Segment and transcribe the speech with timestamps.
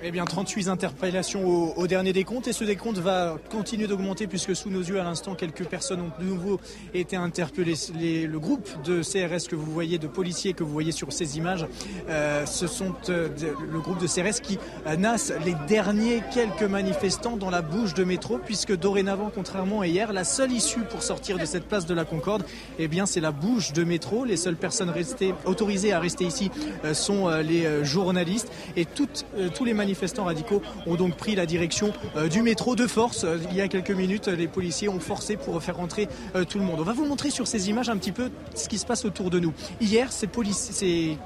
[0.00, 4.54] Eh bien, 38 interpellations au, au, dernier décompte et ce décompte va continuer d'augmenter puisque
[4.54, 6.60] sous nos yeux, à l'instant, quelques personnes ont de nouveau
[6.94, 7.74] été interpellées.
[7.98, 11.36] Les, le groupe de CRS que vous voyez, de policiers que vous voyez sur ces
[11.36, 11.66] images,
[12.08, 13.28] euh, ce sont euh,
[13.72, 18.04] le groupe de CRS qui euh, nassent les derniers quelques manifestants dans la bouche de
[18.04, 21.94] métro puisque dorénavant, contrairement à hier, la seule issue pour sortir de cette place de
[21.94, 22.44] la Concorde,
[22.78, 24.24] eh bien, c'est la bouche de métro.
[24.24, 26.52] Les seules personnes restées, autorisées à rester ici
[26.84, 31.46] euh, sont les journalistes et toutes, tous les manifestants manifestants radicaux ont donc pris la
[31.46, 33.24] direction euh, du métro de force.
[33.24, 36.58] Euh, il y a quelques minutes, les policiers ont forcé pour faire rentrer euh, tout
[36.58, 36.76] le monde.
[36.80, 39.30] On va vous montrer sur ces images un petit peu ce qui se passe autour
[39.30, 39.54] de nous.
[39.80, 40.28] Hier, ces,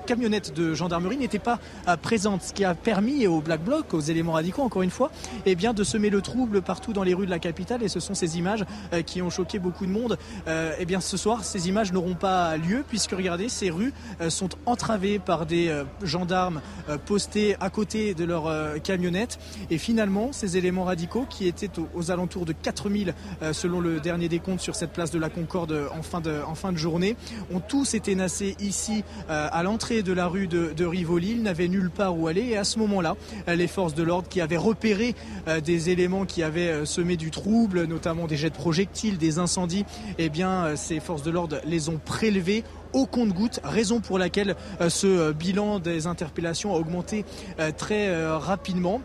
[0.06, 1.58] camionnettes de gendarmerie n'étaient pas
[2.02, 5.10] présentes, ce qui a permis aux Black Blocs, aux éléments radicaux, encore une fois,
[5.44, 7.82] eh bien, de semer le trouble partout dans les rues de la capitale.
[7.82, 8.64] Et ce sont ces images
[9.06, 10.18] qui ont choqué beaucoup de monde.
[10.46, 13.92] Eh bien, ce soir, ces images n'auront pas lieu puisque, regardez, ces rues
[14.28, 16.60] sont entravées par des gendarmes
[17.06, 19.38] postés à côté de leur euh, camionnettes.
[19.70, 24.28] Et finalement, ces éléments radicaux qui étaient aux, alentours de 4000 euh, selon le dernier
[24.28, 26.20] décompte sur cette place de la Concorde en fin
[26.72, 27.16] de, journée,
[27.52, 31.32] ont tous été nassés ici euh, à l'entrée de la rue de, de Rivoli.
[31.32, 32.42] Ils n'avaient nulle part où aller.
[32.42, 33.16] Et à ce moment-là,
[33.48, 35.14] les forces de l'ordre qui avaient repéré
[35.64, 39.84] des éléments qui avaient semé du trouble, notamment des jets de projectiles, des incendies,
[40.18, 44.88] eh bien, ces forces de l'ordre les ont prélevés au compte-goutte, raison pour laquelle euh,
[44.88, 47.24] ce euh, bilan des interpellations a augmenté
[47.58, 49.00] euh, très rapidement.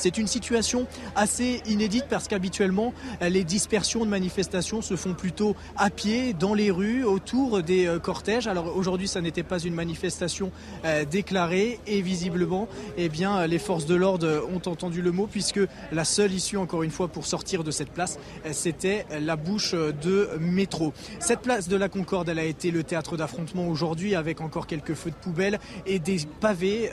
[0.00, 5.90] C'est une situation assez inédite parce qu'habituellement, les dispersions de manifestations se font plutôt à
[5.90, 8.46] pied, dans les rues, autour des euh, cortèges.
[8.46, 10.52] Alors aujourd'hui, ça n'était pas une manifestation
[10.86, 13.10] euh, déclarée et visiblement, eh
[13.46, 15.60] les forces de l'ordre ont entendu le mot puisque
[15.92, 19.74] la seule issue, encore une fois, pour sortir de cette place, euh, c'était la bouche
[19.74, 20.94] de métro.
[21.18, 24.94] Cette place de la Concorde, elle a été le théâtre d'affrontement aujourd'hui avec encore quelques
[24.94, 26.90] feux de poubelle et des pavés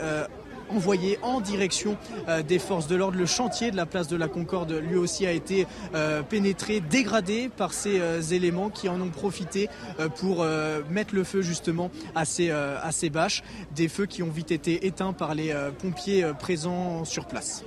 [0.70, 1.98] envoyé en direction
[2.28, 3.18] euh, des forces de l'ordre.
[3.18, 7.50] Le chantier de la place de la Concorde, lui aussi, a été euh, pénétré, dégradé
[7.50, 9.70] par ces euh, éléments qui en ont profité
[10.18, 10.46] pour
[10.90, 13.44] mettre le feu justement à ces, à ces bâches.
[13.76, 17.64] Des feux qui ont vite été éteints par les pompiers présents sur place.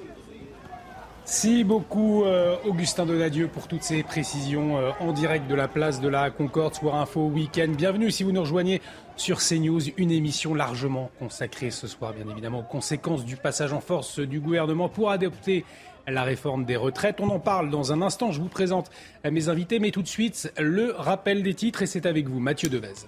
[1.31, 2.25] Merci beaucoup
[2.65, 6.97] Augustin Donadieu pour toutes ces précisions en direct de la place de la Concorde, Soir
[6.97, 7.69] Info Week-end.
[7.69, 8.83] Bienvenue si vous nous rejoignez
[9.15, 13.79] sur CNews, une émission largement consacrée ce soir, bien évidemment, aux conséquences du passage en
[13.81, 15.65] force du gouvernement pour adopter
[16.09, 17.21] la réforme des retraites.
[17.21, 18.33] On en parle dans un instant.
[18.33, 18.91] Je vous présente
[19.23, 22.69] mes invités, mais tout de suite, le rappel des titres et c'est avec vous, Mathieu
[22.69, 23.07] Devez.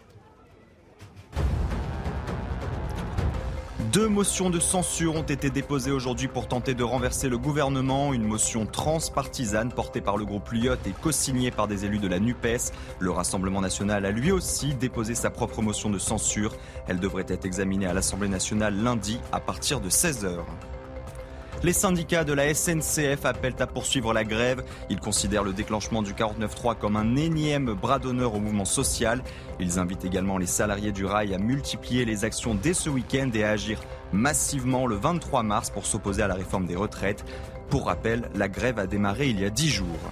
[3.92, 8.14] Deux motions de censure ont été déposées aujourd'hui pour tenter de renverser le gouvernement.
[8.14, 12.18] Une motion transpartisane portée par le groupe Lyot et co-signée par des élus de la
[12.18, 12.72] NUPES.
[13.00, 16.56] Le Rassemblement national a lui aussi déposé sa propre motion de censure.
[16.88, 20.38] Elle devrait être examinée à l'Assemblée nationale lundi à partir de 16h.
[21.64, 24.64] Les syndicats de la SNCF appellent à poursuivre la grève.
[24.90, 29.22] Ils considèrent le déclenchement du 49.3 comme un énième bras d'honneur au mouvement social.
[29.60, 33.44] Ils invitent également les salariés du rail à multiplier les actions dès ce week-end et
[33.44, 33.80] à agir
[34.12, 37.24] massivement le 23 mars pour s'opposer à la réforme des retraites.
[37.70, 40.10] Pour rappel, la grève a démarré il y a 10 jours.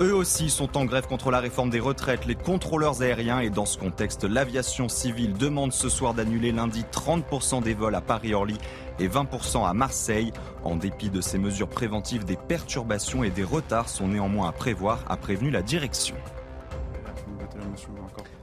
[0.00, 3.64] Eux aussi sont en grève contre la réforme des retraites, les contrôleurs aériens et dans
[3.64, 8.58] ce contexte, l'aviation civile demande ce soir d'annuler lundi 30% des vols à Paris-Orly
[8.98, 10.32] et 20% à Marseille.
[10.62, 15.04] En dépit de ces mesures préventives, des perturbations et des retards sont néanmoins à prévoir,
[15.08, 16.16] a prévenu la direction.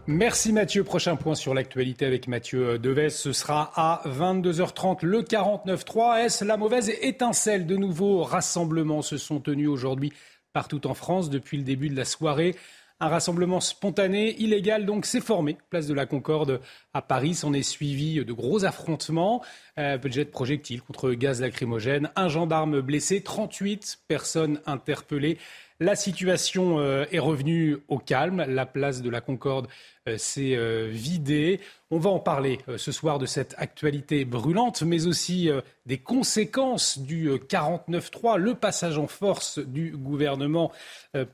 [0.07, 0.83] Merci Mathieu.
[0.83, 3.09] Prochain point sur l'actualité avec Mathieu Deves.
[3.09, 5.05] Ce sera à 22h30.
[5.05, 6.25] Le 49.3.
[6.25, 7.65] Est-ce la mauvaise étincelle?
[7.65, 10.11] De nouveaux rassemblements se sont tenus aujourd'hui
[10.53, 12.55] partout en France depuis le début de la soirée.
[13.03, 16.61] Un rassemblement spontané, illégal, donc s'est formé, place de la Concorde
[16.93, 17.33] à Paris.
[17.33, 19.43] S'en est suivi de gros affrontements,
[19.79, 25.39] euh, budget de projectiles contre gaz lacrymogène, un gendarme blessé, 38 personnes interpellées.
[25.79, 28.45] La situation euh, est revenue au calme.
[28.47, 29.69] La place de la Concorde euh,
[30.17, 31.59] s'est euh, vidée.
[31.91, 35.49] On va en parler ce soir de cette actualité brûlante, mais aussi
[35.85, 40.71] des conséquences du 49-3, le passage en force du gouvernement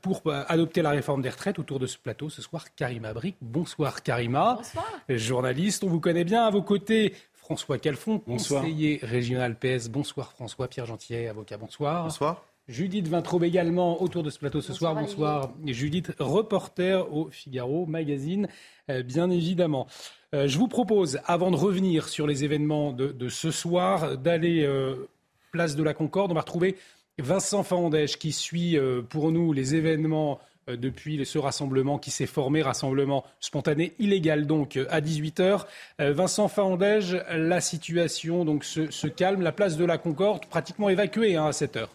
[0.02, 1.60] pour adopter la réforme des retraites.
[1.60, 3.36] Autour de ce plateau, ce soir, Karima Brick.
[3.40, 4.54] Bonsoir Karima.
[4.56, 4.86] Bonsoir.
[5.08, 6.44] Journaliste, on vous connaît bien.
[6.44, 7.14] À vos côtés,
[7.48, 9.88] François Calfon, conseiller régional PS.
[9.88, 10.68] Bonsoir François.
[10.68, 11.56] Pierre Gentillet, avocat.
[11.56, 12.02] Bonsoir.
[12.02, 12.44] Bonsoir.
[12.68, 14.94] Judith Vintraube également autour de ce plateau ce soir.
[14.94, 15.50] Bonsoir.
[15.64, 18.46] Judith, reporter au Figaro Magazine,
[18.90, 19.86] euh, bien évidemment.
[20.34, 25.08] Euh, je vous propose, avant de revenir sur les événements de, ce soir, d'aller euh,
[25.50, 26.30] place de la Concorde.
[26.30, 26.76] On va retrouver
[27.18, 28.78] Vincent Fandèche qui suit
[29.08, 30.38] pour nous les événements
[30.68, 35.64] depuis ce rassemblement qui s'est formé, rassemblement spontané, illégal donc, à 18h.
[35.98, 41.46] Vincent Fandège, la situation donc se, calme, la place de la Concorde pratiquement évacuée hein,
[41.46, 41.88] à 7h.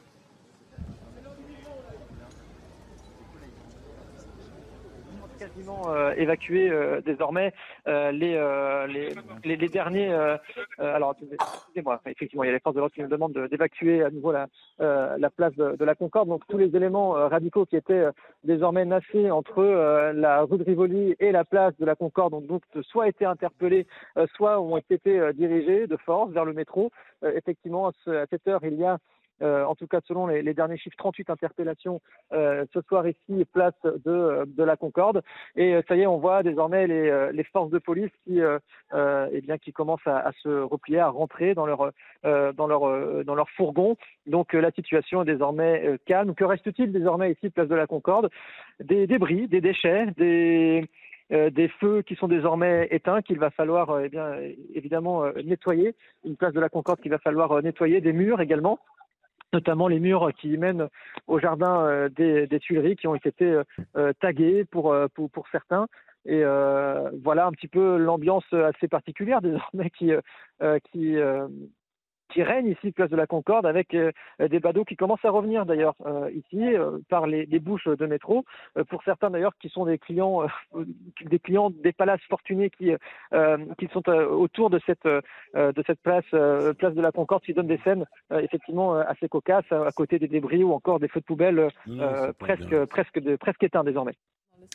[5.88, 7.54] Euh, évacuer euh, désormais
[7.88, 9.10] euh, les,
[9.44, 10.14] les, derniers.
[10.78, 14.10] alors, excusez-moi, effectivement, il y a les forces de l'ordre qui nous demandent d'évacuer à
[14.10, 14.48] nouveau la,
[14.80, 16.30] la place de, la Concorde.
[16.30, 18.06] Donc, tous les éléments radicaux qui étaient
[18.44, 19.64] désormais nacés entre
[20.16, 23.88] la rue de Rivoli et la place de la Concorde ont donc soit été interpellés,
[24.36, 26.92] soit ont été dirigés de force vers le métro.
[27.24, 27.92] effectivement, à
[28.30, 28.98] cette heure, il y a
[29.42, 32.02] euh, en tout cas selon les, derniers chiffres, 38 interpellations
[32.34, 35.22] euh, ce soir ici, place de, de la Concorde.
[35.56, 39.42] Et euh, ça y est, on voit désormais les, les forces de police qui, eh
[39.42, 41.92] bien, qui commencent à, se replier, à rentrer dans leur,
[42.24, 43.98] dans leur, dans leur fourgon.
[44.28, 46.36] Donc la situation est désormais calme.
[46.36, 48.30] Que reste-t-il désormais ici, place de la Concorde?
[48.80, 50.90] Des débris, des déchets, des
[51.30, 54.36] des feux qui sont désormais éteints qu'il va falloir eh bien
[54.76, 55.96] évidemment nettoyer,
[56.26, 58.80] une place de la Concorde qu'il va falloir nettoyer, des murs également
[59.54, 60.88] notamment les murs qui mènent
[61.28, 63.64] au jardin euh, des, Tuileries qui ont été euh,
[63.96, 65.88] euh, tagués pour, pour, certains.
[66.26, 66.42] Et
[67.22, 70.12] voilà un petit peu l'ambiance assez particulière désormais qui,
[70.90, 71.18] qui,
[72.34, 75.66] qui règne ici, place de la Concorde, avec euh, des badauds qui commencent à revenir
[75.66, 78.44] d'ailleurs euh, ici euh, par les, bouches de métro.
[78.90, 80.42] pour certains d'ailleurs qui sont des clients,
[81.24, 82.92] des clients des palaces fortunés qui,
[83.78, 87.78] qui sont autour de cette, de cette place, place de la Concorde, qui donne des
[87.86, 91.70] scènes effectivement assez cocasses à, côté des débris ou encore des feux de poubelle
[92.40, 94.16] presque, presque, presque éteints désormais.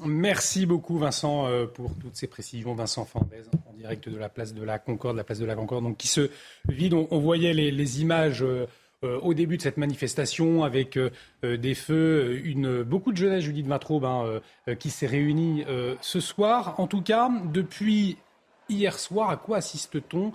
[0.05, 2.75] Merci beaucoup Vincent euh, pour toutes ces précisions.
[2.75, 5.85] Vincent Fandez en direct de la place de la Concorde, la place de la Concorde,
[5.85, 6.31] donc qui se
[6.69, 6.95] vide.
[6.95, 8.43] On, voyait les, images.
[8.43, 8.67] Euh,
[9.05, 10.99] euh, au début de cette manifestation avec
[11.45, 12.43] des feux,
[12.85, 14.41] beaucoup de jeunesse, Judith Matraube, hein,
[14.81, 15.65] qui s'est réunie
[16.01, 16.75] ce soir.
[16.81, 18.17] En tout cas, depuis
[18.69, 20.33] hier soir, à quoi assiste-t-on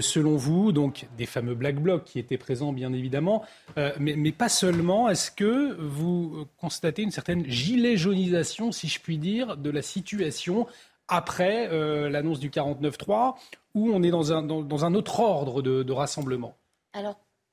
[0.00, 3.44] selon vous, donc des fameux Black Blocs qui étaient présents bien évidemment,
[3.78, 5.08] euh, mais, pas seulement.
[5.08, 10.66] Est-ce que vous constatez une certaine gilet jaunisation, si je puis dire, de la situation
[11.08, 13.34] après euh, l'annonce du 49-3,
[13.74, 16.54] où on est dans un, autre ordre de, rassemblement?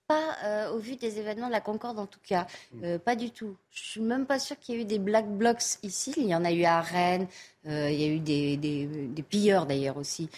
[0.07, 2.83] Pas euh, au vu des événements de la Concorde en tout cas, mm.
[2.83, 3.55] euh, pas du tout.
[3.71, 6.13] Je suis même pas sûre qu'il y ait eu des black blocs ici.
[6.17, 7.27] Il y en a eu à Rennes,
[7.67, 10.29] euh, il y a eu des, des, pilleurs d'ailleurs aussi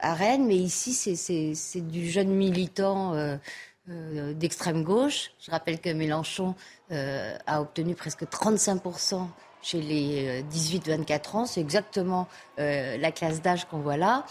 [0.00, 3.38] à Rennes, mais ici c'est du jeune militant
[3.86, 5.30] d'extrême gauche.
[5.40, 6.54] Je rappelle que Mélenchon
[6.90, 9.26] a obtenu presque 35%
[9.62, 11.46] chez les 18-24 ans.
[11.46, 12.26] C'est exactement
[12.58, 14.26] la classe d'âge qu'on voit là.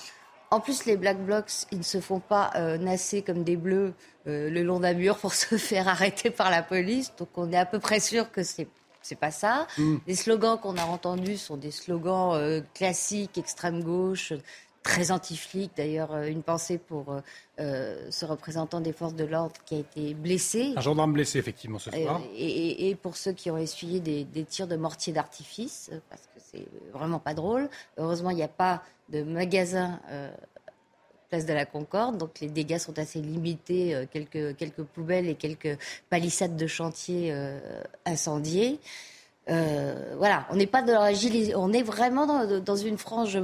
[0.53, 3.94] En plus, les Black Blocs, ils ne se font pas euh, nasser comme des bleus
[4.27, 7.13] euh, le long d'un mur pour se faire arrêter par la police.
[7.18, 8.68] Donc, on est à peu près sûr que c'est
[9.03, 9.65] c'est pas ça.
[9.80, 9.95] Mm.
[10.06, 14.31] Les slogans qu'on a entendus sont des slogans euh, classiques, extrême gauche,
[14.83, 15.71] très anti-flic.
[15.75, 17.15] D'ailleurs, une pensée pour
[17.57, 20.74] ce représentant des forces de l'ordre qui a été blessé.
[20.75, 22.21] Un gendarme blessé, effectivement, ce soir.
[22.36, 27.19] Et, pour ceux qui ont essuyé des, des tirs de mortier d'artifice, parce c'est vraiment
[27.19, 27.69] pas drôle.
[27.98, 30.31] Heureusement, il n'y a pas de magasins euh,
[31.29, 35.36] place de la Concorde, donc les dégâts sont assez limités, euh, quelques, quelques poubelles et
[35.36, 35.77] quelques
[36.10, 37.60] palissades de chantier euh,
[38.05, 38.79] incendiés.
[39.48, 41.12] voilà, on n'est pas dans la
[41.58, 43.39] on est vraiment dans, dans une frange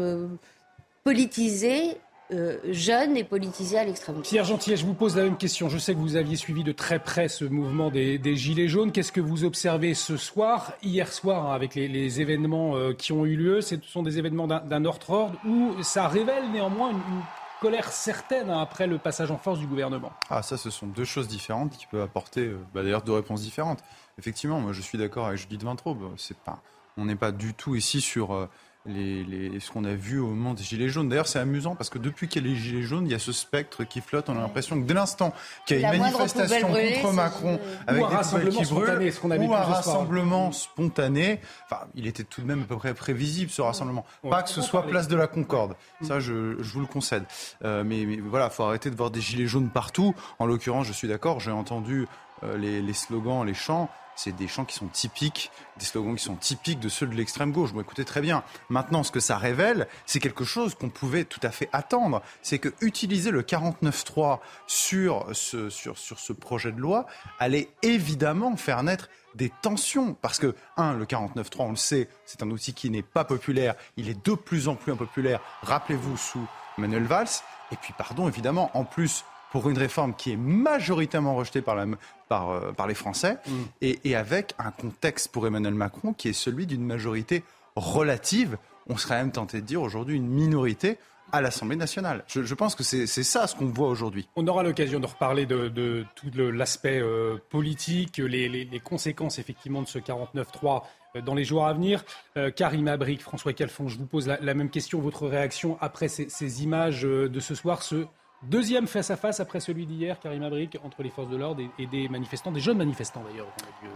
[1.03, 1.97] politisée
[2.33, 4.21] euh, jeune et politisé à l'extrême.
[4.21, 5.69] Pierre Gentillet, je vous pose la même question.
[5.69, 8.91] Je sais que vous aviez suivi de très près ce mouvement des, Gilets jaunes.
[8.91, 13.25] Qu'est-ce que vous observez ce soir, hier soir, hein, avec les, événements euh, qui ont
[13.25, 13.61] eu lieu?
[13.61, 17.21] Ce sont des événements d'un autre ordre où ça révèle néanmoins une,
[17.61, 20.11] colère certaine hein, après le passage en force du gouvernement?
[20.29, 23.41] Ah, ça, ce sont deux choses différentes qui peuvent apporter euh, bah, d'ailleurs deux réponses
[23.41, 23.83] différentes.
[24.19, 26.13] Effectivement, moi je suis d'accord avec Judith Vintraube.
[26.17, 26.61] C'est pas,
[26.97, 28.47] on n'est pas du tout ici sur
[28.85, 31.09] les, ce qu'on a vu au moment des Gilets jaunes.
[31.09, 33.19] D'ailleurs, c'est amusant parce que depuis qu'il y a les Gilets jaunes, il y a
[33.19, 34.29] ce spectre qui flotte.
[34.29, 35.33] On a l'impression que dès l'instant
[35.65, 39.53] qu'il y a une manifestation contre Macron avec un rassemblement spontané, ce qu'on a ou
[39.53, 44.05] un rassemblement spontané, enfin, il était tout de même à peu près prévisible ce rassemblement.
[44.29, 45.75] Pas que ce soit place de la Concorde.
[46.01, 47.23] Ça, je, je vous le concède.
[47.63, 50.15] Euh, mais, mais, voilà, faut arrêter de voir des Gilets jaunes partout.
[50.39, 52.07] En l'occurrence, je suis d'accord, j'ai entendu
[52.43, 56.23] euh, les, les slogans, les chants c'est des chants qui sont typiques, des slogans qui
[56.23, 57.71] sont typiques de ceux de l'extrême gauche.
[57.71, 58.43] Bon, écoutez très bien.
[58.69, 62.21] Maintenant, ce que ça révèle, c'est quelque chose qu'on pouvait tout à fait attendre.
[62.41, 67.05] C'est que utiliser le 49.3 sur ce, sur, sur ce projet de loi
[67.39, 70.15] allait évidemment faire naître des tensions.
[70.15, 73.75] Parce que, un, le 49.3, on le sait, c'est un outil qui n'est pas populaire.
[73.97, 75.39] Il est de plus en plus impopulaire.
[75.61, 76.45] Rappelez-vous, sous
[76.77, 77.27] Manuel Valls.
[77.71, 81.85] Et puis, pardon, évidemment, en plus, pour une réforme qui est majoritairement rejetée par, la,
[82.27, 83.51] par, euh, par les Français, mm.
[83.81, 87.43] et, et, avec un contexte pour Emmanuel Macron qui est celui d'une majorité
[87.75, 88.57] relative,
[88.87, 90.97] on serait même tenté de dire aujourd'hui une minorité
[91.31, 92.23] à l'Assemblée nationale.
[92.27, 94.27] Je, je, pense que c'est ça ce qu'on voit aujourd'hui.
[94.35, 99.39] On aura l'occasion de reparler de, de tout l'aspect euh, politique, les, les, les, conséquences
[99.39, 100.83] effectivement de ce 49-3
[101.15, 102.03] euh, dans les jours à venir.
[102.37, 105.01] Euh, Karim Abric, François Calfon, je vous pose la, la, même question.
[105.01, 108.05] Votre réaction après ces, ces images de ce soir, ce
[108.43, 112.51] Deuxième face-à-face après celui d'hier, Karim Abric, entre les forces de l'ordre et, des manifestants,
[112.51, 113.47] des jeunes manifestants d'ailleurs,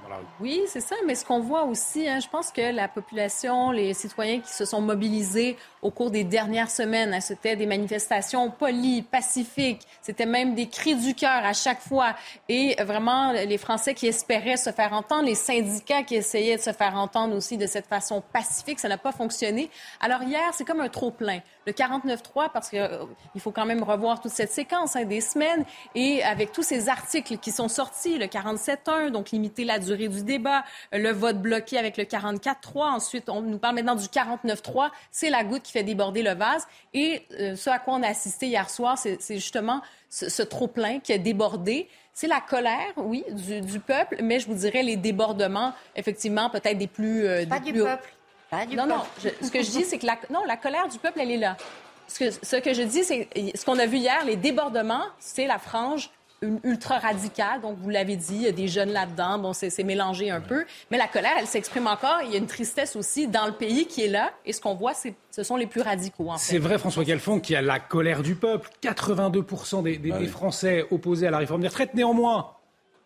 [0.02, 0.26] dans la rue.
[0.40, 3.94] Oui, c'est ça, mais ce qu'on voit aussi, hein, je pense que la population, les
[3.94, 9.04] citoyens qui se sont mobilisés au cours des dernières semaines, hein, c'était des manifestations polies,
[9.04, 12.16] pacifiques, c'était même des cris du cœur à chaque fois.
[12.50, 16.74] Et vraiment, les Français qui espéraient se faire entendre, les syndicats qui essayaient de se
[16.74, 19.70] faire entendre aussi de cette façon pacifique, ça n'a pas fonctionné.
[20.00, 21.42] Alors hier, c'est comme un trop-plein.
[21.68, 23.06] Le 49-3, parce qu'il euh,
[23.38, 25.64] faut quand même revoir tout cette séquence hein, des semaines.
[25.96, 30.24] Et avec tous ces articles qui sont sortis, le 47.1, donc limiter la durée du
[30.24, 35.30] débat, le vote bloqué avec le 44.3, ensuite on nous parle maintenant du 49.3, c'est
[35.30, 36.68] la goutte qui fait déborder le vase.
[36.94, 41.00] Et euh, ce à quoi on a assisté hier soir, c'est justement ce, ce trop-plein
[41.00, 41.88] qui a débordé.
[42.14, 46.78] C'est la colère, oui, du, du, peuple, mais je vous dirais les débordements, effectivement, peut-être
[46.78, 47.26] des plus...
[47.26, 48.10] Euh, Pas des du plus peuple.
[48.52, 48.96] Pas du non, peuple.
[48.96, 51.32] non, je, ce que je dis, c'est que la, non, la colère du peuple, elle
[51.32, 51.58] est là
[52.12, 55.48] ce que, ce que je dis, c'est ce qu'on a vu hier, les débordements, c'est
[55.48, 56.10] la frange
[56.64, 57.62] ultra radicale.
[57.62, 59.38] Donc, vous l'avez dit, il y a des jeunes là-dedans.
[59.38, 60.66] Bon, c'est mélangé un peu.
[60.90, 62.20] Mais la colère, elle s'exprime encore.
[62.26, 64.32] Il y a une tristesse aussi dans le pays qui est là.
[64.46, 66.44] Et ce qu'on voit, c'est ce sont les plus radicaux, en fait.
[66.54, 68.70] C'est vrai, François Calfon, qu'il y a la colère du peuple.
[68.82, 69.46] 82
[69.84, 70.26] des, des, ah oui.
[70.26, 71.94] des Français opposés à la réforme des retraites.
[71.94, 72.52] Néanmoins,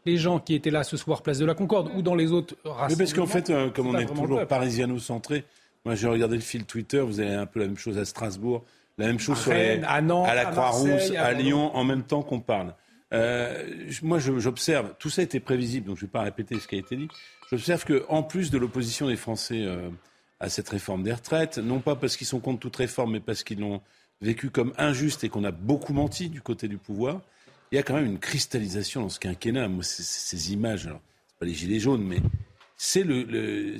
[0.06, 2.56] les gens qui étaient là ce soir, place de la Concorde, ou dans les autres
[2.64, 2.88] rassemblements...
[2.90, 5.46] Mais parce qu'en fait, euh, comme on est toujours parisiano-centré,
[5.84, 8.64] moi j'ai regardé le fil Twitter, vous avez un peu la même chose à Strasbourg,
[8.98, 11.84] la même chose à, Rennes, les, à, Nantes, à la Croix-Rousse, à, à, Lyon, en
[11.84, 12.74] même temps qu'on parle.
[13.14, 13.64] Euh,
[14.02, 16.80] moi, j'observe, tout ça était prévisible, donc je ne vais pas répéter ce qui a
[16.80, 17.08] été dit.
[17.52, 19.90] J'observe qu'en plus de l'opposition des Français euh,
[20.40, 23.44] à cette réforme des retraites, non pas parce qu'ils sont contre toute réforme, mais parce
[23.44, 23.82] qu'ils l'ont
[24.22, 27.22] vécu comme injuste et qu'on a beaucoup menti du côté du pouvoir,
[27.72, 29.68] il y a quand même une cristallisation dans ce quinquennat.
[29.68, 32.20] Moi, ces images, alors, c'est pas les gilets jaunes, mais
[32.78, 33.78] c'est le, le,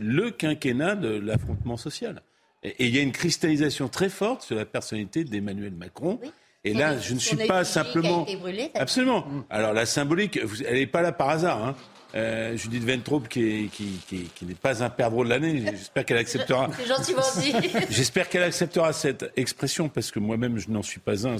[0.00, 2.22] le quinquennat de l'affrontement social.
[2.62, 6.18] Et il y a une cristallisation très forte sur la personnalité d'Emmanuel Macron.
[6.22, 6.30] Oui.
[6.64, 8.26] Et là, je ne suis pas simplement.
[8.40, 9.24] Brûlée, Absolument.
[9.50, 11.64] Alors la symbolique, elle n'est pas là par hasard.
[11.64, 11.76] Hein.
[12.16, 16.16] Euh, Judith Ventrope, qui, qui, qui, qui n'est pas un perdreau de l'année, j'espère qu'elle
[16.16, 16.70] acceptera.
[17.90, 21.36] J'espère qu'elle acceptera cette expression, parce que moi-même, je n'en suis pas un.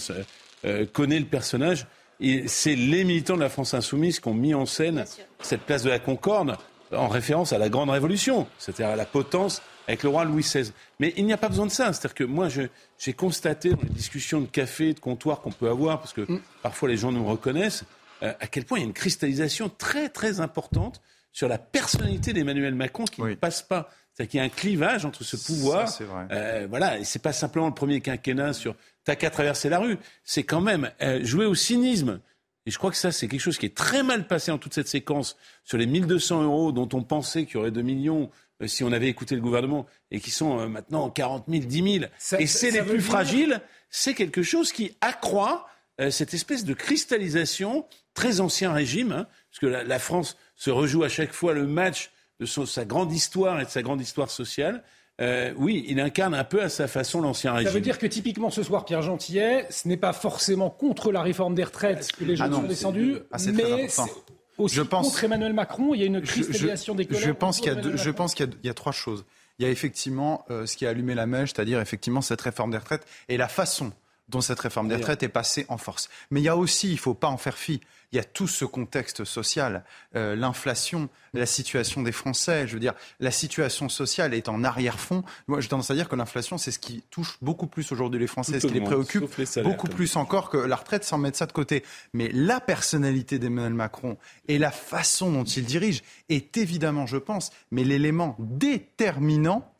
[0.64, 1.86] Euh, connaît le personnage.
[2.18, 5.04] Et c'est les militants de la France Insoumise qui ont mis en scène
[5.40, 6.56] cette place de la Concorde
[6.92, 10.72] en référence à la Grande Révolution, c'est-à-dire à la potence avec le roi Louis XVI.
[10.98, 11.92] Mais il n'y a pas besoin de ça.
[11.92, 16.00] C'est-à-dire que moi, j'ai constaté dans les discussions de café, de comptoir qu'on peut avoir,
[16.00, 16.40] parce que mm.
[16.62, 17.84] parfois les gens nous reconnaissent,
[18.22, 22.32] euh, à quel point il y a une cristallisation très très importante sur la personnalité
[22.32, 23.30] d'Emmanuel Macron qui oui.
[23.30, 23.90] ne passe pas.
[24.14, 25.88] C'est-à-dire qu'il y a un clivage entre ce pouvoir.
[25.88, 26.26] Ça, vrai.
[26.30, 28.74] Euh, voilà, et c'est pas simplement le premier quinquennat sur
[29.06, 29.96] t'as qu'à traverser la rue.
[30.24, 32.20] C'est quand même euh, jouer au cynisme.
[32.66, 34.74] Et je crois que ça, c'est quelque chose qui est très mal passé en toute
[34.74, 38.28] cette séquence sur les 1200 euros dont on pensait qu'il y aurait 2 millions
[38.62, 41.98] euh, si on avait écouté le gouvernement et qui sont euh, maintenant 40 000, 10
[42.00, 42.04] 000.
[42.18, 43.06] Ça, et c'est les plus dire...
[43.06, 43.60] fragiles.
[43.88, 45.68] C'est quelque chose qui accroît
[46.00, 50.70] euh, cette espèce de cristallisation très ancien régime, hein, parce que la, la, France se
[50.70, 52.10] rejoue à chaque fois le match
[52.40, 54.82] de son, sa grande histoire et de sa grande histoire sociale.
[55.20, 57.68] Euh, oui, il incarne un peu à sa façon l'ancien régime.
[57.68, 61.22] Ça veut dire que typiquement ce soir, Pierre Gentillet, ce n'est pas forcément contre la
[61.22, 63.88] réforme des retraites que les gens ah non, sont descendus, ah, mais
[64.58, 65.94] aussi je pense, contre Emmanuel Macron.
[65.94, 67.22] Il y a une cristallisation je, des colères.
[67.22, 69.24] Je pense qu'il y, a deux, je pense qu'il y, y, a trois choses.
[69.58, 72.70] Il y a effectivement euh, ce qui a allumé la mèche, c'est-à-dire effectivement cette réforme
[72.70, 73.92] des retraites et la façon
[74.28, 76.08] dont cette réforme des retraites est passée en force.
[76.30, 77.80] Mais il y a aussi, il ne faut pas en faire fi,
[78.12, 79.84] il y a tout ce contexte social,
[80.14, 82.66] euh, l'inflation, la situation des Français.
[82.66, 85.24] Je veux dire, la situation sociale est en arrière-fond.
[85.46, 88.26] Moi, j'ai tendance à dire que l'inflation, c'est ce qui touche beaucoup plus aujourd'hui les
[88.26, 91.18] Français, tout ce qui les préoccupe les salaires, beaucoup plus encore que la retraite, sans
[91.18, 91.82] mettre ça de côté.
[92.12, 94.16] Mais la personnalité d'Emmanuel Macron
[94.48, 99.72] et la façon dont il dirige est évidemment, je pense, mais l'élément déterminant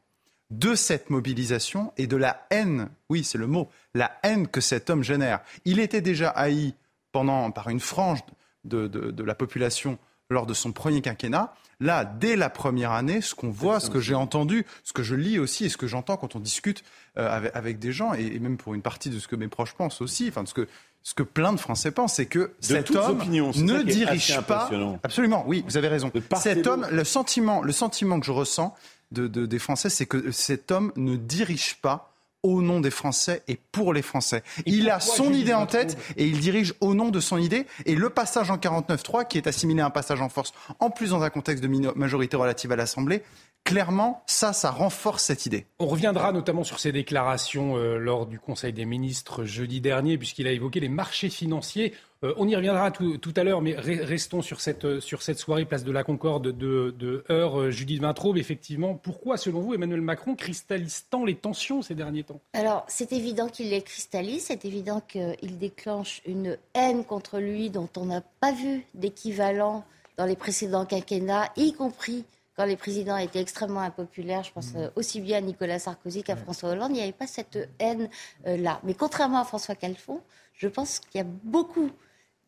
[0.51, 4.91] de cette mobilisation et de la haine, oui c'est le mot, la haine que cet
[4.91, 5.41] homme génère.
[5.65, 6.75] Il était déjà haï
[7.17, 8.19] pendant, par une frange
[8.65, 9.97] de, de, de la population
[10.29, 11.55] lors de son premier quinquennat.
[11.81, 15.15] Là, dès la première année, ce qu'on voit, ce que j'ai entendu, ce que je
[15.15, 16.85] lis aussi et ce que j'entends quand on discute
[17.17, 19.73] euh, avec, avec, des gens, et, même pour une partie de ce que mes proches
[19.73, 20.69] pensent aussi, enfin, de ce que,
[21.03, 24.69] ce que plein de Français pensent, c'est que cet homme ne dirige pas.
[25.03, 26.13] Absolument, oui, vous avez raison.
[26.39, 28.75] Cet homme, le sentiment, le sentiment que je ressens
[29.11, 32.13] de, de, des Français, c'est que cet homme ne dirige pas
[32.47, 34.43] au nom des Français et pour les Français.
[34.67, 37.67] il a son idée en tête et il dirige au nom de son idée.
[37.87, 41.11] Et le passage en 49.3, qui est assimilé à un passage en force, en plus
[41.11, 43.23] dans un contexte de majorité relative à l'Assemblée,
[43.65, 45.67] clairement, ça, ça renforce cette idée.
[45.81, 50.47] On reviendra notamment sur ses déclarations euh, lors du Conseil des ministres jeudi dernier, puisqu'il
[50.47, 51.93] a évoqué les marchés financiers.
[52.25, 55.65] Euh, on y reviendra tout, à l'heure, mais restons sur cette, euh, sur cette soirée
[55.65, 58.39] place de la Concorde de, de Heure, Judith Vintraube.
[58.39, 62.41] Effectivement, pourquoi, selon vous, Emmanuel Macron cristallise tant les tensions ces derniers temps?
[62.55, 67.89] Alors, c'est évident qu'il les cristallise, c'est évident qu'il déclenche une haine contre lui dont
[67.97, 69.85] on n'a pas vu d'équivalent
[70.17, 72.25] dans les précédents quinquennats, y compris
[72.57, 74.79] quand les présidents étaient extrêmement impopulaires, je pense mmh.
[74.79, 78.81] euh, aussi bien à Nicolas Sarkozy qu'à François Hollande, il n'y avait pas cette haine-là.
[78.83, 80.23] Mais contrairement à François Calfon,
[80.55, 81.91] je pense qu'il y a beaucoup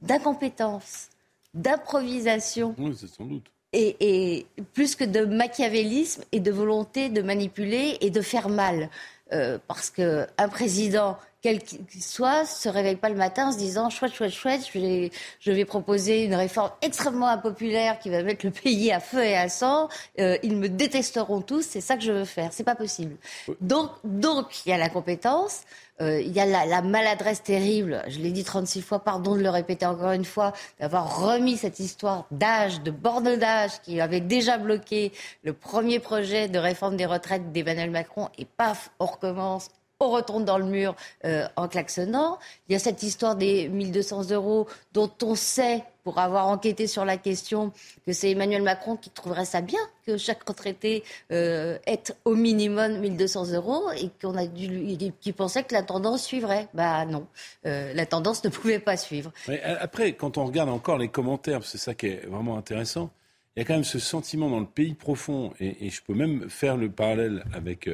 [0.01, 1.09] d'incompétence,
[1.55, 2.75] d'improvisation.
[2.79, 3.47] Oui, c'est sans doute.
[3.73, 8.89] Et, plus que de machiavélisme et de volonté de manipuler et de faire mal.
[9.33, 13.91] Euh, parce qu'un président quel qu'il soit, se réveille pas le matin en se disant
[13.91, 18.91] chouette, chouette, chouette, je vais, proposer une réforme extrêmement impopulaire qui va mettre le pays
[18.91, 19.89] à feu et à sang.
[20.19, 22.53] Euh, ils me détesteront tous, c'est ça que je veux faire.
[22.53, 23.17] C'est pas possible.
[23.61, 25.63] Donc, donc il y a la compétence.
[26.01, 29.41] Euh, il y a la, la, maladresse terrible, je l'ai dit 36 fois, pardon de
[29.41, 34.21] le répéter encore une fois, d'avoir remis cette histoire d'âge, de borne d'âge qui avait
[34.21, 35.11] déjà bloqué
[35.43, 40.45] le premier projet de réforme des retraites d'Emmanuel Macron et paf, on recommence on retourne
[40.45, 42.39] dans le mur euh, en klaxonnant.
[42.69, 47.05] Il y a cette histoire des 1200 euros dont on sait, pour avoir enquêté sur
[47.05, 47.73] la question,
[48.07, 51.03] que c'est Emmanuel Macron qui trouverait ça bien que chaque retraité
[51.33, 56.23] euh, ait au minimum 1200 euros et qu'on a dû, qui pensait que la tendance
[56.23, 56.69] suivrait.
[56.75, 57.27] Bah non,
[57.67, 59.33] euh, la tendance ne pouvait pas suivre.
[59.49, 63.11] Mais après, quand on regarde encore les commentaires, c'est ça qui est vraiment intéressant.
[63.57, 66.49] Il y a quand même ce sentiment dans le pays profond, et, je peux même
[66.49, 67.89] faire le parallèle avec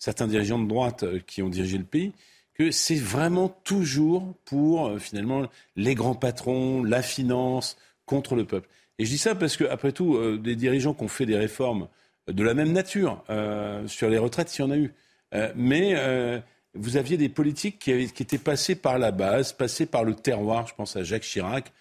[0.00, 2.12] certains dirigeants de droite euh, qui ont dirigé le pays,
[2.54, 8.68] que c'est vraiment toujours pour euh, finalement les grands patrons, la finance, contre le peuple.
[8.98, 11.36] Et je dis ça parce que, après tout, euh, des dirigeants qui ont fait des
[11.36, 11.86] réformes
[12.26, 13.24] de la même nature
[13.86, 14.92] sur les retraites, il y en a eu.
[15.56, 16.42] mais
[16.74, 20.68] vous aviez des politiques qui, qui, étaient passées par la base, passées par le terroir,
[20.68, 21.72] je pense à Jacques Chirac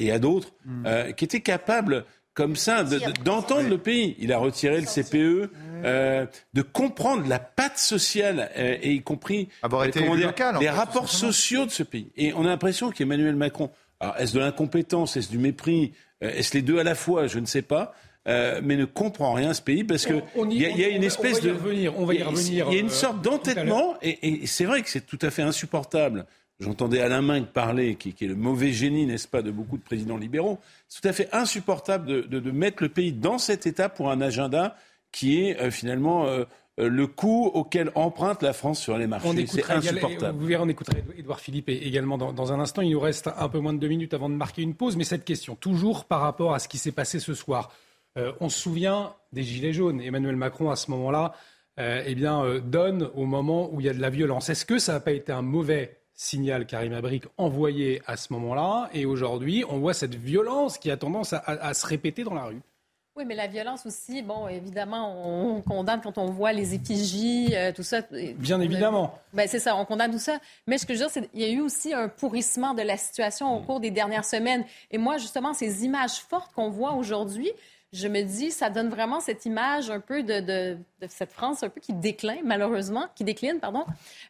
[0.00, 1.12] et à d'autres, mmh.
[1.16, 2.04] qui étaient capables
[2.36, 2.84] comme ça,
[3.24, 4.14] d'entendre le pays.
[4.18, 5.50] Il a retiré le CPE,
[5.84, 11.64] euh, de comprendre la patte sociale, euh, et y compris euh, dire, les rapports sociaux
[11.64, 12.12] de ce pays.
[12.16, 13.70] Et on a l'impression qu'Emmanuel Macron,
[14.18, 17.62] est-ce de l'incompétence, est-ce du mépris, est-ce les deux à la fois, je ne sais
[17.62, 17.94] pas.
[18.26, 20.20] mais ne comprend rien ce pays parce que
[20.50, 21.54] il y, a une espèce de
[21.96, 22.66] on va y revenir.
[22.68, 25.42] Il y a une sorte d'entêtement et, et c'est vrai que c'est tout à fait
[25.42, 26.26] insupportable
[26.58, 30.16] J'entendais Alain Minck parler, qui, est le mauvais génie, n'est-ce pas, de beaucoup de présidents
[30.16, 30.58] libéraux.
[30.88, 34.74] C'est tout à fait insupportable de, mettre le pays dans cet état pour un agenda
[35.12, 36.44] qui est euh, finalement euh,
[36.80, 39.46] euh, le coût auquel emprunte la France sur les marchés.
[39.46, 40.38] C'est insupportable.
[40.38, 42.80] Vous verrez, on écoutera Edouard Philippe également dans, dans, un instant.
[42.80, 44.96] Il nous reste un peu moins de deux minutes avant de marquer une pause.
[44.96, 47.70] Mais cette question, toujours par rapport à ce qui s'est passé ce soir.
[48.40, 50.00] on se souvient des Gilets jaunes.
[50.00, 51.34] Emmanuel Macron, à ce moment-là,
[51.78, 54.48] eh bien, donne au moment où il y a de la violence.
[54.48, 58.88] Est-ce que ça n'a pas été un mauvais signal Karim Abrik envoyé à ce moment-là.
[58.92, 62.60] Et aujourd'hui, on voit cette violence qui a tendance à, se répéter dans la rue.
[63.14, 67.72] Oui, mais la violence aussi, bon, évidemment, on condamne quand on voit les effigies, euh,
[67.72, 68.02] tout ça.
[68.36, 69.18] Bien évidemment.
[69.32, 70.38] Ben, c'est ça, on condamne tout ça.
[70.66, 72.82] Mais ce que je veux dire, c'est qu'il y a eu aussi un pourrissement de
[72.82, 74.66] la situation au cours des dernières semaines.
[74.90, 77.50] Et moi, justement, ces images fortes qu'on voit aujourd'hui,
[77.92, 81.68] je me dis, ça donne vraiment cette image un peu de, de, cette France un
[81.68, 83.84] peu qui décline, malheureusement, qui décline, pardon.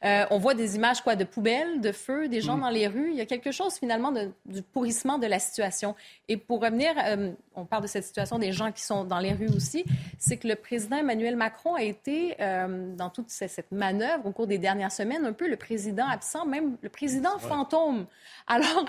[0.04, 2.60] Euh, on voit des images quoi, de poubelles, de feux, des gens mm.
[2.60, 3.10] dans les rues.
[3.10, 5.94] Il y a quelque chose finalement de, du pourrissement de la situation.
[6.28, 9.32] Et pour revenir, euh, on parle de cette situation des gens qui sont dans les
[9.32, 9.84] rues aussi,
[10.18, 14.46] c'est que le président Emmanuel Macron a été, euh, dans toute cette manœuvre au cours
[14.46, 18.06] des dernières semaines, un peu le président absent, même le président fantôme.
[18.46, 18.84] Alors,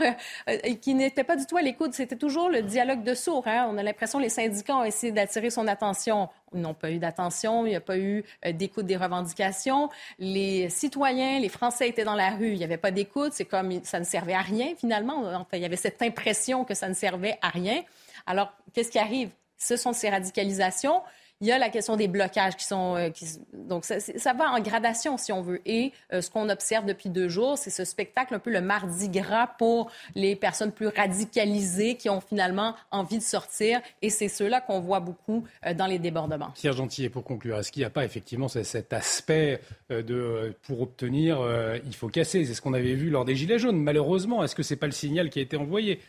[0.81, 1.93] qui n'était pas du tout à l'écoute.
[1.93, 3.47] C'était toujours le dialogue de sourds.
[3.47, 3.67] Hein.
[3.71, 6.29] On a l'impression les syndicats ont essayé d'attirer son attention.
[6.53, 9.89] Ils n'ont pas eu d'attention, il n'y a pas eu euh, d'écoute des revendications.
[10.19, 13.33] Les citoyens, les Français étaient dans la rue, il n'y avait pas d'écoute.
[13.33, 15.23] C'est comme ça ne servait à rien finalement.
[15.23, 17.81] Enfin, il y avait cette impression que ça ne servait à rien.
[18.27, 19.29] Alors, qu'est-ce qui arrive?
[19.57, 21.01] Ce sont ces radicalisations
[21.41, 22.95] Il y a la question des blocages qui sont...
[22.95, 23.09] Euh,
[23.53, 25.61] donc, ça, va en gradation, si on veut.
[25.65, 29.09] Et euh, ce qu'on observe depuis deux jours, c'est ce spectacle, un peu le mardi
[29.09, 33.81] gras pour les personnes plus radicalisées qui ont finalement envie de sortir.
[34.03, 36.51] Et c'est ceux-là qu'on voit beaucoup euh, dans les débordements.
[36.53, 41.39] Pierre Gentil, pour conclure, est-ce qu'il n'y a pas effectivement cet aspect de pour obtenir,
[41.85, 42.45] il faut casser?
[42.45, 43.81] C'est ce qu'on avait vu lors des Gilets jaunes.
[43.81, 45.99] Malheureusement, est-ce que ce n'est pas le signal qui a été envoyé?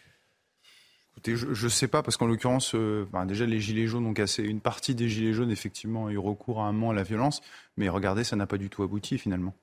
[1.26, 4.42] Je ne sais pas, parce qu'en l'occurrence, euh, déjà les Gilets jaunes ont cassé.
[4.42, 7.40] Une partie des Gilets jaunes, effectivement, ont eu recours à un moment à la violence.
[7.76, 9.54] Mais regardez, ça n'a pas du tout abouti, finalement.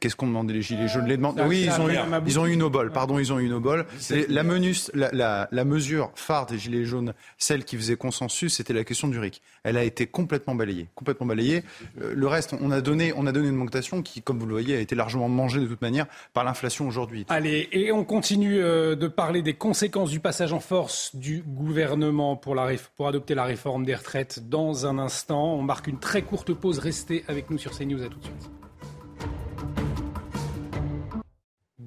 [0.00, 1.06] Qu'est-ce qu'on demandait les Gilets jaunes?
[1.06, 1.40] Les demandes...
[1.46, 2.90] Oui, ils ont, eu, ils ont eu une obole.
[2.90, 3.86] Pardon, ils ont eu une obole.
[4.28, 8.72] La, menus, la, la, la, mesure phare des Gilets jaunes, celle qui faisait consensus, c'était
[8.72, 9.42] la question du RIC.
[9.62, 10.88] Elle a été complètement balayée.
[10.94, 11.64] Complètement balayée.
[12.00, 14.52] Euh, le reste, on a, donné, on a donné une augmentation qui, comme vous le
[14.52, 17.24] voyez, a été largement mangée de toute manière par l'inflation aujourd'hui.
[17.28, 22.36] Allez, et on continue euh, de parler des conséquences du passage en force du gouvernement
[22.36, 25.54] pour, la, pour adopter la réforme des retraites dans un instant.
[25.54, 26.78] On marque une très courte pause.
[26.78, 28.02] Restez avec nous sur CNews.
[28.02, 28.50] À tout de suite.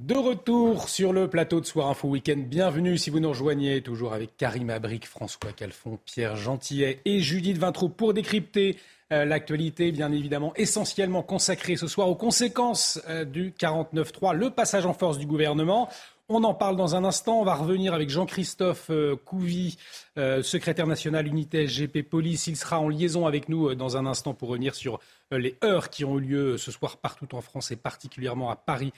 [0.07, 2.37] De retour sur le plateau de Soir Info Week-end.
[2.37, 7.57] Bienvenue si vous nous rejoignez, toujours avec Karim Abric, François Calfon, Pierre Gentillet et Judith
[7.57, 8.77] Vintraud pour décrypter
[9.11, 14.85] euh, l'actualité, bien évidemment, essentiellement consacrée ce soir aux conséquences euh, du 49-3, le passage
[14.85, 15.89] en force du gouvernement.
[16.29, 17.39] On en parle dans un instant.
[17.39, 19.77] On va revenir avec Jean-Christophe euh, Couvi,
[20.17, 22.47] euh, secrétaire national unité SGP Police.
[22.47, 24.99] Il sera en liaison avec nous euh, dans un instant pour revenir sur
[25.31, 28.91] les heures qui ont eu lieu ce soir partout en France et particulièrement à Paris,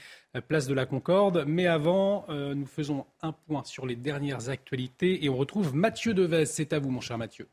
[0.48, 1.44] place de la Concorde.
[1.48, 6.46] Mais avant, nous faisons un point sur les dernières actualités et on retrouve Mathieu Devez.
[6.46, 7.48] C'est à vous, mon cher Mathieu.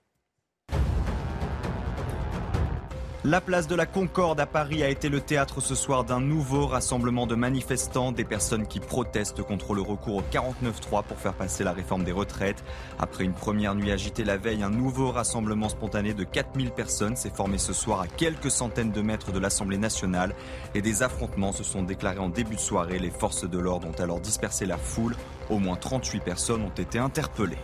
[3.28, 6.68] La place de la Concorde à Paris a été le théâtre ce soir d'un nouveau
[6.68, 11.64] rassemblement de manifestants, des personnes qui protestent contre le recours au 49-3 pour faire passer
[11.64, 12.62] la réforme des retraites.
[13.00, 17.32] Après une première nuit agitée la veille, un nouveau rassemblement spontané de 4000 personnes s'est
[17.34, 20.32] formé ce soir à quelques centaines de mètres de l'Assemblée nationale
[20.76, 23.00] et des affrontements se sont déclarés en début de soirée.
[23.00, 25.16] Les forces de l'ordre ont alors dispersé la foule.
[25.50, 27.58] Au moins 38 personnes ont été interpellées.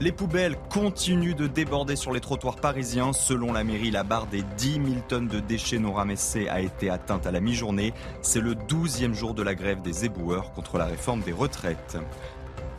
[0.00, 3.12] Les poubelles continuent de déborder sur les trottoirs parisiens.
[3.12, 6.90] Selon la mairie, la barre des 10 000 tonnes de déchets non ramassés a été
[6.90, 7.94] atteinte à la mi-journée.
[8.20, 11.96] C'est le 12e jour de la grève des éboueurs contre la réforme des retraites.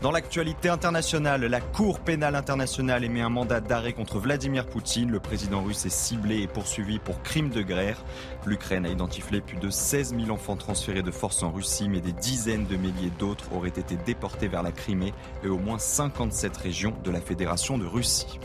[0.01, 5.09] Dans l'actualité internationale, la Cour pénale internationale émet un mandat d'arrêt contre Vladimir Poutine.
[5.09, 8.03] Le président russe est ciblé et poursuivi pour crime de guerre.
[8.45, 12.11] L'Ukraine a identifié plus de 16 000 enfants transférés de force en Russie, mais des
[12.11, 16.93] dizaines de milliers d'autres auraient été déportés vers la Crimée et au moins 57 régions
[17.03, 18.39] de la Fédération de Russie.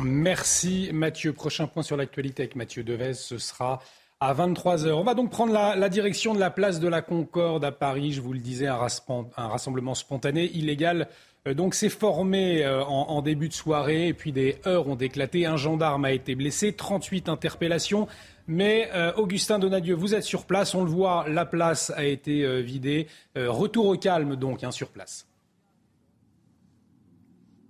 [0.00, 1.32] Merci Mathieu.
[1.32, 3.80] Prochain point sur l'actualité avec Mathieu Devez, ce sera
[4.22, 4.92] à 23h.
[4.92, 8.12] On va donc prendre la, direction de la place de la Concorde à Paris.
[8.12, 8.78] Je vous le disais, un,
[9.36, 11.08] rassemblement spontané illégal.
[11.48, 15.44] Euh, donc s'est formé euh, en, début de soirée puis des heures ont éclaté.
[15.44, 18.06] Un gendarme a été blessé, 38 interpellations.
[18.46, 22.62] Mais euh, Augustin Donadieu, vous êtes sur place, on le voit, la place a été
[22.62, 23.08] vidée.
[23.34, 25.26] retour au calme donc hein, sur place.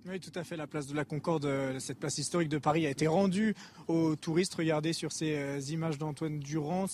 [0.05, 0.57] Oui, tout à fait.
[0.57, 3.55] La place de la Concorde, euh, cette place historique de Paris, a été rendue
[3.87, 4.53] aux touristes.
[4.53, 6.87] Regardez sur ces euh, images d'Antoine Durand.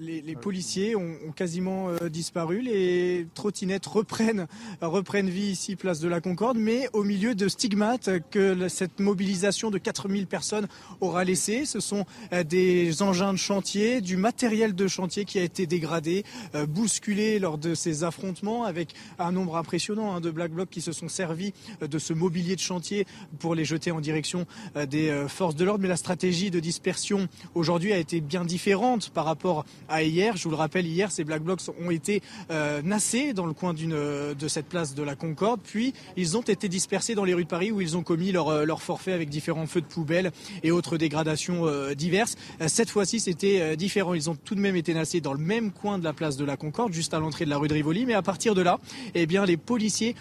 [0.00, 2.62] Les, les, policiers ont, quasiment euh, disparu.
[2.62, 4.46] Les trottinettes reprennent,
[4.80, 9.70] reprennent vie ici, place de la Concorde, mais au milieu de stigmates que cette mobilisation
[9.70, 10.68] de 4000 personnes
[11.02, 11.66] aura laissé.
[11.66, 12.06] Ce sont
[12.46, 16.24] des engins de chantier, du matériel de chantier qui a été dégradé,
[16.68, 20.92] bousculé lors de ces affrontements avec un nombre impressionnant hein, de Black Blocs qui se
[20.92, 23.04] sont servis de ce mobilier de chantier
[23.40, 25.82] pour les jeter en direction euh, des euh, forces de l'ordre.
[25.82, 30.36] Mais la stratégie de dispersion aujourd'hui a été bien différente par rapport à hier.
[30.36, 33.74] Je vous le rappelle, hier, ces Black Blocs ont été euh, nassés dans le coin
[33.74, 33.96] d'une,
[34.34, 35.60] de cette place de la Concorde.
[35.64, 38.64] Puis, ils ont été dispersés dans les rues de Paris où ils ont commis leur,
[38.64, 40.30] leur forfait avec différents feux de poubelle
[40.62, 42.36] et autres dégradations diverses.
[42.66, 44.14] Cette fois-ci, c'était différent.
[44.14, 46.44] Ils ont tout de même été nassés dans le même coin de la place de
[46.44, 48.06] la Concorde, juste à l'entrée de la rue de Rivoli.
[48.06, 48.78] Mais à partir de là,
[49.14, 50.14] eh bien, les policiers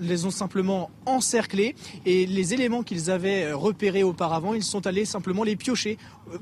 [0.00, 1.43] les ont simplement encerclés
[2.06, 5.98] et les éléments qu'ils avaient repérés auparavant, ils sont allés simplement les piocher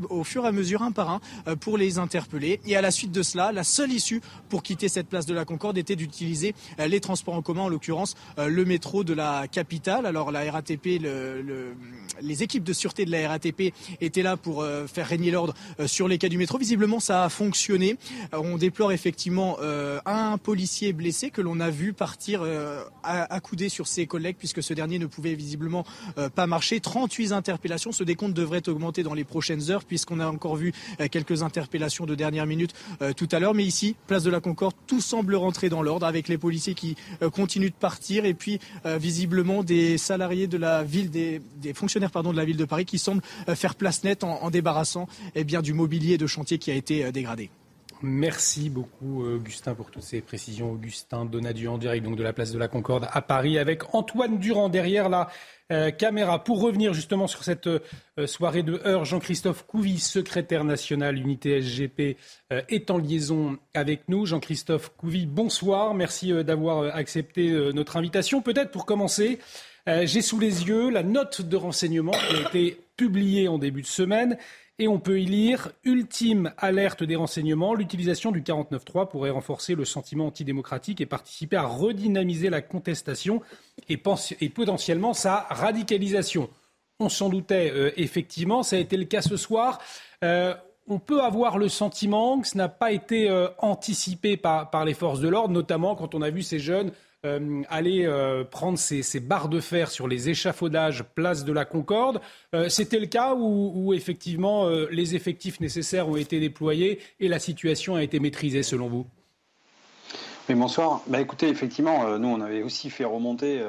[0.08, 2.60] au fur et à mesure, un par un, euh, pour les interpeller.
[2.66, 5.44] Et à la suite de cela, la seule issue pour quitter cette place de la
[5.44, 10.06] Concorde était d'utiliser les transports en commun, en l'occurrence le métro de la capitale.
[10.06, 11.74] Alors la RATP, le,
[12.20, 15.54] les équipes de sûreté de la RATP étaient là pour faire régner l'ordre
[15.86, 16.58] sur les quais du métro.
[16.58, 17.96] Visiblement, ça a fonctionné.
[18.32, 19.58] On déplore effectivement
[20.06, 22.42] un policier blessé que l'on a vu partir
[23.02, 25.84] accoudé sur ses collègues puisque ce dernier ne pouvait visiblement
[26.34, 26.80] pas marcher.
[26.80, 27.92] 38 interpellations.
[27.92, 30.72] Ce décompte devrait augmenter dans les prochaines heures puisqu'on a encore vu
[31.10, 32.74] quelques interpellations de dernière minute
[33.16, 33.54] tout à l'heure.
[33.54, 36.96] Mais ici, place de la Concorde, tout semble rentrer dans l'ordre avec les policiers qui
[37.32, 41.40] continuent de partir et puis visiblement des salariés de la ville, des,
[41.74, 43.22] fonctionnaires pardon, de la ville de Paris qui semblent
[43.54, 47.50] faire place nette en, débarrassant eh bien, du mobilier de chantier qui a été dégradé.
[48.02, 50.72] Merci beaucoup, Augustin, pour toutes ces précisions.
[50.72, 54.38] Augustin Donadieu en direct donc, de la place de la Concorde à Paris avec Antoine
[54.38, 55.28] Durand derrière la
[55.70, 56.42] euh, caméra.
[56.42, 57.78] Pour revenir justement sur cette euh,
[58.26, 62.18] soirée de heure, Jean-Christophe Couvi, secrétaire national unité SGP,
[62.52, 64.26] euh, est en liaison avec nous.
[64.26, 65.94] Jean-Christophe Couvi, bonsoir.
[65.94, 68.42] Merci d'avoir accepté notre invitation.
[68.42, 69.38] Peut-être pour commencer,
[69.86, 73.86] j'ai sous les yeux la note de renseignement qui a été publiée en début de
[73.86, 74.36] semaine
[74.78, 79.84] et on peut y lire Ultime alerte des renseignements, l'utilisation du 49.3 pourrait renforcer le
[79.84, 83.42] sentiment antidémocratique et participer à redynamiser la contestation
[83.88, 86.48] et, potentiellement sa radicalisation.
[87.00, 89.80] On s'en doutait euh, effectivement, ça a été le cas ce soir.
[90.24, 90.54] Euh,
[90.88, 95.20] on peut avoir le sentiment que ce n'a pas été euh, anticipé par, les forces
[95.20, 96.92] de l'ordre, notamment quand on a vu ces jeunes
[97.24, 102.20] euh, aller euh, prendre ces, barres de fer sur les échafaudages place de la Concorde.
[102.52, 107.94] Euh, c'était le cas où, effectivement les effectifs nécessaires ont été déployés et la situation
[107.94, 109.06] a été maîtrisée selon vous?
[110.48, 111.02] Oui, bonsoir.
[111.06, 113.62] Bah, écoutez, effectivement, nous, on avait aussi fait remonter,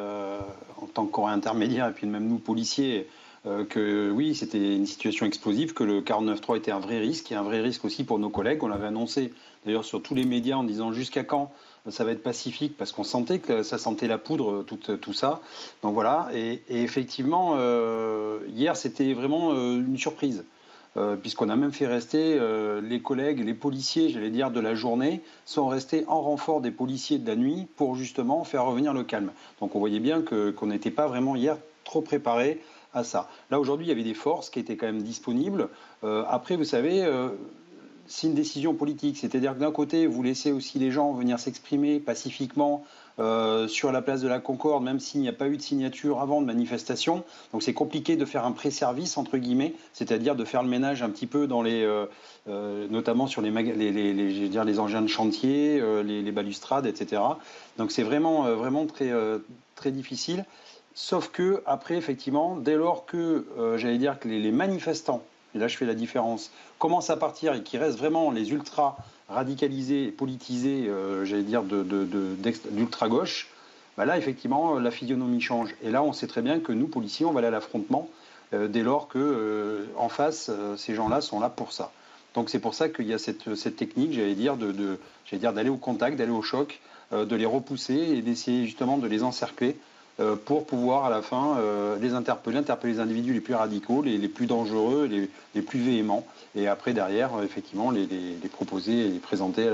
[0.82, 3.08] en tant que corps intermédiaire, et puis même nous, policiers,
[3.70, 7.44] que oui, c'était une situation explosive, que le 49.3 était un vrai risque, et un
[7.44, 8.64] vrai risque aussi pour nos collègues.
[8.64, 9.32] On l'avait annoncé,
[9.66, 11.52] d'ailleurs, sur tous les médias en disant jusqu'à quand
[11.90, 15.42] ça va être pacifique parce qu'on sentait que ça sentait la poudre, tout, tout ça.
[15.82, 20.46] Donc voilà, et, effectivement, euh, hier c'était vraiment euh, une surprise.
[20.96, 22.40] Euh, puisqu'on a même fait rester
[22.84, 27.18] les collègues, les policiers, j'allais dire, de la journée, sont restés en renfort des policiers
[27.18, 29.32] de la nuit pour justement faire revenir le calme.
[29.60, 32.62] Donc on voyait bien qu'on n'était pas vraiment hier trop préparé
[32.94, 33.28] à ça.
[33.50, 35.68] Là aujourd'hui, il y avait des forces qui étaient quand même disponibles.
[36.04, 37.04] après, vous savez,
[38.08, 39.18] c'est une décision politique.
[39.18, 42.84] C'est-à-dire que d'un côté, vous laissez aussi les gens venir s'exprimer pacifiquement
[43.20, 46.20] euh, sur la place de la Concorde, même s'il n'y a pas eu de signature
[46.20, 47.24] avant de manifestation.
[47.52, 51.10] Donc c'est compliqué de faire un pré-service, entre guillemets, c'est-à-dire de faire le ménage un
[51.10, 52.06] petit peu dans les, euh,
[52.50, 57.22] euh, notamment sur les, les, les, dire, les engins de chantier, les, balustrades, etc.
[57.78, 59.12] Donc c'est vraiment, vraiment très,
[59.76, 60.46] très difficile.
[60.96, 63.46] Sauf que, après, effectivement, dès lors que,
[63.78, 65.24] j'allais dire que les manifestants
[65.56, 68.98] et là je fais la différence, commence à partir et qui reste vraiment les ultras
[69.30, 73.48] radicalisés, politisés, euh, j'allais dire, d'ultra-gauche,
[73.98, 75.76] bah là effectivement la physionomie change.
[75.84, 78.10] Et là on sait très bien que nous, policiers, on va aller à l'affrontement
[78.54, 81.92] euh, dès lors que euh, en face, ces gens-là sont là pour ça.
[82.34, 86.32] Donc c'est pour ça qu'il y a cette, technique, j'allais dire, d'aller au contact, d'aller
[86.32, 86.80] au choc,
[87.12, 89.78] de les repousser et d'essayer justement de les encercler
[90.46, 94.28] pour pouvoir à la fin euh, les interpeller, interpeller les individus les plus radicaux, les,
[94.28, 95.10] plus dangereux,
[95.56, 98.08] les, plus véhéments, et après derrière, euh, effectivement, les,
[98.52, 99.70] proposer et les présenter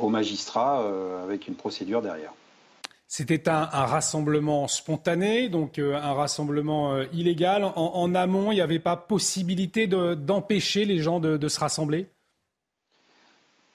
[0.00, 0.82] aux magistrats
[1.22, 2.32] avec une procédure derrière.
[3.06, 7.64] C'était un, rassemblement spontané, donc un rassemblement illégal.
[7.76, 12.11] En, amont, il n'y avait pas possibilité d'empêcher les gens de se rassembler?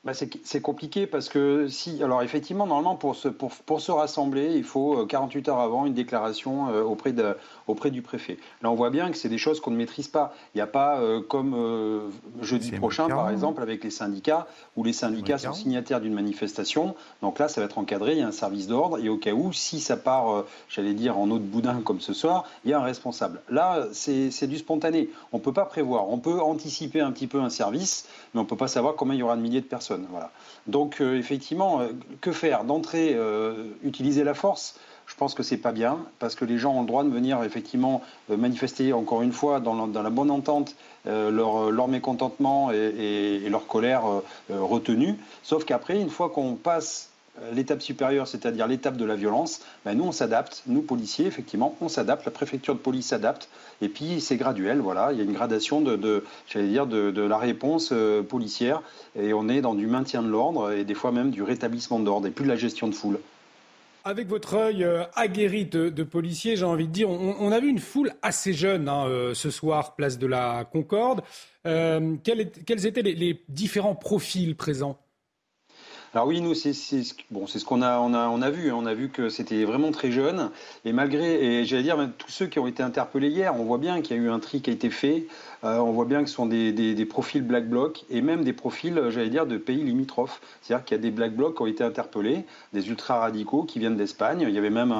[0.03, 4.55] Bah, c'est compliqué parce que si, alors effectivement, normalement, pour se, pour, pour se rassembler,
[4.55, 7.36] il faut 48 euh, heures avant une déclaration euh, auprès, de,
[7.67, 8.38] auprès du préfet.
[8.62, 10.34] Là, on voit bien que c'est des choses qu'on ne maîtrise pas.
[10.56, 14.93] Il n'y a pas, euh, comme jeudi prochain, par exemple, avec les syndicats, où les
[14.93, 16.95] syndicats sont signataires d'une manifestation.
[17.21, 19.34] Donc là, ça va être encadré, il y a un service d'ordre, et au cas
[19.34, 22.73] où, si ça part, j'allais dire, en eau de boudin comme ce soir, il y
[22.73, 23.41] a un responsable.
[23.49, 25.10] Là, c'est du spontané.
[25.32, 26.10] On ne peut pas prévoir.
[26.10, 29.15] On peut anticiper un petit peu un service, mais on ne peut pas savoir combien
[29.15, 30.06] il y aura de milliers de personnes.
[30.10, 30.32] Voilà.
[30.67, 31.89] Donc euh, effectivement, euh,
[32.21, 32.63] que faire?
[32.63, 34.80] D'entrée, euh, utiliser la force?
[35.08, 37.43] Je pense que c'est pas bien parce que les gens ont le droit de venir
[37.43, 44.04] effectivement manifester encore une fois dans la, bonne entente leur, mécontentement et, leur colère
[44.50, 45.15] retenue.
[45.43, 47.10] Sauf qu'après, une fois qu'on passe
[47.41, 51.76] euh, l'étape supérieure, c'est-à-dire l'étape de la violence, ben nous on s'adapte, nous policiers effectivement,
[51.82, 53.50] on s'adapte, la préfecture de police s'adapte,
[53.82, 57.38] et puis c'est graduel, voilà, il y a une gradation de, j'allais dire, de, la
[57.38, 58.82] réponse euh, policière,
[59.15, 62.06] et on est dans du maintien de l'ordre et des fois même du rétablissement de
[62.06, 63.20] l'ordre et plus de la gestion de foule.
[64.03, 67.79] Avec votre œil euh, aguerri de, policier, j'ai envie de dire, on, a vu une
[67.79, 71.21] foule assez jeune hein, ce soir, place de la Concorde.
[71.63, 74.99] quels, étaient les différents profils présents?
[76.13, 76.74] Alors oui, nous, c'est
[77.32, 78.70] bon, ce qu'on a, on a, on a vu.
[78.72, 78.76] Hein.
[78.78, 80.52] On a vu que c'était vraiment très jeune.
[80.86, 84.02] Et malgré, et j'allais dire, tous ceux qui ont été interpellés hier, on voit bien
[84.02, 85.28] qu'il y a eu un tri qui a été fait.
[85.63, 88.54] Euh, on voit bien que ce sont des, des, profils black bloc et même des
[88.54, 90.41] profils, j'allais dire, de pays limitrophes.
[90.62, 93.80] C'est-à-dire qu'il y a des black blocs qui ont été interpellés, des ultra radicaux qui
[93.80, 94.46] viennent d'Espagne.
[94.48, 94.93] Il y avait même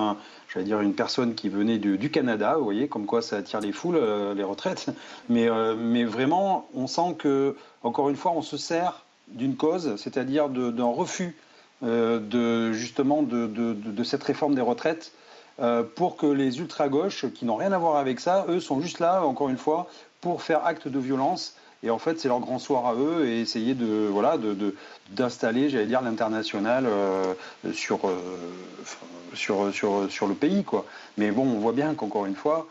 [0.50, 2.56] j'allais dire, une personne qui venait du Canada.
[2.58, 4.88] Vous voyez, comme quoi ça attire les foules, euh, les retraites.
[5.30, 9.96] Mais, euh, mais vraiment, on sent que, encore une fois, on se sert d'une cause,
[9.98, 11.36] c'est-à-dire d'un refus
[11.84, 15.12] euh, de, justement de, cette réforme des retraites
[15.60, 18.98] euh, pour que les ultra-gauches, qui n'ont rien à voir avec ça, eux sont juste
[19.00, 19.88] là, encore une fois,
[20.20, 21.56] pour faire acte de violence.
[21.84, 24.38] Et en fait, c'est leur grand soir à eux et essayer de voilà
[25.12, 27.36] d'installer, j'allais dire, l'international euh,
[27.74, 28.00] sur,
[29.36, 30.84] sur, sur, sur le pays quoi.
[31.18, 32.66] Mais bon, on voit bien qu'encore une fois,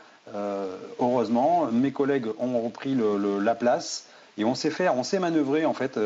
[0.98, 2.96] heureusement, mes collègues ont repris
[3.40, 4.08] la place.
[4.38, 5.98] Et on sait faire, on sait manœuvrer en fait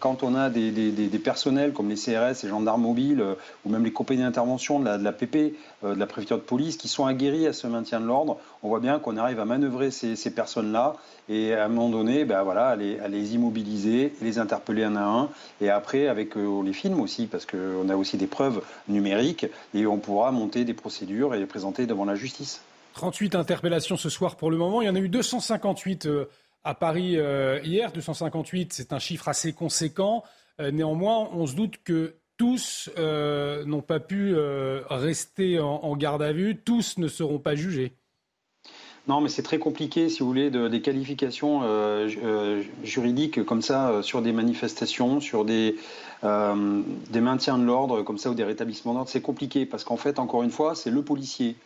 [0.00, 3.92] quand on a des, personnels comme les CRS, les gendarmes mobiles euh, ou même les
[3.92, 7.66] compagnies d'intervention de la, PP, de la préfecture de police qui sont aguerris à ce
[7.66, 8.38] maintien de l'ordre.
[8.62, 10.94] On voit bien qu'on arrive à manœuvrer ces, personnes-là
[11.28, 15.28] et à un moment donné, ben voilà, à les, immobiliser, les interpeller un à un.
[15.60, 19.98] Et après, avec les films aussi, parce qu'on a aussi des preuves numériques et on
[19.98, 22.62] pourra monter des procédures et les présenter devant la justice.
[22.94, 24.82] 38 interpellations ce soir pour le moment.
[24.82, 26.08] Il y en a eu 258
[26.64, 30.24] à Paris euh, hier, 258, c'est un chiffre assez conséquent.
[30.60, 34.34] Euh, néanmoins, on se doute que tous euh, n'ont pas pu
[34.88, 37.92] rester en, garde à vue, tous ne seront pas jugés.
[39.08, 41.62] Non, mais c'est très compliqué, si vous voulez, des qualifications
[42.84, 45.76] juridiques comme ça sur des manifestations, sur des,
[46.22, 49.08] des maintiens de l'ordre comme ça ou des rétablissements d'ordre.
[49.08, 51.56] C'est compliqué parce qu'en fait, encore une fois, c'est le policier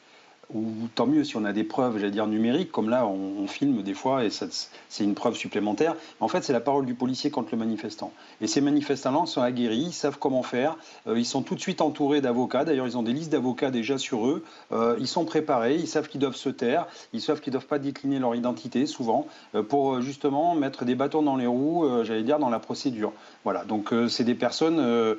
[0.55, 3.83] ou tant mieux si on a des preuves, j'allais dire numériques, comme là on, filme
[3.83, 5.97] des fois et c'est une preuve supplémentaire.
[6.21, 8.13] En fait, c'est la parole du policier contre le manifestant.
[8.41, 10.77] Et ces manifestants-là sont aguerris, ils savent comment faire,
[11.07, 13.99] euh, ils sont tout de suite entourés d'avocats, d'ailleurs ils ont des listes d'avocats déjà
[13.99, 17.51] sur eux, euh, ils sont préparés, ils savent qu'ils doivent se taire, ils savent qu'ils
[17.51, 21.47] ne doivent pas décliner leur identité souvent, euh, pour justement mettre des bâtons dans les
[21.47, 23.13] roues, j'allais dire, dans la procédure.
[23.45, 25.17] Voilà, donc c'est des personnes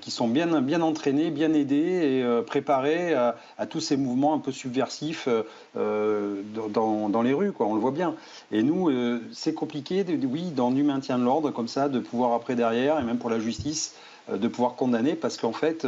[0.00, 4.52] qui sont bien, bien entraînées, bien aidées et préparées à, tous ces mouvements un peu
[4.52, 4.65] subversif
[5.28, 5.42] euh,
[5.76, 8.14] euh, dans, dans, les rues, quoi, on le voit bien.
[8.52, 12.32] Et nous, euh, c'est compliqué, oui, dans du maintien de l'ordre, comme ça, de pouvoir
[12.32, 13.94] après derrière, et même pour la justice,
[14.30, 15.86] de pouvoir condamner parce qu'en fait,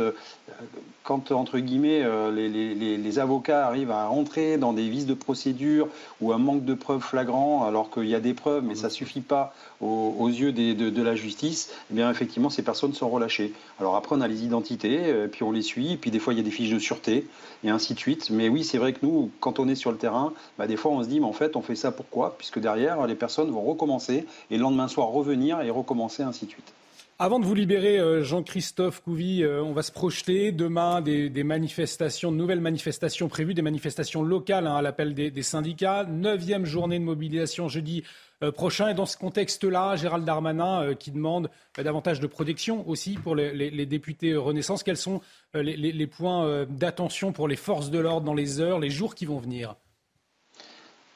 [1.03, 5.89] quand entre guillemets les, les, les, avocats arrivent à entrer dans des vices de procédure
[6.21, 9.23] ou un manque de preuves flagrant alors qu'il y a des preuves mais ça suffit
[9.23, 13.53] pas aux, yeux de, de, la justice, eh bien effectivement ces personnes sont relâchées.
[13.81, 16.41] Alors après on a les identités, puis on les suit, puis des fois il y
[16.41, 17.27] a des fiches de sûreté
[17.65, 18.31] et ainsi de suite.
[18.31, 20.93] Mais oui, c'est vrai que nous, quand on est sur le terrain, bah, des fois
[20.93, 22.37] on se dit, mais en fait, on fait ça pourquoi?
[22.39, 26.51] Puisque derrière, les personnes vont recommencer et le lendemain soir revenir et recommencer, ainsi de
[26.51, 26.73] suite.
[27.21, 32.31] Avant de vous libérer, euh, Jean-Christophe Couvi, euh, on va se projeter demain des, manifestations,
[32.31, 36.05] de nouvelles manifestations prévues, des manifestations locales hein, à l'appel des, syndicats.
[36.05, 38.05] Neuvième journée de mobilisation jeudi
[38.45, 38.91] euh, prochain.
[38.91, 44.37] Et dans ce contexte-là, Gérald Darmanin qui demande davantage de protection aussi pour les députés
[44.37, 44.85] Renaissance.
[44.85, 45.21] Quels sont
[45.55, 49.39] les, points d'attention pour les forces de l'ordre dans les heures, les jours qui vont
[49.39, 49.75] venir?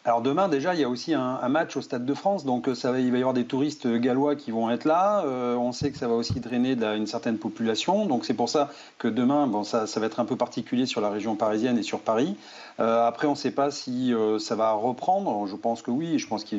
[0.05, 2.75] Alors demain déjà il y a aussi un, match au Stade de France, donc euh,
[2.75, 5.23] ça il va y avoir des touristes gallois qui vont être là.
[5.25, 8.49] Euh, on sait que ça va aussi drainer de une certaine population, donc c'est pour
[8.49, 11.85] ça que demain bon ça, va être un peu particulier sur la région parisienne et
[11.85, 12.37] sur Paris.
[12.81, 15.47] Euh, après on ne sait pas si ça va reprendre.
[15.47, 16.19] Je pense que oui.
[16.19, 16.57] Je pense que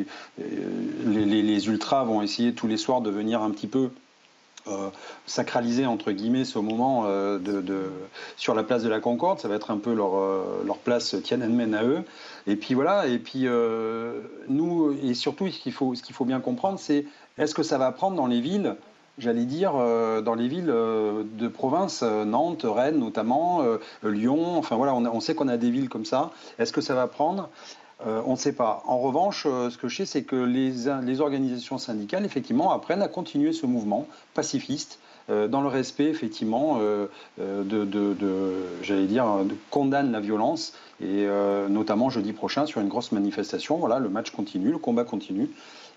[1.06, 3.90] les ultras vont essayer tous les soirs de venir un petit peu
[4.68, 4.90] euh,
[5.26, 7.92] sacraliser entre guillemets ce moment euh, de,
[8.38, 9.40] sur la place de la Concorde.
[9.40, 12.04] Ça va être un peu leur, euh, leur place Tiananmen à eux.
[12.48, 13.08] Et puis voilà.
[13.08, 13.46] Et puis
[14.48, 17.06] nous et surtout ce qu'il faut faut bien comprendre, c'est
[17.38, 18.76] est-ce que ça va prendre dans les villes
[19.20, 23.64] J'allais dire dans les villes de province, Nantes, Rennes notamment,
[24.04, 24.58] Lyon.
[24.58, 26.32] Enfin voilà, on sait qu'on a des villes comme ça.
[26.58, 27.50] Est-ce que ça va prendre
[28.06, 28.84] euh, on ne sait pas.
[28.86, 33.08] En revanche, euh, ce que je sais, c'est que les, organisations syndicales, effectivement, apprennent à
[33.08, 37.10] continuer ce mouvement pacifiste euh, dans le respect, effectivement, de,
[38.82, 41.28] j'allais dire, de condamne la violence et
[41.70, 43.78] notamment jeudi prochain sur une grosse manifestation.
[43.78, 45.50] Voilà, le match continue, le combat continue.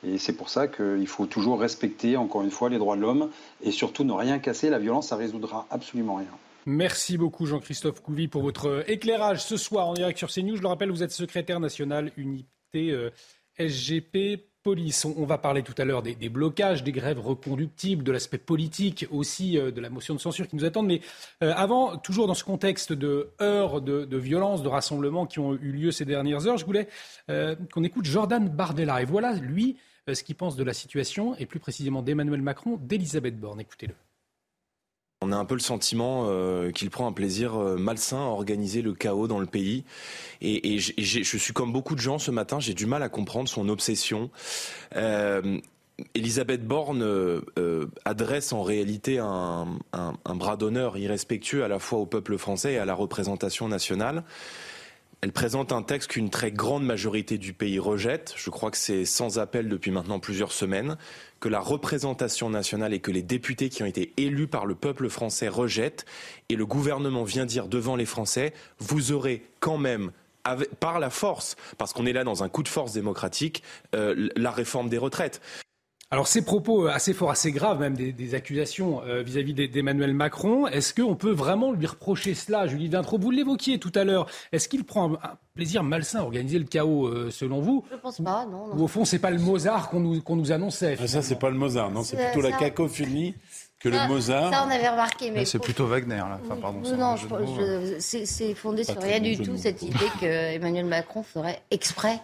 [0.04, 3.30] Et c'est pour ça qu'il faut toujours respecter, encore une fois, les droits de l'homme
[3.62, 4.70] et surtout ne rien casser.
[4.70, 6.26] La violence, ça résoudra absolument rien.
[6.68, 10.56] Merci beaucoup Jean-Christophe Couvi pour votre éclairage ce soir en direct sur CNews.
[10.56, 13.10] Je le rappelle, vous êtes secrétaire national unité euh,
[13.56, 15.04] SGP Police.
[15.04, 19.56] On, va parler tout à l'heure des, blocages, des grèves reconductibles, de l'aspect politique aussi,
[19.56, 20.88] euh, de la motion de censure qui nous attendent.
[20.88, 21.02] Mais
[21.44, 25.70] euh, avant, toujours dans ce contexte de heures de violence, de rassemblements qui ont eu
[25.70, 26.88] lieu ces dernières heures, je voulais
[27.28, 29.02] qu'on écoute Jordan Bardella.
[29.02, 29.76] Et voilà, lui,
[30.12, 33.60] ce qu'il pense de la situation, et plus précisément d'Emmanuel Macron, d'Elisabeth Borne.
[33.60, 33.94] Écoutez-le.
[35.22, 36.30] On a un peu le sentiment
[36.72, 39.84] qu'il prend un plaisir malsain à organiser le chaos dans le pays.
[40.42, 43.68] Et, je suis comme beaucoup de gens ce matin, j'ai du mal à comprendre son
[43.68, 44.30] obsession.
[46.14, 49.78] Elisabeth Borne euh, euh, adresse en réalité un,
[50.34, 54.24] bras d'honneur irrespectueux à la fois au peuple français et à la représentation nationale.
[55.22, 58.34] Elle présente un texte qu'une très grande majorité du pays rejette.
[58.36, 60.96] Je crois que c'est sans appel depuis maintenant plusieurs semaines
[61.40, 65.08] que la représentation nationale et que les députés qui ont été élus par le peuple
[65.08, 66.04] français rejettent.
[66.48, 70.12] Et le gouvernement vient dire devant les Français, vous aurez quand même
[70.78, 73.64] par la force, parce qu'on est là dans un coup de force démocratique,
[73.96, 75.40] euh, la réforme des retraites.
[76.12, 80.68] Alors ces propos euh, assez forts, assez graves, même des, accusations euh, vis-à-vis d'Emmanuel Macron,
[80.68, 84.28] est-ce qu'on peut vraiment lui reprocher cela Julie Vintro, vous l'évoquiez tout à l'heure.
[84.52, 87.84] Est-ce qu'il prend un, plaisir malsain à organiser le chaos, euh, selon vous?
[87.90, 88.76] Je ne pense pas, non.
[88.76, 91.40] Ou au fond, c'est pas le Mozart qu'on nous, qu'on nous annonçait ah, Ça, c'est
[91.40, 93.34] pas le Mozart, non, c'est plutôt la cacophonie
[93.90, 94.52] que le Mozart.
[94.52, 95.30] Ça, on avait remarqué.
[95.30, 96.40] Mais c'est plutôt Wagner, là.
[96.44, 96.80] Enfin, pardon.
[96.96, 97.16] Non,
[97.98, 102.20] c'est fondé sur rien du tout, cette idée qu'Emmanuel Macron ferait exprès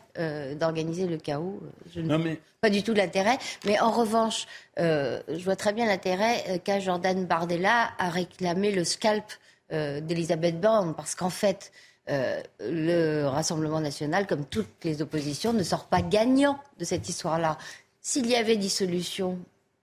[0.58, 1.60] d'organiser le chaos.
[1.94, 3.38] Je non, mais pas du tout l'intérêt.
[3.66, 4.46] Mais en revanche,
[4.78, 9.24] euh, je vois très bien l'intérêt euh, qu'a Jordan Bardella à réclamer le scalp
[9.72, 11.72] euh, d'Elisabeth Borne, parce qu'en fait,
[12.08, 17.58] le Rassemblement national, comme toutes les oppositions, ne sort pas gagnant de cette histoire-là.
[18.00, 19.38] S'il y avait dissolution,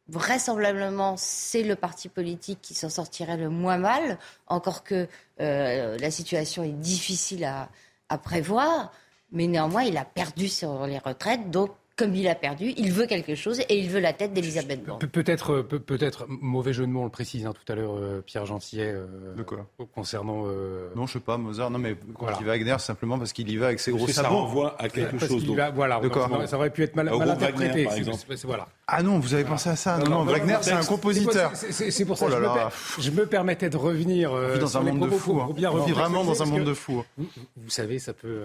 [0.09, 5.07] vraisemblablement, c'est le parti politique qui s'en sortirait le moins mal, encore que
[5.37, 7.69] la situation est difficile à,
[8.09, 8.91] à prévoir.
[9.31, 13.05] Mais néanmoins, il a perdu sur les retraites, donc comme il a perdu, il veut
[13.07, 14.99] quelque chose et il veut la tête d'Elisabeth Borne.
[14.99, 18.45] peut-être, peut-être mauvais jeu de mots, on le précise hein, tout à l'heure, euh, Pierre
[18.45, 18.93] Gentillet.
[18.93, 19.67] Euh, de quoi?
[19.93, 20.45] Concernant.
[20.47, 21.69] Euh, non, je sais pas, Mozart.
[21.71, 24.29] Non, mais quand il va Wagner, simplement parce qu'il y va avec ses gros sabots.
[24.29, 25.45] Ça renvoie à quelque chose.
[25.75, 26.47] voilà, de quoi?
[26.47, 27.83] ça aurait pu être mal, mal interprété.
[27.83, 28.17] par exemple.
[28.45, 28.67] voilà.
[28.87, 29.97] Ah non, vous avez pensé à ça?
[29.97, 31.51] Non, non, Wagner, c'est un compositeur.
[31.53, 34.31] C'est pour ça que oh je me permettais de revenir.
[34.59, 35.41] Dans un monde de fous.
[35.41, 37.03] On vit vraiment dans un monde de fous.
[37.17, 38.43] Vous savez, ça peut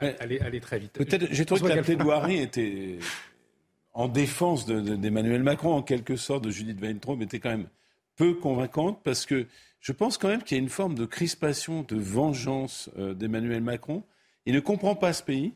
[0.00, 0.92] aller très vite.
[0.92, 2.91] Peut-être, j'ai trouvé que la plaidoirie était
[3.92, 7.68] en défense d'Emmanuel Macron, en quelque sorte, de Judith Weintraub, était quand même
[8.16, 9.46] peu convaincante parce que
[9.80, 13.62] je pense quand même qu'il y a une forme de crispation, de vengeance euh, d'Emmanuel
[13.62, 14.04] Macron.
[14.46, 15.54] Il ne comprend pas ce pays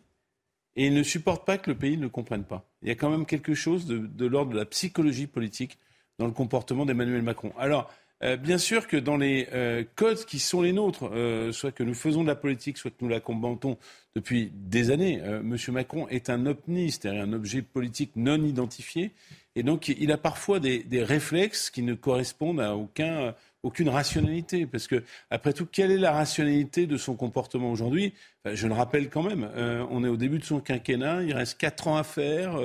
[0.74, 2.68] et il ne supporte pas que le pays ne comprenne pas.
[2.82, 5.78] Il y a quand même quelque chose de, de l'ordre de la psychologie politique
[6.18, 7.52] dans le comportement d'Emmanuel Macron.
[7.58, 7.90] Alors,
[8.22, 11.82] euh, bien sûr que dans les euh, codes qui sont les nôtres, euh, soit que
[11.82, 13.76] nous faisons de la politique, soit que nous la combattons
[14.14, 15.56] depuis des années, M.
[15.68, 19.12] Macron est un ovni, c'est-à-dire un objet politique non identifié.
[19.56, 23.34] Et donc, il a parfois des réflexes qui ne correspondent à aucun,
[23.66, 24.66] aucune rationalité.
[24.66, 28.14] Parce que, après tout, quelle est la rationalité de son comportement aujourd'hui?
[28.44, 29.50] Je le rappelle quand même,
[29.90, 32.60] on est au début de son quinquennat, il reste quatre ans à faire,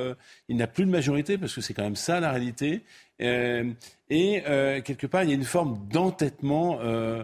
[0.47, 2.84] il n'a plus de majorité, parce que c'est quand même ça la réalité.
[3.22, 3.72] Euh,
[4.10, 6.80] et euh, quelque part, il y a une forme d'entêtement.
[6.82, 7.24] Euh,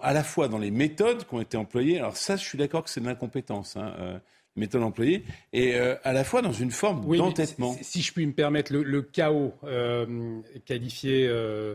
[0.00, 2.84] à la fois dans les méthodes qui ont été employées, alors ça, je suis d'accord
[2.84, 4.20] que c'est de l'incompétence, hein,
[4.56, 7.76] les méthodes employées, et à la fois dans une forme d'entêtement.
[7.82, 9.54] Si, je puis me permettre, le, chaos
[10.64, 11.30] qualifié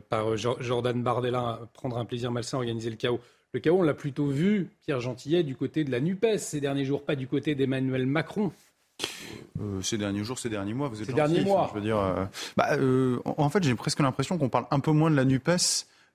[0.10, 3.20] par Jordan Bardella, prendre un plaisir malsain, organiser le chaos.
[3.54, 6.86] Le chaos, on l'a plutôt vu, Pierre Gentillet, du côté de la NUPES ces derniers
[6.86, 8.52] jours, pas du côté d'Emmanuel Macron.
[9.60, 11.68] Euh, ces derniers jours, ces derniers mois, vous êtes ces derniers mois.
[11.70, 12.26] Je veux dire, euh,
[12.56, 15.50] bah, euh, en fait, j'ai presque l'impression qu'on parle un peu moins de la Nupes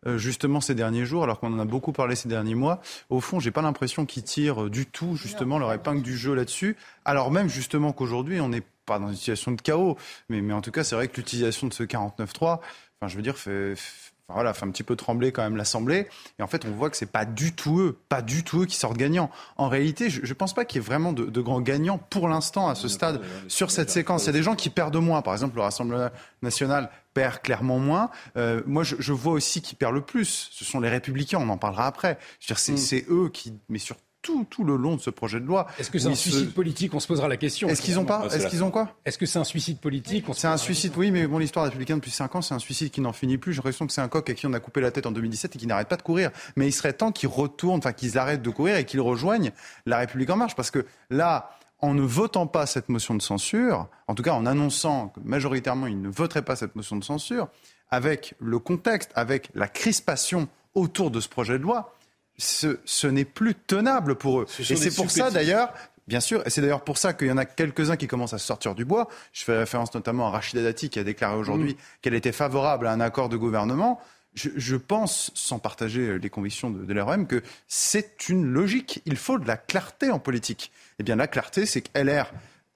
[0.05, 2.81] justement ces derniers jours, alors qu'on en a beaucoup parlé ces derniers mois.
[3.11, 6.77] Au fond, j'ai pas l'impression qu'ils tirent du tout justement leur épingle du jeu là-dessus,
[7.05, 9.97] alors même justement qu'aujourd'hui, on n'est pas dans une situation de chaos,
[10.29, 12.61] mais, mais en tout cas, c'est vrai que l'utilisation de ce 49.3, enfin,
[13.09, 13.75] je veux dire, fait
[14.29, 16.09] voilà, fait un petit peu trembler quand même l'Assemblée.
[16.39, 18.67] Et en fait, on voit que c'est pas du tout eux, pas du tout eux
[18.67, 19.31] qui sortent gagnants.
[19.57, 22.69] En réalité, je, ne pense pas qu'il y ait vraiment de, grands gagnants pour l'instant
[22.69, 24.25] à ce stade sur cette séquence.
[24.25, 25.23] Il y a des gens qui perdent moins.
[25.23, 26.11] Par exemple, le Rassemblement
[26.43, 28.11] national perd clairement moins.
[28.37, 30.51] Euh, moi, je, vois aussi qui perd le plus.
[30.53, 31.39] Ce sont les Républicains.
[31.41, 32.19] On en parlera après.
[32.51, 32.77] Mm.
[32.77, 34.03] C'est eux qui, mais surtout
[34.51, 35.69] tout, le long de ce projet de loi.
[35.79, 36.93] Est-ce que c'est un suicide politique?
[36.95, 37.69] On se posera la question.
[37.69, 38.97] Est-ce qu'ils ont pas Est-ce qu'ils ont quoi?
[39.05, 40.25] Est-ce que c'est un suicide politique?
[40.35, 43.01] C'est un suicide, oui, mais bon, l'histoire républicaine depuis 5 ans, c'est un suicide qui
[43.01, 43.53] n'en finit plus.
[43.53, 45.55] J'ai l'impression que c'est un coq à qui on a coupé la tête en 2017
[45.55, 46.33] et qui n'arrête pas de courir.
[46.57, 49.53] Mais il serait temps qu'ils retournent, enfin qu'ils arrêtent de courir et qu'ils rejoignent
[49.87, 51.51] la République en marche, parce que là.
[51.81, 55.87] En ne votant pas cette motion de censure, en tout cas en annonçant que majoritairement
[55.87, 57.49] ils ne voteraient pas cette motion de censure,
[57.91, 61.95] avec le contexte, avec la crispation autour de ce projet de loi,
[62.39, 64.47] ce, n'est plus tenable pour eux.
[64.59, 65.73] Et c'est pour ça d'ailleurs,
[66.07, 68.39] Bien sûr, et c'est d'ailleurs pour ça qu'il y en a quelques-uns qui commencent à
[68.39, 69.09] sortir du bois.
[69.33, 71.77] Je fais référence notamment à Rachida Dati qui a déclaré aujourd'hui mm.
[72.01, 74.01] qu'elle était favorable à un accord de gouvernement.
[74.35, 79.03] Je, pense, sans partager les convictions de, de l'REM, que c'est une logique.
[79.07, 80.71] Il faut de la clarté en politique.
[80.99, 82.33] Eh bien, la clarté, c'est que LR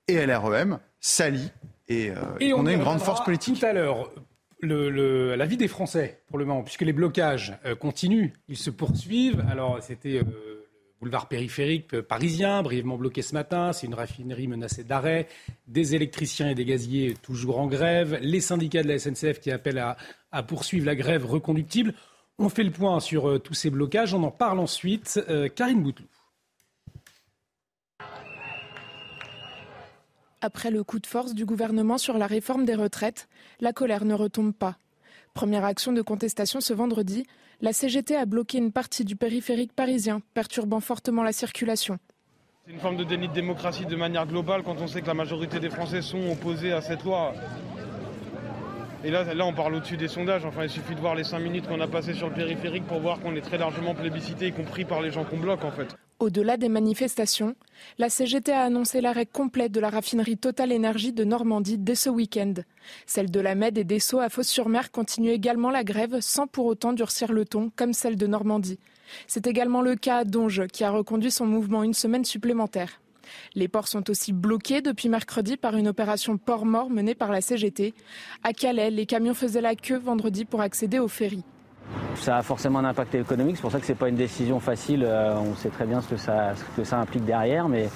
[0.09, 1.53] et LREM s'allient
[1.91, 3.59] et, euh, on, a une grande force politique.
[3.59, 4.11] Tout à l'heure,
[4.63, 9.45] la vie des Français pour le moment, puisque les blocages euh, continuent, ils se poursuivent.
[9.51, 10.67] Alors, c'était euh, le
[11.01, 13.73] boulevard périphérique parisien, brièvement bloqué ce matin.
[13.73, 15.27] C'est une raffinerie menacée d'arrêt.
[15.67, 18.19] Des électriciens et des gaziers toujours en grève.
[18.23, 19.85] Les syndicats de la SNCF qui appellent
[20.31, 21.93] à, poursuivre la grève reconductible.
[22.39, 24.15] On fait le point sur tous ces blocages.
[24.15, 25.21] On en parle ensuite.
[25.57, 26.07] Karine Bouteloup.
[30.43, 33.29] Après le coup de force du gouvernement sur la réforme des retraites,
[33.61, 34.77] la colère ne retombe pas.
[35.35, 37.27] Première action de contestation ce vendredi,
[37.61, 41.99] la CGT a bloqué une partie du périphérique parisien, perturbant fortement la circulation.
[42.65, 45.15] C'est une forme de déni de démocratie de manière globale quand on sait que la
[45.15, 47.35] majorité des Français sont opposés à cette loi.
[49.05, 50.47] Et là, là on parle au-dessus des sondages.
[50.47, 53.01] Enfin, il suffit de voir les cinq minutes qu'on a passées sur le périphérique pour
[53.01, 55.95] voir qu'on est très largement plébiscité, y compris par les gens qu'on bloque en fait.
[56.21, 57.57] Au-delà des manifestations,
[57.97, 62.11] la CGT a annoncé l'arrêt complet de la raffinerie Total Énergie de Normandie dès ce
[62.11, 62.53] week-end.
[63.07, 66.67] Celle de la Med et des Sceaux à Fos-sur-Mer continue également la grève sans pour
[66.67, 68.79] autant durcir le ton comme celle de Normandie.
[69.27, 73.01] C'est également le cas à Donge qui a reconduit son mouvement une semaine supplémentaire.
[73.55, 77.95] Les ports sont aussi bloqués depuis mercredi par une opération port-mort menée par la CGT.
[78.45, 81.45] À Calais, les camions faisaient la queue vendredi pour accéder aux ferries.
[82.15, 84.61] Ça a forcément un impact économique, c'est pour ça que ce n'est pas une décision
[84.61, 85.05] facile.
[85.05, 87.89] Euh, on sait très bien ce que ça, que ça implique derrière, mais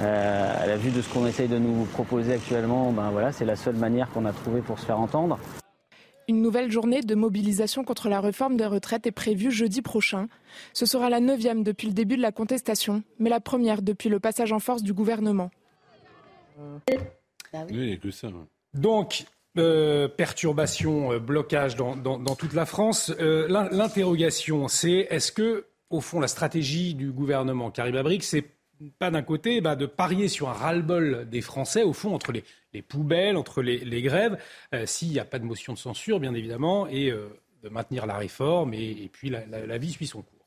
[0.00, 3.44] euh, à la vue de ce qu'on essaye de nous proposer actuellement, ben voilà, c'est
[3.44, 5.38] la seule manière qu'on a trouvée pour se faire entendre.
[6.28, 10.28] Une nouvelle journée de mobilisation contre la réforme des retraites est prévue jeudi prochain.
[10.74, 14.20] Ce sera la neuvième depuis le début de la contestation, mais la première depuis le
[14.20, 15.50] passage en force du gouvernement.
[17.52, 18.28] Bah oui, que ça.
[18.74, 19.24] Donc,
[19.58, 23.12] euh, perturbation, euh, blocage dans, toute la France.
[23.20, 28.44] Euh, l'interrogation, c'est est-ce que, au fond, la stratégie du gouvernement Karim Abrik, c'est
[28.98, 32.82] pas d'un côté bah, de parier sur un ras-le-bol des Français, au fond, entre les,
[32.82, 34.38] poubelles, entre les, grèves,
[34.84, 38.74] s'il n'y a pas de motion de censure, bien évidemment, et de maintenir la réforme,
[38.74, 40.37] et, puis la vie suit son cours.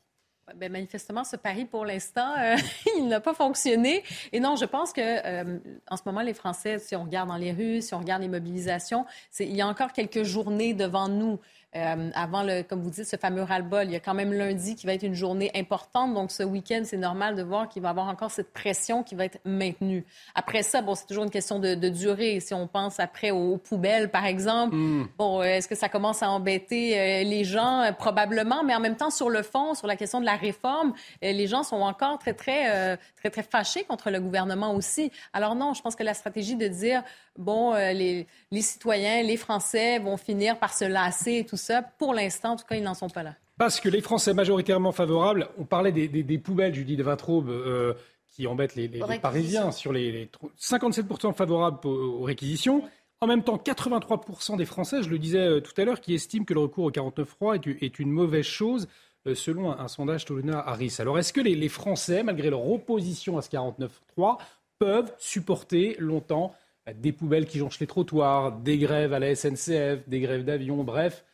[0.56, 2.56] Ben, manifestement, ce pari, pour l'instant, euh,
[2.98, 4.02] il n'a pas fonctionné.
[4.32, 7.36] Et non, je pense que euh, en ce moment, les Français, si on regarde dans
[7.36, 9.06] les rues, si on regarde les mobilisations,
[9.38, 11.38] il y a encore quelques journées devant nous.
[11.74, 14.74] Euh, avant, le, comme vous dites, ce fameux ras-le-bol, il y a quand même lundi
[14.74, 16.12] qui va être une journée importante.
[16.12, 19.14] Donc, ce week-end, c'est normal de voir qu'il va y avoir encore cette pression qui
[19.14, 20.04] va être maintenue.
[20.34, 22.40] Après ça, bon, c'est toujours une question de, durée.
[22.40, 25.08] Si on pense après aux, poubelles, par exemple, hmm.
[25.18, 27.90] bon, euh, est-ce que ça commence à embêter euh, les gens?
[27.98, 28.64] probablement.
[28.64, 30.92] Mais en même temps, sur le fond, sur la question de la réforme,
[31.22, 35.10] les gens sont encore très, très, très, très fâchés contre le gouvernement aussi.
[35.32, 37.02] Alors non, je pense que la stratégie de dire,
[37.38, 41.82] bon, les, les citoyens, les Français vont finir par se lasser et tout ça.
[41.82, 43.34] Pour l'instant, en tout cas, ils n'en sont pas là.
[43.58, 47.48] Parce que les Français majoritairement favorables, on parlait des, des, des poubelles, Judy de Vintraube,
[47.48, 47.94] euh,
[48.30, 48.88] qui embêtent les,
[49.20, 50.28] Parisiens sur les,
[50.58, 52.82] 57% favorables aux, réquisitions.
[53.20, 56.44] En même temps, 83% des Français, je le disais euh, tout à l'heure, qui estiment
[56.44, 58.88] que le recours au 49.3 est, est une mauvaise chose,
[59.28, 60.96] euh, selon un, sondage Toluna-Harris.
[60.98, 64.38] Alors, est-ce que les, les, Français, malgré leur opposition à ce 49.3,
[64.80, 66.52] peuvent supporter longtemps
[66.94, 71.24] des poubelles qui jonchent les trottoirs, des grèves à la SNCF, des grèves d'avion, bref,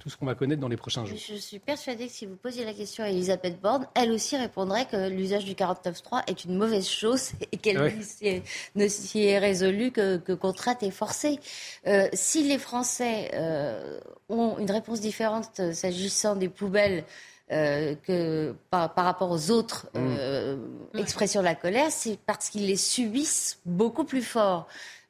[0.00, 1.16] tout ce qu'on va connaître dans les prochains jours.
[1.16, 4.86] Je suis persuadée que si vous posiez la question à Elisabeth Borne, elle aussi répondrait
[4.86, 7.78] que l'usage du 49.3 est une mauvaise chose et qu'elle
[8.74, 11.38] ne s'y est résolue que, que contrainte et forcée.
[11.86, 17.04] Euh, si les Français euh, ont une réponse différente euh, s'agissant des poubelles
[17.52, 19.98] euh, que par, par, rapport aux autres mm.
[19.98, 20.56] euh,
[20.96, 24.68] expressions de la colère, c'est parce qu'ils les subissent beaucoup plus fort.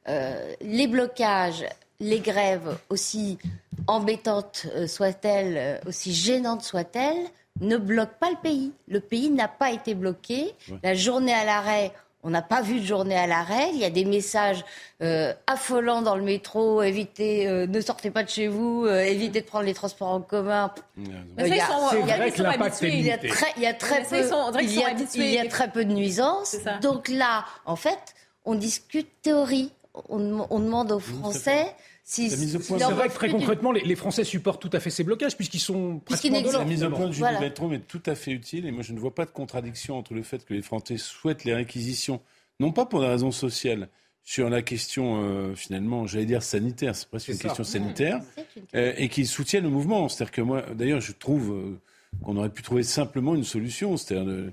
[0.09, 1.65] Euh, les blocages,
[1.99, 3.37] les grèves, aussi
[3.85, 7.27] embêtantes soient-elles, aussi gênantes soient-elles,
[7.59, 8.71] ne bloquent pas le pays.
[8.87, 10.55] Le pays n'a pas été bloqué.
[10.83, 11.91] La journée à l'arrêt,
[12.23, 13.69] on n'a pas vu de journée à l'arrêt.
[13.73, 14.63] Il y a des messages
[15.01, 16.81] euh, affolants dans le métro.
[16.81, 18.87] Évitez, ne sortez pas de chez vous.
[18.87, 20.73] évitez de prendre les transports en commun.
[23.57, 24.21] il y a très peu,
[25.15, 26.57] il y a très peu de nuisances.
[26.81, 28.15] Donc là, en fait,
[28.45, 29.71] on discute théorie.
[30.09, 31.75] On, on demande aux Français
[32.11, 35.99] c'est vrai que très concrètement, les, Français supportent tout à fait ces blocages puisqu'ils sont
[35.99, 37.45] presque La mise au point de Julie voilà.
[37.45, 40.23] est tout à fait utile et moi je ne vois pas de contradiction entre le
[40.23, 42.21] fait que les Français souhaitent les réquisitions,
[42.59, 43.87] non pas pour des raisons sociales,
[44.23, 48.21] sur la question euh, finalement, j'allais dire sanitaire, c'est presque une question sanitaire,
[48.75, 50.09] euh, et qu'ils soutiennent le mouvement.
[50.09, 51.79] C'est-à-dire que moi, d'ailleurs, je trouve euh,
[52.23, 54.51] qu'on aurait pu trouver simplement une solution, c'est-à-dire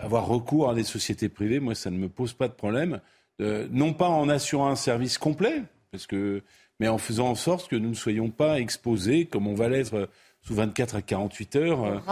[0.00, 1.60] avoir recours à des sociétés privées.
[1.60, 3.00] Moi, ça ne me pose pas de problème.
[3.38, 6.42] non pas en assurant un service complet, parce que,
[6.80, 10.08] mais en faisant en sorte que nous ne soyons pas exposés, comme on va l'être
[10.42, 12.02] sous 24 à 48 heures,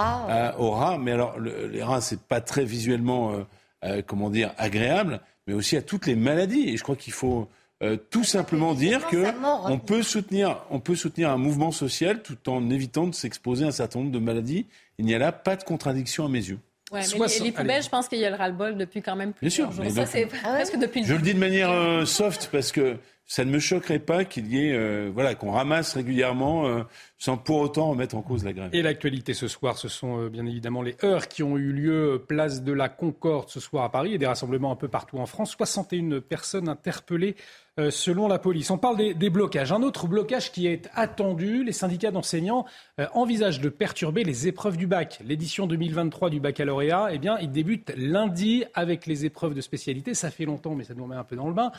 [0.58, 0.98] au rat.
[0.98, 3.42] Mais alors, les rats, c'est pas très visuellement, euh,
[3.84, 6.70] euh, comment dire, agréable, mais aussi à toutes les maladies.
[6.70, 7.48] Et je crois qu'il faut
[7.82, 9.26] euh, tout simplement dire que
[9.70, 13.68] on peut soutenir, on peut soutenir un mouvement social tout en évitant de s'exposer à
[13.68, 14.66] un certain nombre de maladies.
[14.98, 16.58] Il n'y a là pas de contradiction à mes yeux.
[16.92, 19.68] Ouais, mais les, poubelles, je pense qu'il y a le ras-le-bol depuis quand même plusieurs
[19.68, 19.92] Bien sûr, jours.
[19.92, 22.96] Ça, c'est presque depuis le Je le dis de manière euh, soft parce que
[23.26, 26.82] ça ne me choquerait pas qu'il y ait, euh, voilà, qu'on ramasse régulièrement euh,
[27.18, 28.70] sans pour autant remettre en cause la grève.
[28.72, 32.22] Et l'actualité ce soir, ce sont euh, bien évidemment les heures qui ont eu lieu
[32.26, 35.26] place de la Concorde ce soir à Paris et des rassemblements un peu partout en
[35.26, 35.50] France.
[35.56, 38.70] 61 personnes interpellées euh, selon la police.
[38.70, 39.70] On parle des, blocages.
[39.70, 42.64] Un autre blocage qui est attendu, les syndicats d'enseignants
[42.98, 45.20] euh, envisagent de perturber les épreuves du bac.
[45.24, 50.14] L'édition 2023 du baccalauréat, eh bien, il débute lundi avec les épreuves de spécialité.
[50.14, 51.70] Ça fait longtemps, mais ça nous met un peu dans le bain.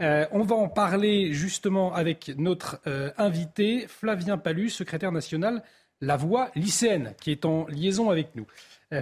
[0.00, 2.80] Euh, on va en parler justement avec notre
[3.16, 5.62] invité, Flavien Palu, secrétaire national
[6.00, 8.46] La Voix lycéenne, qui est en liaison avec nous.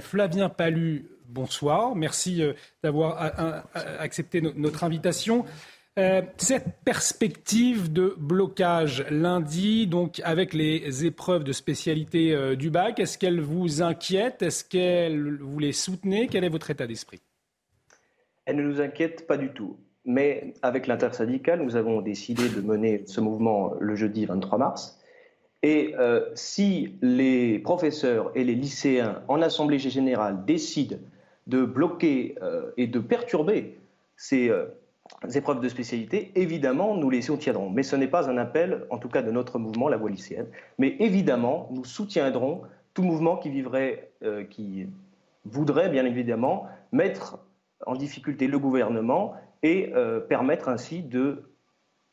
[0.01, 1.95] Flavien Palu, bonsoir.
[1.95, 2.43] Merci
[2.83, 5.45] d'avoir accepté notre invitation.
[5.97, 12.99] Euh, cette perspective de blocage lundi, donc avec les épreuves de spécialité euh, du bac,
[12.99, 14.43] est-ce qu'elle vous inquiète?
[14.43, 16.27] Est-ce qu'elle vous les soutenez?
[16.27, 17.21] Quel est votre état d'esprit?
[18.45, 19.77] Elle ne nous inquiète pas du tout.
[20.05, 24.99] Mais avec l'intersyndicale, nous avons décidé de mener ce mouvement le jeudi 23 mars.
[25.63, 30.97] Et euh, si les professeurs et les lycéens en Assemblée générale décident
[31.47, 32.35] de bloquer
[32.77, 33.79] et de perturber
[34.17, 34.51] ces
[35.35, 37.71] épreuves de spécialité, évidemment, nous les soutiendrons.
[37.71, 40.47] Mais ce n'est pas un appel, en tout cas de notre mouvement, la voie lycéenne.
[40.79, 42.63] Mais évidemment, nous soutiendrons
[42.93, 43.65] tout mouvement qui
[44.23, 44.45] euh,
[45.45, 47.39] voudrait bien évidemment mettre
[47.87, 51.51] en difficulté le gouvernement et euh, permettre ainsi de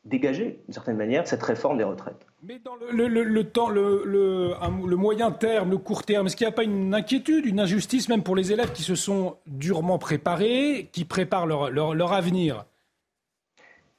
[0.04, 2.26] dégager, d'une certaine manière, cette réforme des retraites.
[2.42, 6.64] Mais dans le, temps, le, moyen terme, le court terme, est-ce qu'il n'y a pas
[6.64, 11.46] une inquiétude, une injustice même pour les élèves qui se sont durement préparés, qui préparent
[11.46, 12.64] leur avenir?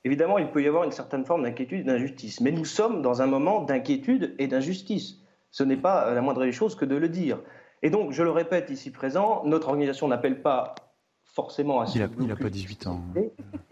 [0.06, 3.22] Évidemment, il peut y avoir une certaine forme d'inquiétude et d'injustice, mais nous sommes dans
[3.22, 5.20] un moment d'inquiétude et d'injustice.
[5.52, 7.40] Ce n'est pas la moindre des choses que de le dire.
[7.84, 10.76] Et donc, je le répète ici présent, notre organisation n'appelle pas
[11.24, 13.02] forcément à ce Il n'a pas 18 ans.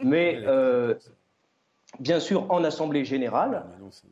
[0.04, 0.96] Mais euh,
[2.00, 3.64] bien sûr, en Assemblée générale,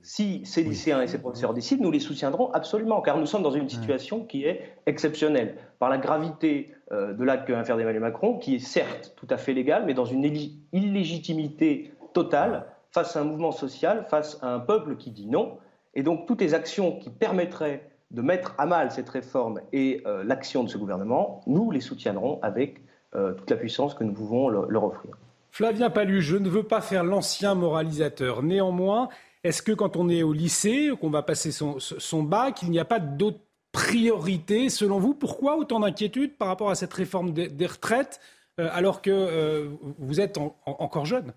[0.02, 3.52] si ces lycéens et ces professeurs décident, nous les soutiendrons absolument, car nous sommes dans
[3.52, 8.02] une situation qui est exceptionnelle, par la gravité euh, de l'acte que vient faire Emmanuel
[8.02, 10.26] Macron, qui est certes tout à fait légal, mais dans une
[10.74, 15.58] illégitimité totale face à un mouvement social, face à un peuple qui dit non.
[15.94, 20.24] Et donc toutes les actions qui permettraient de mettre à mal cette réforme et euh,
[20.24, 22.82] l'action de ce gouvernement, nous les soutiendrons avec
[23.16, 25.12] euh, toute la puissance que nous pouvons leur, offrir.
[25.52, 28.44] Flavien Palu, je ne veux pas faire l'ancien moralisateur.
[28.44, 29.10] Néanmoins,
[29.44, 32.86] est-ce que quand on est au lycée, qu'on va passer son, bac, il n'y a
[32.86, 33.40] pas d'autres
[33.72, 35.14] priorités selon vous?
[35.14, 38.20] Pourquoi autant d'inquiétude par rapport à cette réforme des, retraites
[38.60, 41.34] euh, alors que vous êtes encore jeune?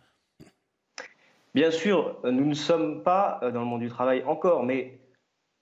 [1.55, 5.01] Bien sûr, nous ne sommes pas euh, dans le monde du travail encore, mais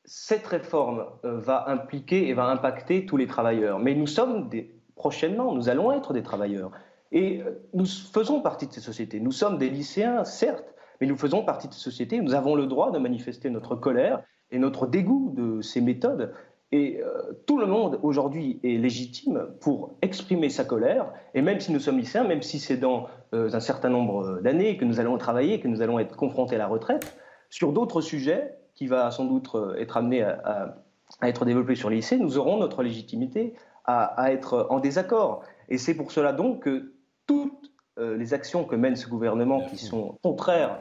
[0.04, 3.80] cette réforme euh, va impliquer et va impacter tous les travailleurs.
[3.80, 6.70] Mais nous sommes des, prochainement, nous allons être des travailleurs.
[7.10, 9.18] Et euh, nous faisons partie de ces sociétés.
[9.18, 12.20] Nous sommes des lycéens, certes, mais nous faisons partie de ces sociétés.
[12.20, 14.22] Nous avons le droit de manifester notre colère
[14.52, 16.32] et notre dégoût de ces méthodes.
[16.72, 21.12] Et euh, tout le monde aujourd'hui est légitime pour exprimer sa colère.
[21.34, 24.76] Et même si nous sommes lycéens, même si c'est dans euh, un certain nombre d'années
[24.76, 27.16] que nous allons travailler, que nous allons être confrontés à la retraite,
[27.48, 30.76] sur d'autres sujets qui va sans doute euh, être amené à,
[31.22, 33.54] être développés sur les lycées, nous aurons notre légitimité
[33.84, 35.42] à, être en désaccord.
[35.68, 36.92] Et c'est pour cela donc que
[37.26, 40.80] toutes les actions que mène ce gouvernement qui sont contraires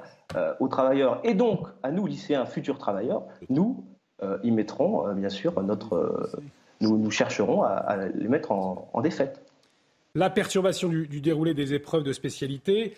[0.60, 3.84] aux travailleurs et donc à nous, lycéens, futurs travailleurs, nous,
[4.24, 5.94] euh, mettront, euh, bien sûr, notre.
[5.94, 6.42] Euh,
[6.82, 9.42] nous, nous, chercherons à, les mettre en, défaite.
[10.16, 12.94] La perturbation du, déroulé des épreuves de spécialité,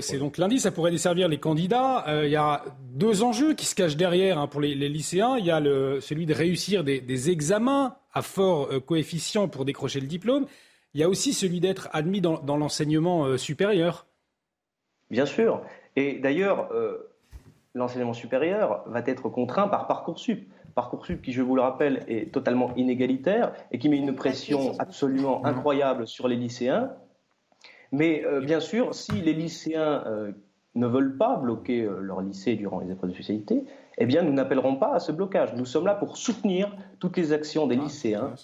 [0.00, 2.04] c'est donc lundi, ça pourrait desservir les candidats.
[2.24, 5.36] il y a deux enjeux qui se cachent derrière hein, pour les, lycéens.
[5.38, 10.08] Il y a le, celui de réussir des, examens à fort coefficient pour décrocher le
[10.08, 10.46] diplôme.
[10.94, 14.06] Il y a aussi celui d'être admis dans, dans l'enseignement supérieur.
[15.12, 15.62] Bien sûr.
[15.94, 16.70] Et d'ailleurs,
[17.74, 20.48] l'enseignement supérieur va être contraint par Parcoursup.
[20.74, 25.44] Parcoursup qui, je vous le rappelle, est totalement inégalitaire et qui met une pression absolument
[25.44, 26.90] incroyable sur les lycéens.
[27.92, 30.32] Mais euh, bien sûr, si les lycéens euh,
[30.74, 33.64] ne veulent pas bloquer euh, leur lycée durant les épreuves de spécialité,
[33.98, 35.54] eh bien, nous n'appellerons pas à ce blocage.
[35.54, 38.34] Nous sommes là pour soutenir toutes les actions des ah, lycéens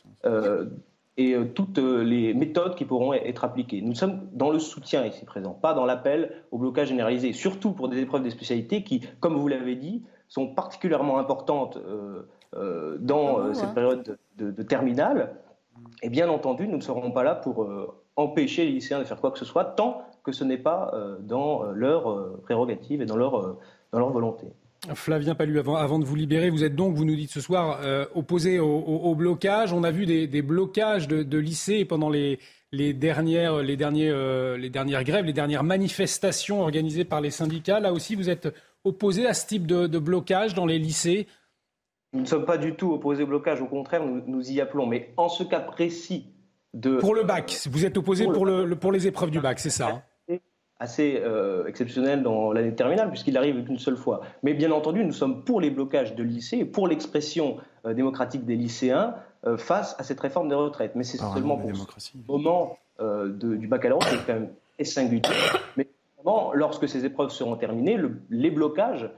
[1.19, 3.83] et euh, toutes euh, les méthodes qui pourront être appliquées.
[3.83, 7.89] Nous sommes dans le soutien ici présent, pas dans l'appel au blocage généralisé, surtout pour
[7.89, 13.75] des épreuves des spécialités qui, comme vous l'avez dit, sont particulièrement importantes euh, dans cette
[13.75, 15.35] période de, terminale.
[16.03, 17.69] Et bien entendu, nous ne serons pas là pour
[18.16, 21.64] empêcher les lycéens de faire quoi que ce soit tant que ce n'est pas dans
[21.73, 23.59] leur prérogative et dans leur,
[23.93, 24.47] dans leur volonté.
[24.95, 27.81] Flavien Palu, avant, avant, de vous libérer, vous êtes donc, vous nous dites ce soir,
[28.14, 29.72] opposé au, blocage.
[29.72, 32.39] On a vu des, des blocages de, de, lycées pendant les,
[32.72, 34.12] les, dernières, les, derniers,
[34.57, 37.81] les dernières grèves, les dernières manifestations organisées par les syndicats.
[37.81, 38.49] Là aussi, vous êtes
[38.85, 41.26] opposé à ce type de, de blocage dans les lycées
[42.12, 44.87] Nous ne sommes pas du tout opposés au blocage, au contraire, nous, nous y appelons.
[44.87, 46.26] Mais en ce cas précis
[46.74, 46.97] de...
[46.97, 49.89] Pour le bac, vous êtes opposé pour, le, pour les épreuves du bac, c'est ça
[49.89, 50.03] hein
[50.81, 54.20] assez euh, exceptionnel dans l'année terminale, puisqu'il arrive qu'une seule fois.
[54.43, 58.45] Mais bien entendu, nous sommes pour les blocages de lycées et pour l'expression euh, démocratique
[58.45, 59.14] des lycéens
[59.47, 60.95] euh, face à cette réforme des retraites.
[60.95, 64.51] Mais c'est seulement pour ce moment du baccalauréat qui est quand même
[64.85, 65.22] singulier.
[65.76, 65.89] Mais
[66.55, 67.99] lorsque ces épreuves seront terminées,
[68.31, 69.09] les blocages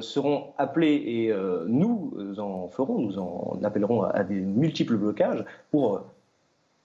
[0.00, 1.34] seront appelés et
[1.66, 6.06] nous en ferons, nous en appellerons à, des multiples blocages pour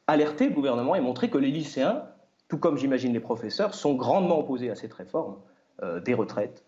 [0.07, 2.03] alerter le gouvernement et montrer que les lycéens,
[2.51, 5.37] tout comme j'imagine les professeurs, sont grandement opposés à cette réforme
[6.05, 6.63] des retraites.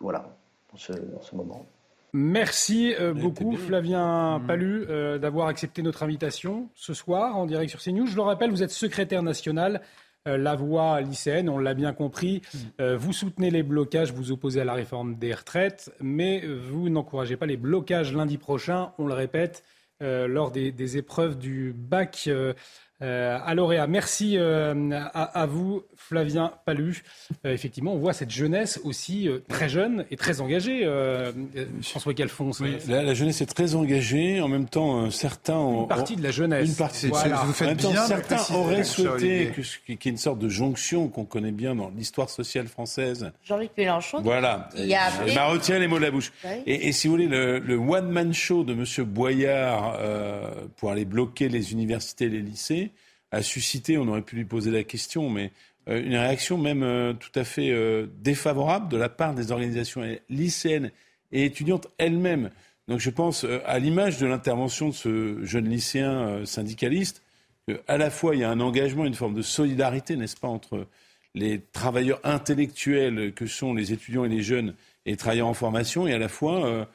[0.00, 0.36] voilà,
[0.74, 0.92] en ce,
[1.34, 1.64] moment.
[2.12, 4.46] Merci beaucoup Flavien mmh.
[4.46, 4.86] Palu
[5.18, 8.06] d'avoir accepté notre invitation ce soir en direct sur CNews.
[8.06, 9.80] Je le rappelle, vous êtes secrétaire national
[10.28, 12.42] euh, la voie lycéenne, on l'a bien compris.
[12.52, 12.58] Mm.
[12.80, 17.36] Euh, vous soutenez les blocages, vous opposez à la réforme des retraites, mais vous n'encouragez
[17.36, 19.64] pas les blocages lundi prochain, on le répète,
[20.02, 22.28] euh, lors des, épreuves du bac
[23.02, 23.86] euh, à lauréat.
[23.86, 27.02] Merci euh, à, vous, Flavien Palu.
[27.46, 30.86] Euh, effectivement, on voit cette jeunesse aussi très jeune et très engagée.
[31.82, 32.50] François Calfon.
[32.60, 34.42] Oui, la, jeunesse est très engagée.
[34.42, 35.82] En même temps, certains ont...
[35.82, 36.68] Une partie de la jeunesse.
[36.68, 37.08] Une partie.
[37.08, 39.52] Vous faites bien certains auraient souhaité
[39.86, 43.32] qu'il y ait une sorte de jonction qu'on connaît bien dans l'histoire sociale française.
[43.44, 44.20] Jean-Luc Mélenchon.
[44.20, 44.68] Voilà.
[44.76, 45.34] Il a appelé...
[45.34, 46.32] m'a retient les mots de la bouche.
[46.66, 48.84] Et, et, si vous voulez, le, le one-man show de M.
[49.06, 49.98] Boyard
[50.76, 52.89] pour aller bloquer les universités et les lycées,
[53.30, 55.52] a suscité, on aurait pu lui poser la question, mais
[55.88, 60.02] euh, une réaction même euh, tout à fait euh, défavorable de la part des organisations
[60.28, 60.90] lycéennes
[61.32, 62.50] et étudiantes elles-mêmes.
[62.88, 67.22] Donc je pense, à l'image de l'intervention de ce jeune lycéen syndicaliste,
[67.68, 70.88] qu'à la fois il y a un engagement, une forme de solidarité, n'est-ce pas, entre
[71.36, 74.74] les travailleurs intellectuels que sont les étudiants et les jeunes
[75.06, 76.88] et les travailleurs en formation, et à la fois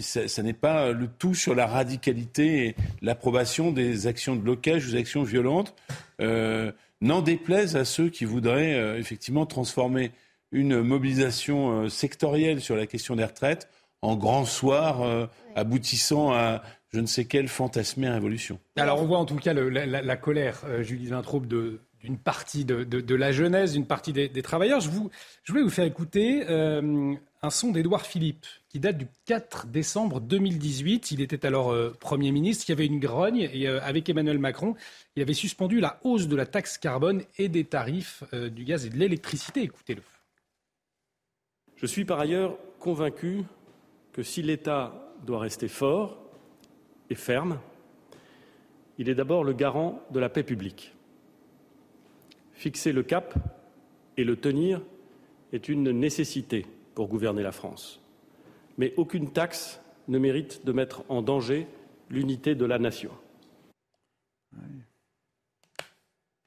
[0.00, 4.92] ça, n'est pas le tout sur la radicalité et l'approbation des actions de blocage ou
[4.92, 5.74] des actions violentes.
[6.20, 10.12] Euh, n'en déplaise à ceux qui voudraient euh, effectivement transformer
[10.52, 13.68] une mobilisation euh, sectorielle sur la question des retraites
[14.02, 16.62] en grand soir aboutissant à
[16.92, 18.58] je ne sais quelle fantasmée révolution.
[18.74, 23.74] Alors on voit en tout cas la, colère, Julie Vintraube, d'une partie de, la jeunesse,
[23.74, 24.80] d'une partie des, travailleurs.
[24.80, 25.08] Je, vous,
[25.44, 26.44] je voulais vous faire écouter
[27.44, 31.10] un son d'Édouard Philippe qui date du 4 décembre 2018.
[31.10, 32.64] Il était alors euh, Premier ministre.
[32.68, 34.76] Il y avait une grogne et euh, avec Emmanuel Macron,
[35.16, 38.86] il avait suspendu la hausse de la taxe carbone et des tarifs euh, du gaz
[38.86, 39.62] et de l'électricité.
[39.62, 40.02] Écoutez-le.
[41.76, 43.42] Je suis par ailleurs convaincu
[44.12, 46.22] que si l'État doit rester fort
[47.10, 47.58] et ferme,
[48.98, 50.94] il est d'abord le garant de la paix publique.
[52.52, 53.34] Fixer le cap
[54.16, 54.80] et le tenir
[55.52, 58.00] est une nécessité pour gouverner la France.
[58.78, 61.66] Mais aucune taxe ne mérite de mettre en danger
[62.10, 63.10] l'unité de la nation.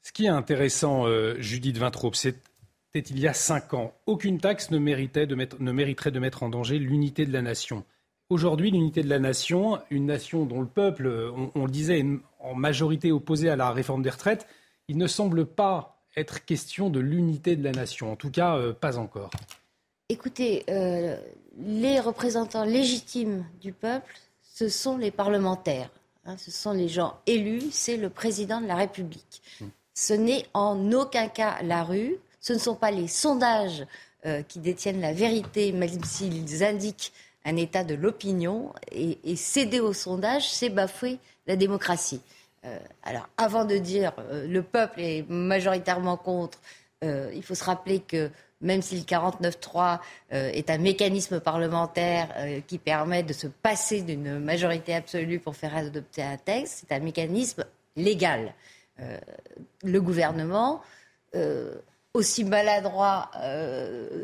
[0.01, 2.39] Ce qui est intéressant, euh, Judith Vintraube, c'était
[2.93, 3.93] il y a cinq ans.
[4.05, 7.83] Aucune taxe ne, de ne mériterait de mettre en danger l'unité de la nation.
[8.29, 12.19] Aujourd'hui, l'unité de la nation, une nation dont le peuple, on, on, le disait, est
[12.39, 14.47] en majorité opposé à la réforme des retraites,
[14.87, 18.11] il ne semble pas être question de l'unité de la nation.
[18.11, 19.31] En tout cas, euh, pas encore.
[20.07, 21.17] Écoutez, euh,
[21.57, 24.13] les représentants légitimes du peuple,
[24.53, 25.89] ce sont les parlementaires.
[26.25, 29.41] Hein, ce sont les gens élus, c'est le président de la République.
[29.61, 29.71] Hum.
[29.95, 33.83] Ce n'est en aucun cas la rue, ce ne sont pas les sondages
[34.27, 37.11] euh, qui détiennent la vérité, même s'ils indiquent
[37.43, 38.73] un état de l'opinion.
[38.91, 42.21] Et, céder aux sondages, c'est bafouer la démocratie.
[42.65, 46.59] Euh, alors, avant de dire le peuple est majoritairement contre,
[47.03, 48.31] il faut se rappeler que
[48.61, 49.99] même si le 49.3
[50.33, 55.55] euh, est un mécanisme parlementaire euh, qui permet de se passer d'une majorité absolue pour
[55.55, 58.53] faire adopter un texte, c'est un mécanisme légal.
[58.99, 59.17] Euh,
[59.83, 60.81] le gouvernement,
[62.13, 63.29] aussi maladroit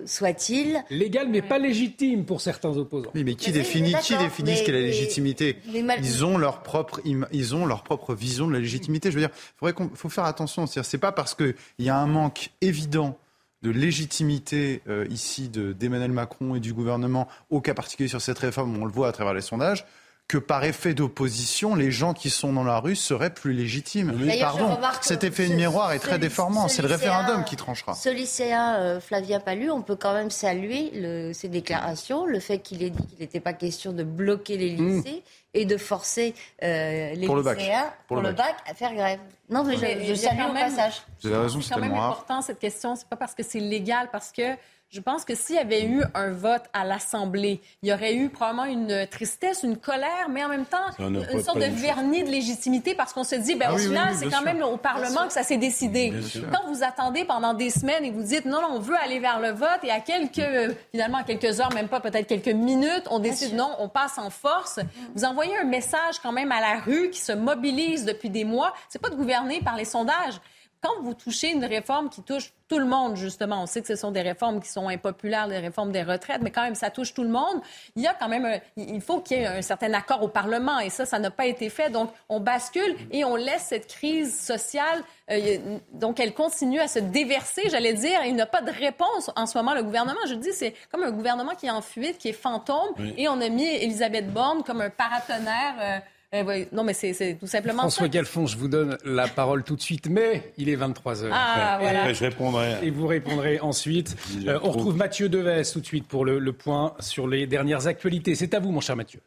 [0.06, 0.82] soit-il.
[0.90, 3.12] Légal, mais pas légitime pour certains opposants.
[3.14, 7.54] Oui, mais qui définit, qui définit ce qu'est la légitimité Ils ont leur propre, ils
[7.54, 9.12] ont leur propre vision de la légitimité.
[9.12, 10.68] Je veux dire, il faut faire attention.
[10.68, 13.20] C'est pas parce qu'il y a un manque évident
[13.62, 18.78] de légitimité euh, ici d'Emmanuel Macron et du gouvernement au cas particulier sur cette réforme,
[18.82, 19.86] on le voit à travers les sondages,
[20.28, 24.18] que par effet d'opposition, les gens qui sont dans la rue seraient plus légitimes.
[24.40, 26.70] Pardon, cet effet de miroir est très déformant.
[26.70, 27.96] C'est le référendum qui tranchera.
[27.96, 32.60] Ce lycéen euh, Flavien Palu, on peut quand même saluer le, ses déclarations, le fait
[32.60, 34.88] qu'il ait dit qu'il n'était pas question de bloquer les mmh.
[34.88, 35.24] lycées.
[35.54, 38.56] et de forcer euh, les lycéens pour, le, bac.
[38.70, 39.20] à faire grève.
[39.50, 41.02] Non, mais je, je salue au passage.
[41.22, 42.96] Vous avez raison, c'est quand même important cette question.
[42.96, 44.56] C'est pas parce que c'est légal, parce que
[44.92, 48.28] je pense que s'il y avait eu un vote à l'Assemblée, il y aurait eu
[48.28, 52.94] probablement une tristesse, une colère, mais en même temps une, sorte de vernis de légitimité
[52.94, 55.44] parce qu'on se dit, ben, ah au final, c'est quand même au Parlement que ça
[55.44, 56.14] s'est décidé.
[56.52, 59.40] Quand vous attendez pendant des semaines et vous dites, non, non, on veut aller vers
[59.40, 63.20] le vote et à quelques, finalement, à quelques heures, même pas peut-être quelques minutes, on
[63.20, 64.80] décide, non, on passe en force.
[65.16, 68.74] Vous envoyez un message quand même à la rue qui se mobilise depuis des mois.
[68.90, 70.42] C'est pas de gouverner par les sondages
[70.82, 73.96] quand vous touchez une réforme qui touche tout le monde, justement, on sait que ce
[73.96, 77.14] sont des réformes qui sont impopulaires, les réformes des retraites, mais quand même, ça touche
[77.14, 77.62] tout le monde.
[77.96, 80.80] Il y a quand même, il faut qu'il y ait un certain accord au Parlement,
[80.80, 81.90] et ça, ça n'a pas été fait.
[81.90, 85.58] Donc, on bascule et on laisse cette crise sociale, euh,
[85.94, 88.24] donc elle continue à se déverser, j'allais dire.
[88.26, 90.20] Il n'a pas de réponse en ce moment, le gouvernement.
[90.28, 93.40] Je dis, c'est comme un gouvernement qui est en fuite, qui est fantôme, et on
[93.40, 95.76] a mis Elisabeth Borne comme un paratonnerre.
[95.80, 96.00] Euh,
[96.34, 99.82] eh non, mais c'est tout simplement François Galfond, je vous donne la parole tout de
[99.82, 101.30] suite, mais il est 23h.
[101.32, 102.14] Ah, voilà.
[102.14, 102.78] je répondrai.
[102.84, 104.16] Et vous répondrez ensuite.
[104.48, 108.36] Euh, on retrouve Mathieu Deves tout de suite pour le point sur les dernières actualités.
[108.36, 109.20] C'est à vous, mon cher Mathieu.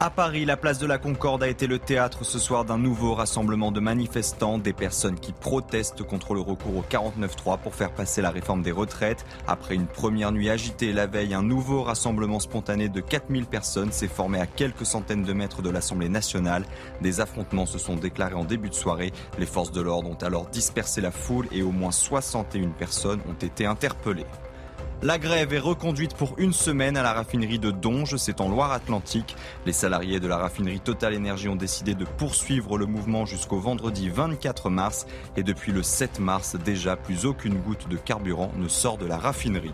[0.00, 3.14] À Paris, la place de la Concorde a été le théâtre ce soir d'un nouveau
[3.14, 8.22] rassemblement de manifestants, des personnes qui protestent contre le recours au 49-3 pour faire passer
[8.22, 9.26] la réforme des retraites.
[9.48, 14.06] Après une première nuit agitée la veille, un nouveau rassemblement spontané de 4000 personnes s'est
[14.06, 16.64] formé à quelques centaines de mètres de l'Assemblée nationale.
[17.00, 19.12] Des affrontements se sont déclarés en début de soirée.
[19.40, 23.44] Les forces de l'ordre ont alors dispersé la foule et au moins 61 personnes ont
[23.44, 24.26] été interpellées.
[25.00, 29.36] La grève est reconduite pour une semaine à la raffinerie de Donge, c'est en Loire-Atlantique.
[29.64, 34.08] Les salariés de la raffinerie Total Energy ont décidé de poursuivre le mouvement jusqu'au vendredi
[34.08, 38.98] 24 mars et depuis le 7 mars déjà plus aucune goutte de carburant ne sort
[38.98, 39.70] de la raffinerie.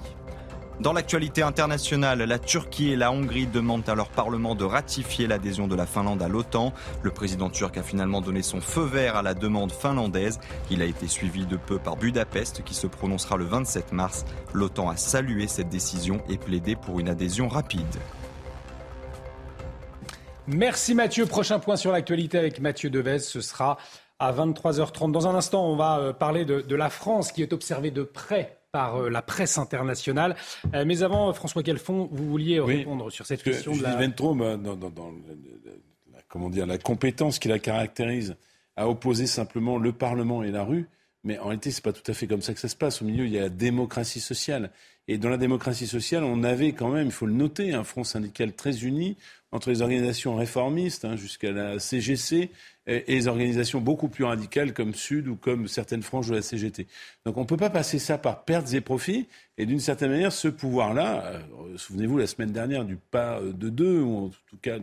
[0.80, 5.68] Dans l'actualité internationale, la Turquie et la Hongrie demandent à leur Parlement de ratifier l'adhésion
[5.68, 6.72] de la Finlande à l'OTAN.
[7.02, 10.40] Le président turc a finalement donné son feu vert à la demande finlandaise.
[10.72, 14.24] Il a été suivi de peu par Budapest qui se prononcera le 27 mars.
[14.52, 17.86] L'OTAN a salué cette décision et plaidé pour une adhésion rapide.
[20.48, 21.24] Merci Mathieu.
[21.24, 23.20] Prochain point sur l'actualité avec Mathieu Devez.
[23.20, 23.78] Ce sera
[24.18, 25.12] à 23h30.
[25.12, 28.02] Dans un instant, on va euh, parler de, de la France qui est observée de
[28.02, 30.34] près par euh, la presse internationale.
[30.74, 33.94] Euh, mais avant, François Calfon, vous vouliez répondre sur cette question de la...
[34.08, 35.14] Dans, dans,
[36.12, 38.34] la, comment dire, la compétence qui la caractérise,
[38.74, 40.88] a opposé simplement le Parlement et la rue.
[41.22, 43.00] Mais en réalité, c'est pas tout à fait comme ça que ça se passe.
[43.00, 44.70] Au milieu, il y a la démocratie sociale.
[45.06, 48.02] Et dans la démocratie sociale, on avait quand même, il faut le noter, un front
[48.02, 49.16] syndical très uni
[49.52, 52.50] entre les organisations réformistes hein, jusqu'à la CGC
[52.86, 56.86] et, les organisations beaucoup plus radicales comme Sud ou comme certaines franges de la CGT.
[57.24, 59.28] Donc on ne peut pas passer ça par pertes et profits.
[59.56, 64.00] Et d'une certaine manière, ce pouvoir-là, euh, souvenez-vous la semaine dernière du pas de deux,
[64.00, 64.78] ou en tout cas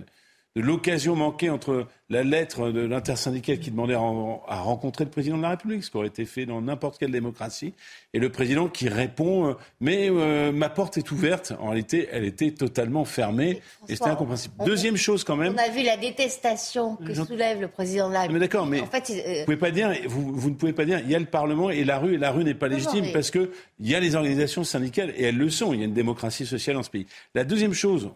[0.56, 5.41] de l'occasion manquée entre la lettre de l'intersyndicale qui demandait à, rencontrer le président de
[5.41, 7.74] la République, ce qui aurait été fait dans n'importe quelle démocratie,
[8.14, 11.54] et le président qui répond euh, Mais euh, ma porte est ouverte.
[11.60, 14.56] En réalité, elle était totalement fermée et, c'était incompréhensible.
[14.66, 15.54] Deuxième chose, quand même.
[15.56, 18.41] On a vu la détestation que soulève le président de la République.
[18.41, 20.84] Mais d'accord, mais en fait, euh, vous, pouvez pas dire, vous, vous, ne pouvez pas
[20.84, 23.06] dire il y a le Parlement et la rue, et la rue n'est pas légitime
[23.14, 23.49] parce qu'il
[23.80, 25.74] y a les organisations syndicales et elles le sont.
[25.74, 27.06] Il y a une démocratie sociale dans ce pays.
[27.36, 28.10] La deuxième chose,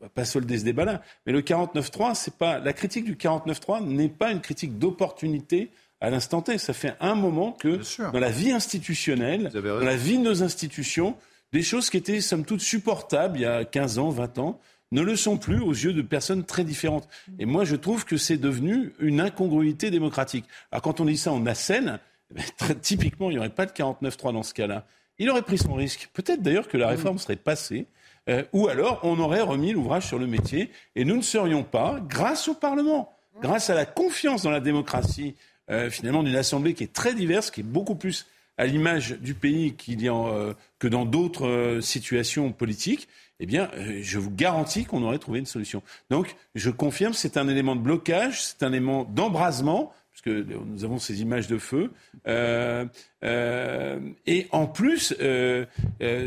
[0.00, 1.02] va pas solder ce débat-là.
[1.26, 5.70] Mais le 49.3, c'est pas la critique du 49.3 n'est pas une critique d'opportunité
[6.00, 6.58] à l'instant T.
[6.58, 7.80] Ça fait un moment que
[8.10, 11.16] dans la vie institutionnelle, dans la vie de nos institutions,
[11.52, 14.60] des choses qui étaient somme toute supportables il y a 15 ans, 20 ans,
[14.92, 17.08] ne le sont plus aux yeux de personnes très différentes.
[17.38, 20.46] Et moi, je trouve que c'est devenu une incongruité démocratique.
[20.72, 22.00] Alors quand on dit ça en assène,
[22.34, 24.86] eh très, typiquement, il n'y aurait pas de 49.3 dans ce cas-là.
[25.18, 26.08] Il aurait pris son risque.
[26.12, 27.86] Peut-être d'ailleurs que la réforme serait passée
[28.28, 32.00] euh, ou alors on aurait remis l'ouvrage sur le métier et nous ne serions pas,
[32.08, 35.34] grâce au Parlement, grâce à la confiance dans la démocratie,
[35.70, 38.26] euh, finalement d'une Assemblée qui est très diverse, qui est beaucoup plus
[38.58, 43.08] à l'image du pays qu'il y a, euh, que dans d'autres situations politiques,
[43.42, 43.70] eh bien,
[44.02, 45.82] je vous garantis qu'on aurait trouvé une solution.
[46.10, 50.98] Donc, je confirme, c'est un élément de blocage, c'est un élément d'embrasement, puisque nous avons
[50.98, 51.90] ces images de feu.
[52.26, 52.84] Euh,
[53.24, 55.66] euh, et en plus, euh,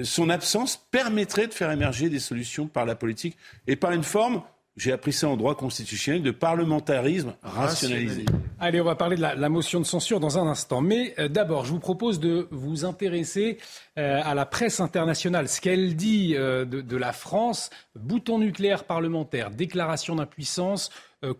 [0.03, 3.37] son absence permettrait de faire émerger des solutions par la politique
[3.67, 4.41] et par une forme
[4.75, 8.25] j'ai appris ça en droit constitutionnel, de parlementarisme rationalisé.
[8.59, 10.81] Allez, on va parler de la, motion de censure dans un instant.
[10.81, 13.57] Mais euh, d'abord, je vous propose de vous intéresser
[13.99, 15.47] euh, à la presse internationale.
[15.47, 20.89] Ce qu'elle dit euh, de, la France, bouton nucléaire parlementaire, déclaration d'impuissance,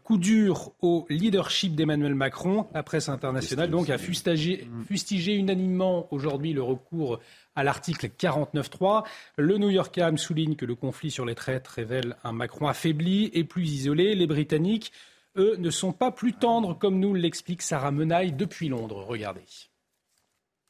[0.03, 2.67] coup dur au leadership d'Emmanuel Macron.
[2.73, 7.19] La presse internationale donc a fustigé, fustigé unanimement aujourd'hui le recours
[7.55, 9.05] à l'article 49.3.
[9.37, 13.29] Le New York Times souligne que le conflit sur les traites révèle un Macron affaibli
[13.33, 14.15] et plus isolé.
[14.15, 14.91] Les Britanniques,
[15.37, 19.03] eux, ne sont pas plus tendres, comme nous l'explique Sarah Menaille depuis Londres.
[19.07, 19.43] Regardez.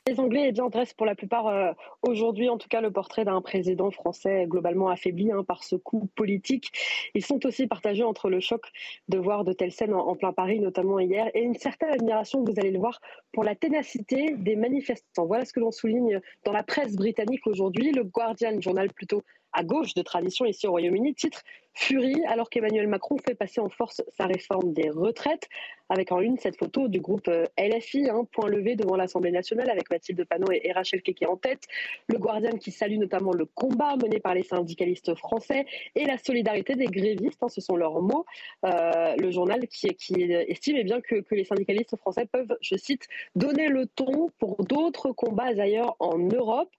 [0.06, 3.40] Les Anglais bien, dressent pour la plupart euh, aujourd'hui, en tout cas, le portrait d'un
[3.42, 6.74] président français globalement affaibli hein, par ce coup politique.
[7.16, 8.66] Ils sont aussi partagés entre le choc
[9.08, 12.60] de voir de telles scènes en, plein Paris, notamment hier, et une certaine admiration, vous
[12.60, 13.00] allez le voir,
[13.32, 15.26] pour la ténacité des manifestants.
[15.26, 17.94] Voilà ce que l'on souligne dans la presse britannique aujourd'hui.
[17.94, 19.24] Le Guardian, journal plutôt
[19.54, 21.44] à gauche de tradition ici au Royaume-Uni, titre
[21.76, 25.48] Furie alors qu'Emmanuel Macron fait passer en force sa réforme des retraites
[25.90, 29.70] avec en une cette photo du groupe euh, LFI, hein, point levé devant l'Assemblée nationale
[29.70, 31.68] avec Mathilde Panot et, Rachel Keke en tête.
[32.08, 35.66] Le Guardian qui salue notamment le combat mené par les syndicalistes français
[35.96, 38.26] et la solidarité des grévistes, hein, ce sont leurs mots.
[38.66, 43.68] Euh, le journal qui, estime eh bien, que, les syndicalistes français peuvent, je cite, donner
[43.68, 46.70] le ton pour d'autres combats ailleurs en Europe.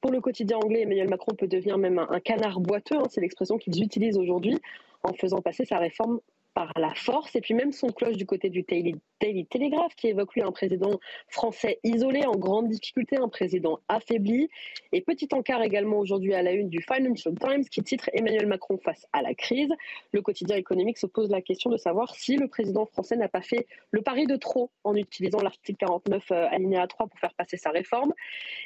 [0.00, 3.58] Pour le quotidien anglais, Emmanuel Macron peut devenir même un, canard boiteux, hein, c'est l'expression
[3.58, 4.58] qu'ils utilisent aujourd'hui,
[5.02, 6.20] en faisant passer sa réforme
[6.56, 7.36] par la force.
[7.36, 10.98] Et puis même son cloche du côté du Daily, Telegraph qui évoque lui un président
[11.28, 14.48] français isolé, en grande difficulté, un président affaibli.
[14.92, 18.78] Et petit encart également aujourd'hui à la une du Financial Times qui titre Emmanuel Macron
[18.78, 19.68] face à la crise.
[20.12, 23.42] Le quotidien économique se pose la question de savoir si le président français n'a pas
[23.42, 27.58] fait le pari de trop en utilisant l'article 49 euh, alinéa 3 pour faire passer
[27.58, 28.14] sa réforme.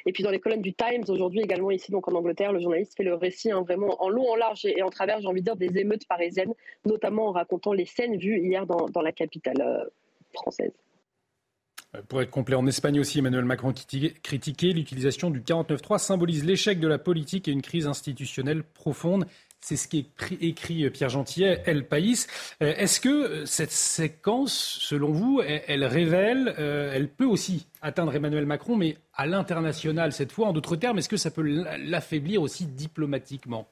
[0.05, 2.95] Et puis dans les colonnes du Times aujourd'hui également ici donc en Angleterre, le journaliste
[2.95, 5.45] fait le récit hein, vraiment en long, en large et en travers, j'ai envie de
[5.45, 6.53] dire, des émeutes parisiennes,
[6.85, 9.83] notamment en racontant les scènes vues hier dans, la capitale euh,
[10.33, 10.71] française.
[11.95, 16.79] Euh, pour être complet, en Espagne aussi, Emmanuel Macron critiquait l'utilisation du 49.3 symbolise l'échec
[16.79, 19.25] de la politique et une crise institutionnelle profonde.
[19.63, 22.25] C'est ce qui est écrit Pierre Gentillet, El País.
[22.63, 28.75] Euh, est-ce que cette séquence, selon vous, elle, révèle, elle peut aussi atteindre Emmanuel Macron,
[28.75, 33.67] mais à l'international cette fois, en d'autres termes, est-ce que ça peut l'affaiblir aussi diplomatiquement?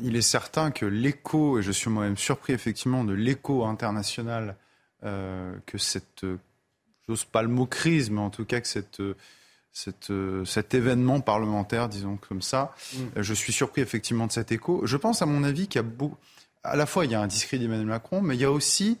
[0.00, 4.56] Il est certain que l'écho, et je suis moi-même surpris effectivement de l'écho international
[5.04, 6.24] euh, que cette,
[7.08, 9.02] j'ose pas le mot crise, mais en tout cas que cette,
[9.72, 10.12] cette,
[10.44, 12.98] cet événement parlementaire, disons comme ça, mm.
[13.16, 14.86] je suis surpris effectivement de cet écho.
[14.86, 15.88] Je pense à mon avis qu'il y a
[16.64, 18.98] à la fois il y a un discret d'Emmanuel Macron, mais il y a aussi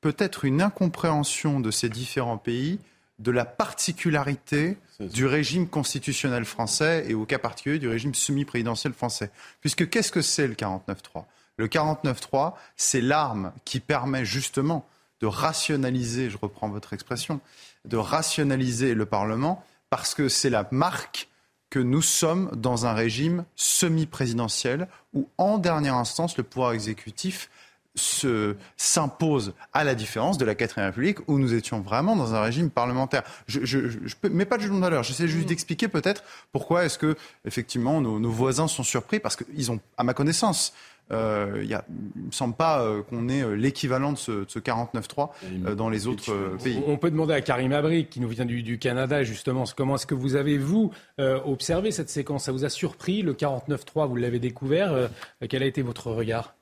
[0.00, 2.78] peut-être une incompréhension de ces différents pays
[3.18, 4.76] de la particularité
[5.08, 9.30] du régime constitutionnel français et au cas particulier du régime semi-présidentiel français.
[9.60, 11.24] Puisque qu'est-ce que c'est le 49-3
[11.56, 14.86] Le 49-3, c'est l'arme qui permet justement
[15.20, 17.40] de rationaliser, je reprends votre expression,
[17.84, 21.28] de rationaliser le Parlement parce que c'est la marque
[21.70, 27.48] que nous sommes dans un régime semi-présidentiel où, en dernière instance, le pouvoir exécutif
[27.94, 32.70] s'impose à la différence de la 4 République où nous étions vraiment dans un régime
[32.70, 33.22] parlementaire.
[33.46, 35.48] Je, ne mets pas de jugement de valeur, j'essaie juste mm.
[35.48, 40.14] d'expliquer peut-être pourquoi est-ce que effectivement nos, voisins sont surpris parce qu'ils ont, à ma
[40.14, 40.72] connaissance,
[41.10, 45.74] euh, il ne me semble pas euh, qu'on ait euh, l'équivalent de ce, ce 49.3
[45.74, 46.80] dans les autres pays.
[46.86, 50.06] On peut demander à Karim Abri, qui nous vient du, du Canada, justement, comment est-ce
[50.06, 52.44] que vous avez, vous, observé cette séquence?
[52.44, 55.10] Ça vous a surpris, le 49.3, vous l'avez découvert.
[55.48, 56.54] quel a été votre regard?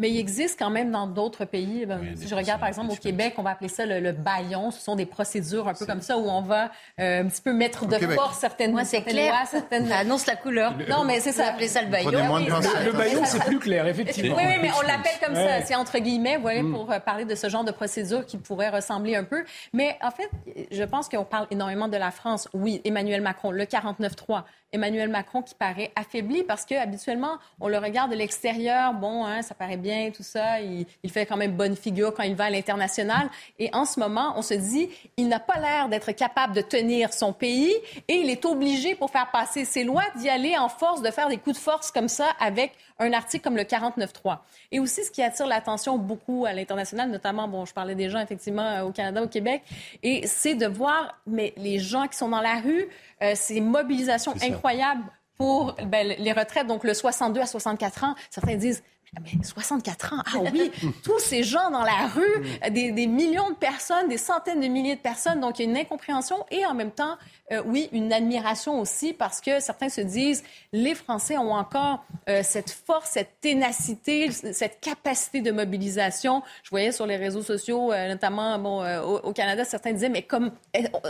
[0.00, 1.84] Mais il existe quand même dans d'autres pays.
[1.84, 4.70] Ben, si je regarde par exemple au Québec, on va appeler ça le, baillon.
[4.70, 7.52] Ce sont des procédures un peu comme ça où on va euh, un petit peu
[7.52, 9.32] mettre de force certaines, Moi, c'est clair.
[9.32, 9.86] lois, certaines...
[9.88, 10.74] Ça annonce la couleur.
[10.88, 11.48] Non, mais c'est ça.
[11.48, 12.10] appeler ça le baillon.
[12.10, 14.36] le, baillon, c'est plus clair, effectivement.
[14.36, 15.62] Oui, oui, mais on l'appelle comme ça.
[15.64, 16.72] C'est entre guillemets, vous voyez, mm.
[16.72, 19.44] pour euh, parler de ce genre de procédure qui pourrait ressembler un peu.
[19.74, 20.30] Mais en fait,
[20.70, 22.48] je pense qu'on parle énormément de la France.
[22.54, 24.44] Oui, Emmanuel Macron, le 49-3.
[24.72, 29.42] Emmanuel Macron qui paraît affaibli parce que habituellement on le regarde de l'extérieur, bon, hein,
[29.42, 32.50] ça paraît bien tout ça, il, fait quand même bonne figure quand il va à
[32.50, 33.28] l'international.
[33.58, 37.12] Et en ce moment, on se dit, il n'a pas l'air d'être capable de tenir
[37.12, 37.74] son pays
[38.08, 41.28] et il est obligé pour faire passer ses lois d'y aller en force, de faire
[41.28, 44.38] des coups de force comme ça avec un article comme le 49.3.
[44.72, 48.20] Et aussi, ce qui attire l'attention beaucoup à l'international, notamment, bon, je parlais des gens
[48.20, 49.62] effectivement au Canada, au Québec,
[50.02, 52.88] et c'est de voir, mais les gens qui sont dans la rue,
[53.22, 55.04] euh, ces mobilisations incroyables
[55.40, 58.14] pour ben, les retraites, donc le 62 à 64 ans.
[58.28, 58.82] Certains disent
[59.18, 60.70] mais 64 ans, ah oui,
[61.02, 64.96] tous ces gens dans la rue, des, des, millions de personnes, des centaines de milliers
[64.96, 67.16] de personnes, donc il y a une incompréhension et en même temps,
[67.52, 72.42] euh, oui, une admiration aussi parce que certains se disent, les Français ont encore euh,
[72.44, 76.42] cette force, cette ténacité, cette capacité de mobilisation.
[76.62, 80.22] Je voyais sur les réseaux sociaux, euh, notamment bon, au, au, Canada, certains disaient, mais
[80.22, 80.52] comme,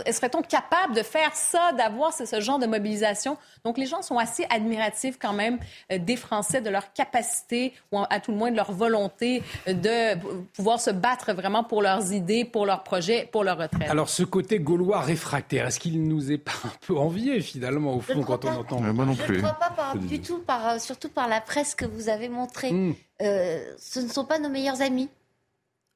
[0.09, 3.37] serait-on capable de faire ça, d'avoir ce, ce, genre de mobilisation?
[3.63, 5.59] Donc les gens sont assez admiratifs quand même
[5.91, 7.73] des Français, de leur capacité
[8.09, 10.17] à tout le moins de leur volonté de
[10.53, 13.89] pouvoir se battre vraiment pour leurs idées, pour leurs projets, pour leur retraite.
[13.89, 17.99] Alors ce côté gaulois réfractaire, est-ce qu'il nous est pas un peu envié finalement au
[17.99, 19.35] fond quand on entend Moi non plus.
[19.35, 22.29] Je ne crois pas par, du tout, par, surtout par la presse que vous avez
[22.29, 22.71] montrée.
[22.71, 22.95] Mm.
[23.23, 25.09] Euh, ce ne sont pas nos meilleurs amis,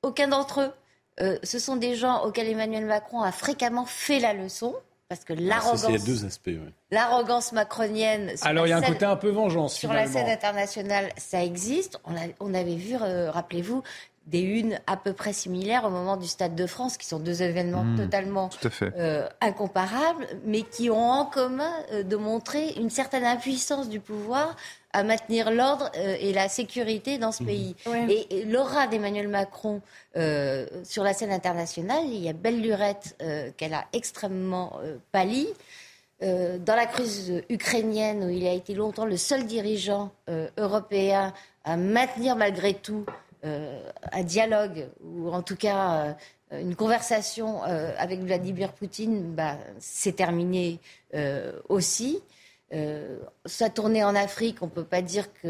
[0.04, 0.72] aucun d'entre eux.
[1.22, 4.76] Euh, ce sont des gens auxquels Emmanuel Macron a fréquemment fait la leçon.
[5.08, 5.86] Parce que l'arrogance.
[5.88, 6.74] Il y a deux aspects, oui.
[6.89, 8.34] L'arrogance macronienne.
[8.41, 9.76] Alors il y a un côté un peu vengeance.
[9.76, 10.14] Sur finalement.
[10.14, 11.99] la scène internationale, ça existe.
[12.06, 13.84] On, a, on avait vu, euh, rappelez-vous,
[14.28, 17.44] des unes à peu près similaires au moment du Stade de France, qui sont deux
[17.44, 18.92] événements Mmh, totalement tout à fait.
[18.98, 24.56] euh, incomparables, mais qui ont en commun euh, de montrer une certaine impuissance du pouvoir
[24.94, 27.76] à maintenir l'ordre euh, et la sécurité dans ce pays.
[27.86, 28.06] Ouais.
[28.10, 29.82] Et, et l'aura d'Emmanuel Macron
[30.18, 34.98] euh, sur la scène internationale, il y a belle lurette euh, qu'elle a extrêmement euh,
[35.12, 35.48] pâli.
[36.24, 41.34] Euh, dans la crise ukrainienne, où il a été longtemps le seul dirigeant euh, européen
[41.66, 43.12] à maintenir malgré tout euh,
[43.44, 46.16] un dialogue, ou en tout cas
[46.52, 50.80] euh, une conversation euh, avec Vladimir Poutine, bah, c'est terminé
[51.14, 52.22] euh, aussi.
[52.74, 55.47] Euh, sa tournée en Afrique, on ne peut pas dire qu'on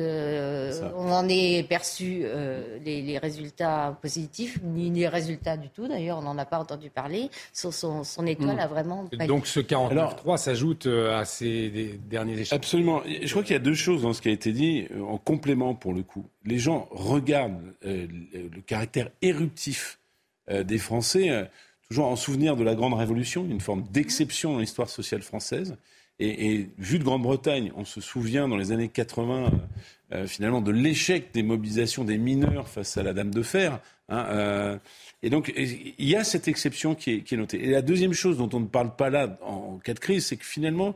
[0.98, 5.88] on en ait perçu euh, les, les résultats positifs, ni les résultats du tout.
[5.88, 7.30] D'ailleurs, on n'en a pas entendu parler.
[7.54, 8.60] Son, son, son étoile Mm.
[8.60, 9.06] a vraiment.
[9.18, 12.58] pas Donc ce 49-3 s'ajoute euh, à ces des derniers échanges.
[12.58, 13.02] Absolument.
[13.06, 15.18] Je crois qu'il y a deux choses dans ce qui a été dit, euh, en
[15.18, 16.26] complément pour le coup.
[16.44, 20.00] Les gens regardent euh, le, le caractère éruptif
[20.52, 21.46] euh, des Français, euh,
[21.88, 25.78] toujours en souvenir de la Grande Révolution, une forme d'exception dans l'histoire sociale française.
[26.20, 29.50] Et, et vu de Grande-Bretagne, on se souvient dans les années 80 euh,
[30.14, 33.80] euh, finalement de l'échec des mobilisations des mineurs face à la Dame de Fer.
[34.08, 34.78] hein, euh,
[35.24, 37.64] et donc il y a cette exception qui est, qui est notée.
[37.66, 40.38] Et la deuxième chose dont on ne parle pas là en cas de crise, c'est
[40.38, 40.96] que finalement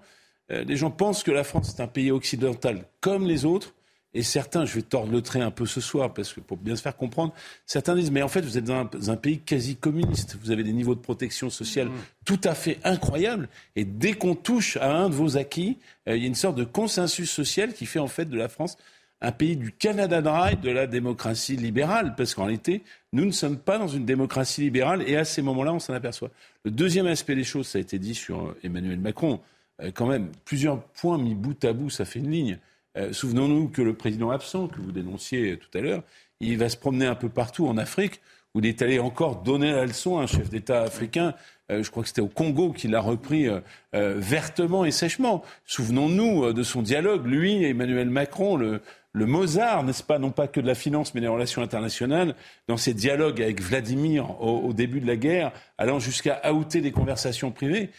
[0.51, 3.73] euh, les gens pensent que la France est un pays occidental comme les autres.
[4.13, 6.75] Et certains, je vais tordre le trait un peu ce soir, parce que pour bien
[6.75, 7.33] se faire comprendre,
[7.65, 10.37] certains disent, mais en fait, vous êtes dans un, dans un pays quasi communiste.
[10.41, 11.89] Vous avez des niveaux de protection sociale
[12.25, 13.49] tout à fait incroyables.
[13.75, 16.57] Et dès qu'on touche à un de vos acquis, euh, il y a une sorte
[16.57, 18.77] de consensus social qui fait en fait de la France
[19.21, 23.57] un pays du Canada Dry de la démocratie libérale, parce qu'en réalité, nous ne sommes
[23.57, 26.31] pas dans une démocratie libérale, et à ces moments-là, on s'en aperçoit.
[26.63, 29.41] Le deuxième aspect des choses, ça a été dit sur euh, Emmanuel Macron,
[29.81, 32.59] euh, quand même, plusieurs points mis bout à bout, ça fait une ligne.
[32.97, 36.03] Euh, Souvenons-nous que le président absent, que vous dénonciez tout à l'heure,
[36.39, 38.21] il va se promener un peu partout en Afrique,
[38.55, 41.35] où il est allé encore donner la leçon à un chef d'État africain.
[41.71, 43.59] Euh, je crois que c'était au Congo qu'il l'a repris euh,
[43.93, 45.43] vertement et sèchement.
[45.65, 48.81] Souvenons-nous de son dialogue, lui Emmanuel Macron, le,
[49.13, 52.35] Mozart, n'est-ce pas, non pas que de la finance, mais des relations internationales,
[52.67, 57.51] dans ses dialogues avec Vladimir au, début de la guerre, allant jusqu'à outer des conversations
[57.51, 57.89] privées,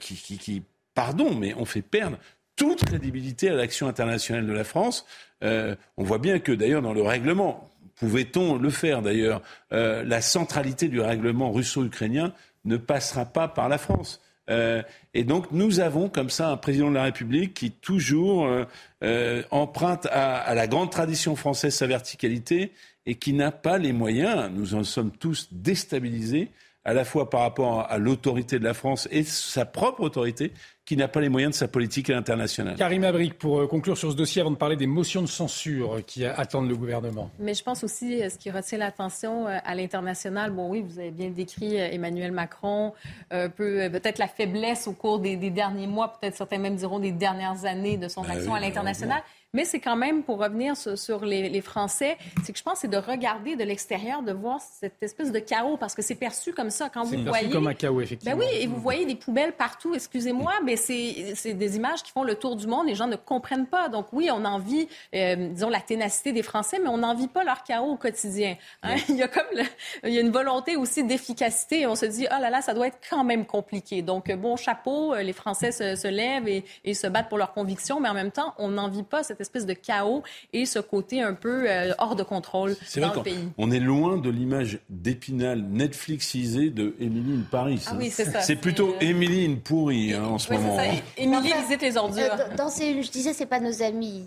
[0.00, 0.62] qui, qui, qui,
[0.94, 2.18] pardon, mais on fait perdre
[2.56, 5.06] toute crédibilité à l'action internationale de la France.
[5.42, 9.42] Euh, on voit bien que d'ailleurs dans le règlement, pouvait-on le faire d'ailleurs,
[9.72, 12.32] euh, la centralité du règlement russo-ukrainien
[12.64, 14.20] ne passera pas par la France.
[14.50, 14.82] Euh,
[15.14, 18.64] et donc nous avons comme ça un président de la République qui toujours euh,
[19.02, 22.72] euh, emprunte à, à la grande tradition française sa verticalité
[23.06, 26.50] et qui n'a pas les moyens, nous en sommes tous déstabilisés,
[26.84, 30.52] à la fois par rapport à, l'autorité de la France et sa propre autorité,
[30.84, 32.76] qui n'a pas les moyens de sa politique à l'international.
[32.76, 35.94] Karim Abric, pour euh, conclure sur ce dossier, avant de parler des motions de censure
[35.94, 37.30] euh, qui attendent le gouvernement.
[37.38, 40.98] Mais je pense aussi, euh, ce qui retient l'attention euh, à l'international, bon oui, vous
[40.98, 42.92] avez bien décrit euh, Emmanuel Macron,
[43.32, 46.76] euh, peu- euh, peut-être la faiblesse au cours des, des derniers mois, peut-être certains même
[46.76, 49.22] diront des dernières années de son Ben action oui, à l'international.
[49.54, 52.80] Mais c'est quand même, pour revenir sur, sur les, les Français, c'est que je pense
[52.80, 56.52] c'est de regarder de l'extérieur, de voir cette espèce de chaos, parce que c'est perçu
[56.52, 57.50] comme ça quand vous perçu voyez.
[57.50, 58.36] comme un chaos, effectivement.
[58.36, 62.10] Ben oui, et vous voyez des poubelles partout, excusez-moi, mais c'est c'est des images qui
[62.12, 62.86] font le tour du monde.
[62.86, 63.88] Les gens ne comprennent pas.
[63.88, 67.62] Donc oui, on envie, euh, disons, la ténacité des Français, mais on n'envie pas leur
[67.62, 68.56] chaos au quotidien.
[68.82, 68.96] hein.
[69.08, 69.62] Il y a comme le-
[70.02, 71.80] il y a une volonté aussi d'efficacité.
[71.82, 74.02] Et on se dit, oh là là, ça doit être quand même compliqué.
[74.02, 77.52] Donc bon chapeau, euh, les Français se, se lèvent et, et se battent pour leurs
[77.52, 80.22] convictions, mais en même temps, on n'envie pas cette espèce de chaos
[80.52, 83.48] et ce côté un peu euh, hors de contrôle C'est dans vrai le qu'on pays.
[83.58, 87.82] on est loin de l'image d'épinal Netflixisée de Émilie in Paris.
[87.86, 88.40] Ah oui, c'est ça.
[88.40, 90.78] C'est plutôt Émilie in pourri hein, en ce Oui, moment.
[90.78, 90.96] hein.
[91.16, 92.32] Émilie Enfin, visite les ordures.
[92.32, 94.24] Euh, dans- dans ces, je disais, c'est pas nos amis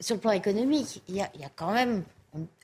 [0.00, 1.02] sur le plan économique.
[1.08, 2.02] Il y a, il y a quand même,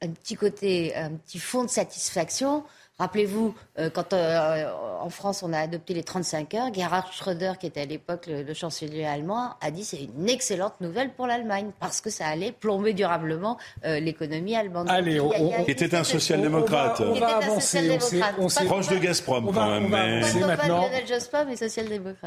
[0.03, 2.63] un, petit côté, un petit fond de satisfaction
[2.97, 4.71] Rappelez-vous, euh, quand euh,
[5.01, 8.55] en France on a adopté les 35 heures, Gerhard Schröder, qui était à l'époque le,
[8.55, 12.93] chancelier allemand, a dit c'est une excellente nouvelle pour l'Allemagne parce que ça allait plomber
[12.93, 14.87] durablement euh, l'économie allemande.
[14.89, 15.33] Allez, on,
[15.67, 17.01] était un social-démocrate.
[17.01, 17.99] On va, avancer.
[18.39, 19.89] On s'est proche de Gazprom quand même.
[19.89, 20.21] mais...
[20.47, 20.85] maintenant.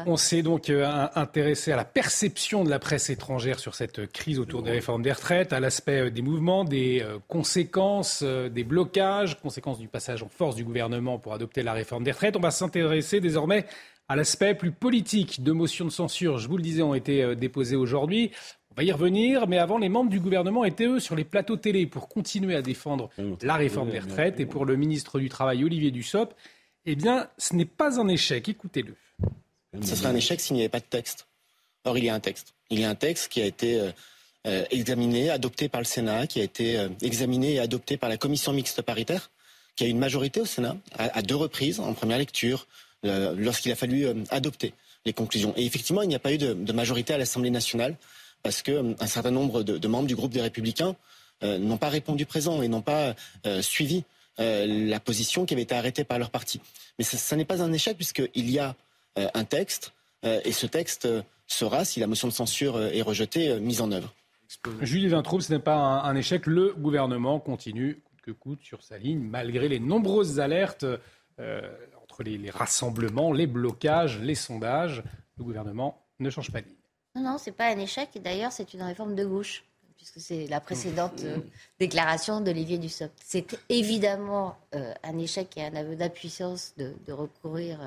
[0.04, 0.70] On s'est donc
[1.14, 5.12] intéressé à la perception de la presse étrangère sur cette crise autour des réformes des
[5.12, 10.64] retraites, à l'aspect des mouvements, des conséquences, des blocages, conséquences du passage en force du
[10.64, 12.36] gouvernement pour adopter la réforme des retraites.
[12.36, 13.64] On va s'intéresser désormais
[14.08, 15.42] à l'aspect plus politique.
[15.42, 18.32] Deux motions de censure, je vous le disais, ont été euh, déposées aujourd'hui.
[18.72, 21.56] On va y revenir, mais avant, les membres du gouvernement étaient, eux, sur les plateaux
[21.56, 23.10] télé pour continuer à défendre
[23.42, 24.38] la réforme des retraites.
[24.40, 26.36] Et pour le ministre du Travail, Olivier Dussopt,
[26.86, 28.48] eh bien, ce n'est pas un échec.
[28.48, 28.94] Écoutez-le.
[29.82, 31.26] Ce serait un échec s'il n'y avait pas de texte.
[31.84, 32.54] Or, il y a un texte.
[32.70, 33.90] Il y a un texte qui a été euh,
[34.46, 38.52] euh, examiné, adopté par le Sénat, qui a été examiné et adopté par la commission
[38.52, 39.30] mixte paritaire
[39.78, 42.66] qui a une majorité au Sénat à, deux reprises, en première lecture,
[43.04, 44.74] euh, lorsqu'il a fallu euh, adopter
[45.06, 45.54] les conclusions.
[45.56, 47.94] Et effectivement, il n'y a pas eu de, majorité à l'Assemblée nationale
[48.42, 50.96] parce qu'un euh, certain nombre de, membres du groupe des Républicains
[51.42, 53.14] n'ont pas répondu présent et n'ont pas
[53.60, 54.02] suivi
[54.38, 56.60] la position qui avait été arrêtée par leur parti.
[56.98, 58.74] Mais ça, n'est pas un échec puisqu'il y a
[59.14, 59.92] un texte
[60.24, 61.06] et ce texte
[61.46, 64.12] sera, si la motion de censure est rejetée, mise en œuvre.
[64.80, 66.46] Julie Vintraube, ce n'est pas un échec.
[66.46, 68.00] Le gouvernement continue
[68.32, 70.86] coûte sur sa ligne, malgré les nombreuses alertes
[71.40, 71.70] euh,
[72.02, 75.02] entre les, rassemblements, les blocages, les sondages.
[75.36, 76.76] Le gouvernement ne change pas de ligne.
[77.14, 78.08] Non, non, c'est pas un échec.
[78.16, 79.64] Et d'ailleurs, c'est une réforme de gauche,
[79.96, 81.38] puisque c'est la précédente euh,
[81.78, 83.16] déclaration d'Olivier Dussopt.
[83.24, 87.78] C'est évidemment euh, un échec et un aveu d'impuissance de, recourir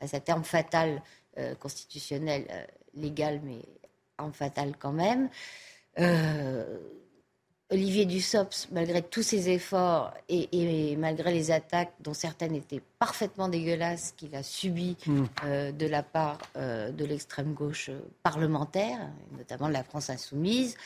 [0.00, 1.02] à cet terme fatal
[1.58, 2.46] constitutionnel,
[2.94, 3.58] légal, mais
[4.18, 5.28] en fatal quand même.
[7.70, 14.12] Olivier Dussopt, malgré tous ses efforts et, malgré les attaques dont certaines étaient parfaitement dégueulasses
[14.16, 15.24] qu'il a subies hmm.
[15.44, 17.90] euh, de la part euh, de l'extrême gauche
[18.22, 18.98] parlementaire,
[19.36, 20.76] notamment de la France insoumise,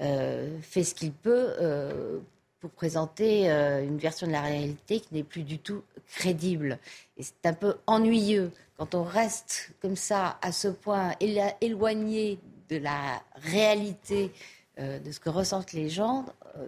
[0.00, 1.54] euh, fait ce qu'il peut
[2.60, 5.82] pour présenter une version de la réalité qui n'est plus du tout
[6.14, 6.78] crédible.
[7.16, 11.14] Et c'est un peu ennuyeux quand on reste comme ça, à ce point
[11.60, 12.38] éloigné
[12.68, 14.30] de la réalité
[14.78, 16.24] euh, de ce que ressentent les gens
[16.56, 16.64] euh,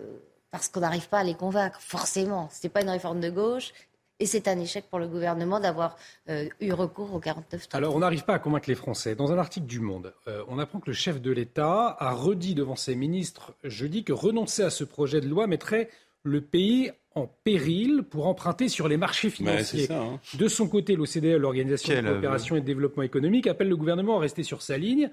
[0.50, 2.48] parce qu'on n'arrive pas à les convaincre, forcément.
[2.52, 3.72] Ce n'est pas une réforme de gauche.
[4.20, 5.96] Et c'est un échec pour le gouvernement d'avoir
[6.28, 9.16] euh, eu recours au 49 Alors, on n'arrive pas à convaincre les Français.
[9.16, 10.14] Dans un article du Monde,
[10.48, 14.62] on apprend que le chef de l'État a redit devant ses ministres jeudi que renoncer
[14.62, 15.90] à ce projet de loi mettrait
[16.22, 19.90] le pays en péril pour emprunter sur les marchés financiers.
[19.90, 20.18] Hein.
[20.38, 24.20] De son côté, l'OCDE, l'Organisation de coopération et de développement économique, appelle le gouvernement à
[24.20, 25.10] rester sur sa ligne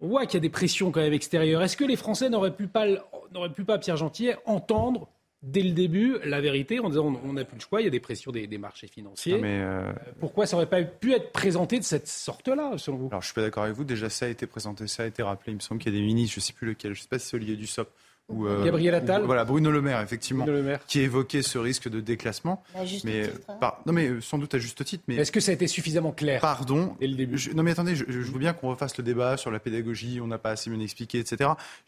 [0.00, 1.62] on voit qu'il y a des pressions quand même extérieures.
[1.62, 2.86] Est-ce que les Français n'auraient pu pas,
[3.32, 5.08] n'auraient pu pas, Pierre Gentillet, entendre
[5.42, 7.90] dès le début la vérité en disant on n'a plus le choix, il y a
[7.90, 9.38] des pressions des, marchés financiers.
[9.38, 13.08] mais euh, Pourquoi ça n'aurait pas pu être présenté de cette sorte-là, selon vous?
[13.08, 13.84] Alors je suis pas d'accord avec vous.
[13.84, 15.52] Déjà, ça a été présenté, ça a été rappelé.
[15.52, 17.02] Il me semble qu'il y a des ministres, je ne sais plus lequel, je ne
[17.02, 17.92] sais pas si c'est Olivier Dussopt
[18.30, 20.46] euh, Gabriel Attal Voilà, Bruno Le Maire, effectivement,
[20.86, 22.62] qui évoquait ce risque de déclassement.
[23.04, 23.72] mais, hein.
[23.86, 25.04] non, mais euh, sans doute à juste titre.
[25.08, 26.94] Mais Est-ce que ça a été suffisamment clair Pardon.
[27.00, 29.58] Dès le début Non, mais attendez, je, veux bien qu'on refasse le débat sur la
[29.58, 31.36] pédagogie, on n'a pas assez bien expliqué, etc.
[31.38, 31.44] Je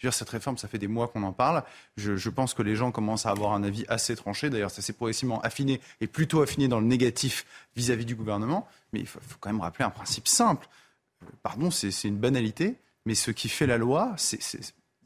[0.07, 1.63] veux dire, cette réforme, ça fait des mois qu'on en parle.
[1.97, 4.51] Je, pense que les gens commencent à avoir un avis assez tranché.
[4.51, 7.45] D'ailleurs, ça s'est progressivement affiné et plutôt affiné dans le négatif
[7.77, 8.67] vis-à-vis du gouvernement.
[8.93, 10.69] Mais il faut, faut, quand même rappeler un principe simple.
[11.23, 14.41] Euh, pardon, c'est une banalité, mais ce qui fait la loi, c'est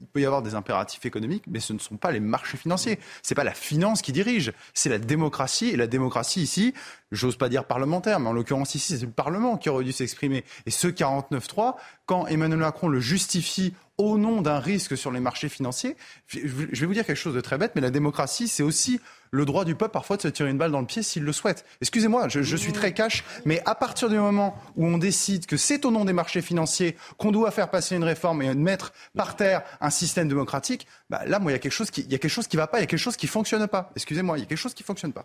[0.04, 2.98] il peut y avoir des impératifs économiques, mais ce ne sont pas les marchés financiers.
[3.22, 5.70] C'est pas la finance qui dirige, c'est la démocratie.
[5.70, 6.74] Et la démocratie ici,
[7.10, 10.44] j'ose pas dire parlementaire, mais en l'occurrence ici, c'est le Parlement qui aurait dû s'exprimer.
[10.66, 15.48] Et ce 49-3, quand Emmanuel Macron le justifie au nom d'un risque sur les marchés
[15.48, 15.96] financiers,
[16.26, 19.00] je vais vous dire quelque chose de très bête, mais la démocratie, c'est aussi
[19.30, 21.32] le droit du peuple parfois de se tirer une balle dans le pied s'il le
[21.32, 21.64] souhaite.
[21.80, 25.84] Excusez-moi, je, suis très cash, mais à partir du moment où on décide que c'est
[25.84, 29.62] au nom des marchés financiers qu'on doit faire passer une réforme et mettre par terre
[29.80, 32.18] un système démocratique, bah là, moi, il y a quelque chose qui, il y a
[32.18, 33.90] quelque chose qui va pas, il y a quelque chose qui fonctionne pas.
[33.96, 35.24] Excusez-moi, il y a quelque chose qui fonctionne pas.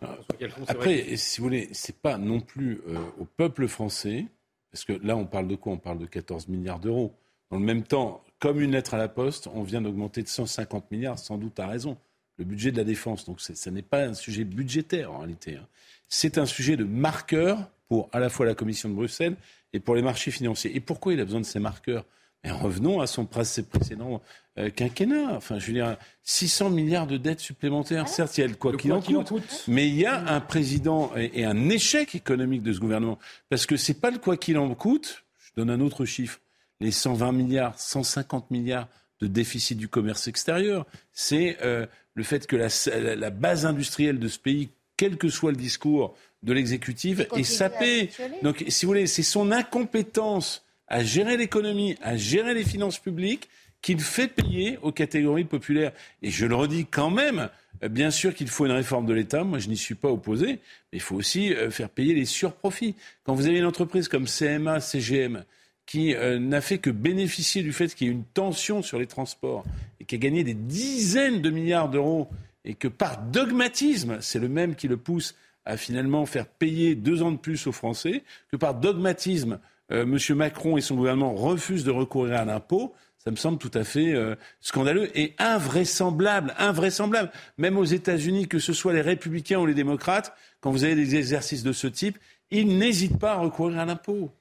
[0.67, 4.25] Après, si vous voulez, c'est pas non plus euh, au peuple français,
[4.71, 5.73] parce que là, on parle de quoi?
[5.73, 7.13] On parle de 14 milliards d'euros.
[7.51, 10.91] Dans le même temps, comme une lettre à la poste, on vient d'augmenter de 150
[10.91, 11.97] milliards, sans doute à raison
[12.37, 13.25] le budget de la défense.
[13.25, 15.57] Donc ce n'est pas un sujet budgétaire en réalité.
[15.57, 15.67] Hein.
[16.07, 19.35] C'est un sujet de marqueur pour à la fois la Commission de Bruxelles
[19.73, 20.75] et pour les marchés financiers.
[20.75, 22.05] Et pourquoi il a besoin de ces marqueurs?
[22.43, 24.21] Mais revenons à son précédent
[24.57, 25.35] euh, quinquennat.
[25.35, 28.05] Enfin, je veux dire, 600 milliards de dettes supplémentaires.
[28.07, 28.09] Ah.
[28.09, 31.11] Certes, il y a le quoi qu'il en, coûte, mais il y a un président
[31.17, 33.19] et, un échec économique de ce gouvernement.
[33.49, 35.25] Parce que c'est pas le quoi qu'il en coûte.
[35.37, 36.39] Je donne un autre chiffre.
[36.81, 38.87] Les 120 milliards, 150 milliards
[39.21, 40.85] de déficit du commerce extérieur.
[41.11, 45.51] C'est euh, le fait que la, la, base industrielle de ce pays, quel que soit
[45.51, 48.09] le discours de l'exécutif, est sapée.
[48.43, 53.49] Donc, si vous voulez, c'est son incompétence à gérer l'économie, à gérer les finances publiques
[53.81, 55.93] qu'il fait payer aux catégories populaires.
[56.21, 57.49] Et je le redis quand même,
[57.83, 60.59] euh, bien sûr qu'il faut une réforme de l'État, moi je n'y suis pas opposé,
[60.91, 62.95] mais il faut aussi euh, faire payer les surprofits.
[63.23, 65.45] Quand vous avez une entreprise comme CMA, CGM,
[65.89, 69.07] qui euh, n'a fait que bénéficier du fait qu'il y ait une tension sur les
[69.07, 69.63] transports
[69.99, 72.29] et qui a gagné des dizaines de milliards d'euros
[72.63, 75.33] et que par dogmatisme, c'est le même qui le pousse
[75.65, 79.59] à finalement faire payer deux ans de plus aux Français, que par dogmatisme,
[79.89, 80.15] M.
[80.35, 84.13] Macron et son gouvernement refusent de recourir à l'impôt, ça me semble tout à fait
[84.13, 87.31] euh, scandaleux et invraisemblable, invraisemblable.
[87.57, 91.15] Même aux États-Unis, que ce soit les républicains ou les démocrates, quand vous avez des
[91.15, 92.19] exercices de ce type,
[92.51, 94.31] ils n'hésitent pas à recourir à l'impôt.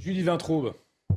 [0.00, 0.74] Julie Vintraube.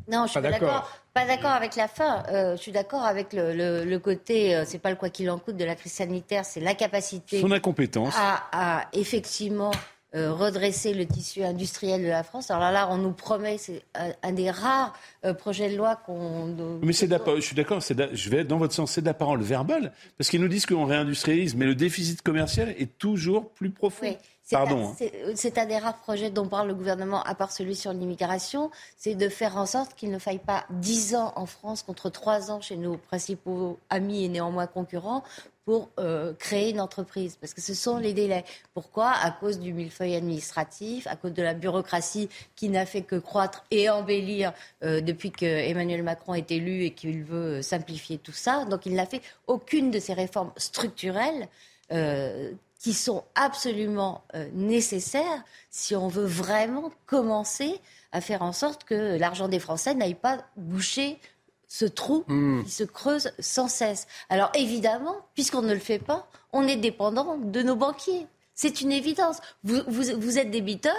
[0.09, 0.89] Non, je suis pas d'accord.
[1.13, 2.23] Pas d'accord avec la fin.
[2.29, 5.39] Euh, je suis d'accord avec le, le, côté, euh, c'est pas le quoi qu'il en
[5.39, 7.41] coûte de la crise sanitaire, c'est la capacité.
[7.41, 8.13] Son incompétence.
[8.17, 9.71] à effectivement
[10.15, 12.49] euh, redresser le tissu industriel de la France.
[12.49, 13.83] Alors là, on nous promet, c'est
[14.23, 14.93] un, des rares
[15.25, 16.55] euh, projets de loi qu'on.
[16.81, 19.91] Mais c'est je suis d'accord, je vais dans votre sens, c'est de la parole verbale,
[20.17, 24.15] parce qu'ils nous disent qu'on réindustrialise, mais le déficit commercial est toujours plus profond.
[24.51, 24.93] Pardon.
[24.99, 25.07] Hein.
[25.35, 29.15] C'est un des rares projets dont parle le gouvernement, à part celui sur l'immigration, c'est
[29.15, 32.61] de faire en sorte qu'il ne faille pas dix ans en France contre trois ans
[32.61, 35.23] chez nos principaux amis et néanmoins concurrents
[35.65, 38.45] pour euh, créer une entreprise, parce que ce sont les délais.
[38.73, 39.11] Pourquoi?
[39.11, 43.65] À cause du millefeuille administratif, à cause de la bureaucratie qui n'a fait que croître
[43.69, 48.63] et embellir euh, depuis que Emmanuel Macron est élu et qu'il veut simplifier tout ça.
[48.63, 51.49] Donc il n'a fait aucune de ces réformes structurelles
[51.91, 54.23] euh, qui sont absolument
[54.53, 57.81] nécessaires si on veut vraiment commencer
[58.11, 61.19] à faire en sorte que l'argent des Français n'aille pas boucher
[61.67, 62.63] ce trou hmm.
[62.63, 64.07] qui se creuse sans cesse.
[64.29, 68.27] Alors évidemment, puisqu'on ne le fait pas, on est dépendant de nos banquiers.
[68.53, 69.37] C'est une évidence.
[69.63, 70.95] Vous, vous, êtes débiteur,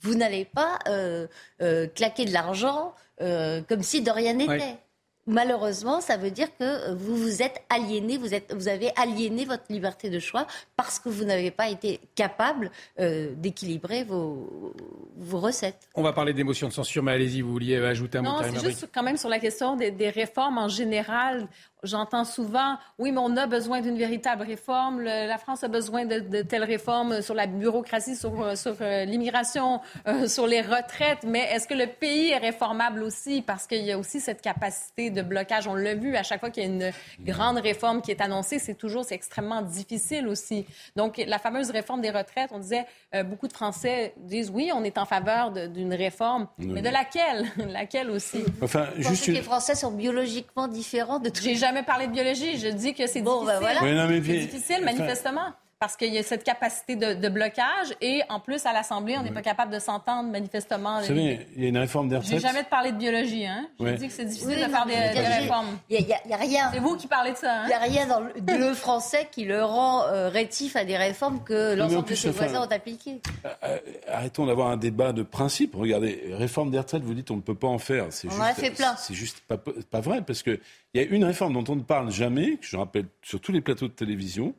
[0.00, 1.26] vous n'allez pas euh,
[1.60, 4.78] euh, claquer de l'argent euh, comme si de rien n'était.
[5.26, 9.64] Malheureusement, ça veut dire que vous vous êtes aliéné, vous, êtes, vous avez aliéné votre
[9.70, 14.74] liberté de choix parce que vous n'avez pas été capable euh, d'équilibrer vos,
[15.16, 15.88] vos, recettes.
[15.94, 18.30] On va parler d'émotions de censure, mais allez-y, vous vouliez ajouter un mot.
[18.30, 21.48] Non, c'est juste quand même sur la question des, des réformes en général.
[21.82, 25.00] J'entends souvent, oui, mais on a besoin d'une véritable réforme.
[25.02, 29.80] la France a besoin de, telles réformes sur la bureaucratie, sur, euh, sur euh, l'immigration,
[30.06, 31.24] euh, sur les retraites.
[31.24, 33.42] Mais est-ce que le pays est réformable aussi?
[33.42, 35.66] Parce qu'il y a aussi cette capacité de blocage.
[35.66, 38.60] On l'a vu à chaque fois qu'il y a une grande réforme qui est annoncée,
[38.60, 40.66] c'est toujours, c'est extrêmement difficile aussi.
[40.94, 42.86] Donc, la fameuse réforme des retraites, on disait,
[43.24, 47.46] beaucoup de Français disent, oui, on est en faveur d'une réforme, mais de laquelle?
[47.68, 48.44] laquelle aussi?
[48.60, 52.58] Enfin, juste que les Français sont biologiquement différents de tous jamais parlé de biologie.
[52.58, 53.60] Je dis que c'est difficile.
[53.80, 55.52] Ben c'est difficile, manifestement.
[55.82, 59.32] Parce qu'il y a cette capacité de, blocage et en plus à l'Assemblée, on n'est
[59.32, 61.00] pas capable de s'entendre manifestement.
[61.00, 62.34] Vous savez, il y a une réforme des retraites.
[62.34, 63.66] J'ai jamais parlé de biologie, hein.
[63.80, 65.76] Je dis que c'est difficile de faire des, réformes.
[65.90, 66.70] Il n'y a, rien.
[66.72, 67.62] C'est vous qui parlez de ça.
[67.62, 67.64] Hein?
[67.64, 71.42] Il n'y a rien dans le, français qui le rend euh, rétif à des réformes
[71.42, 73.20] que l'ensemble de ses voisins ont appliquées.
[73.44, 75.74] Euh, euh, arrêtons d'avoir un débat de principe.
[75.74, 78.04] Regardez, réforme des retraites, vous dites on ne peut pas en faire.
[78.04, 78.94] On juste, en a fait plein.
[78.98, 80.60] C'est juste pas, pas vrai parce que
[80.94, 83.50] il y a une réforme dont on ne parle jamais, que je rappelle sur tous
[83.50, 84.54] les plateaux de télévision,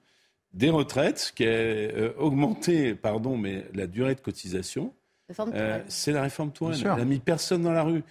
[0.54, 4.94] des retraites, qui a euh, augmenté, pardon, mais la durée de cotisation.
[5.40, 6.80] Euh, c'est la réforme Touraine.
[6.80, 8.04] Elle n'a mis personne dans la rue.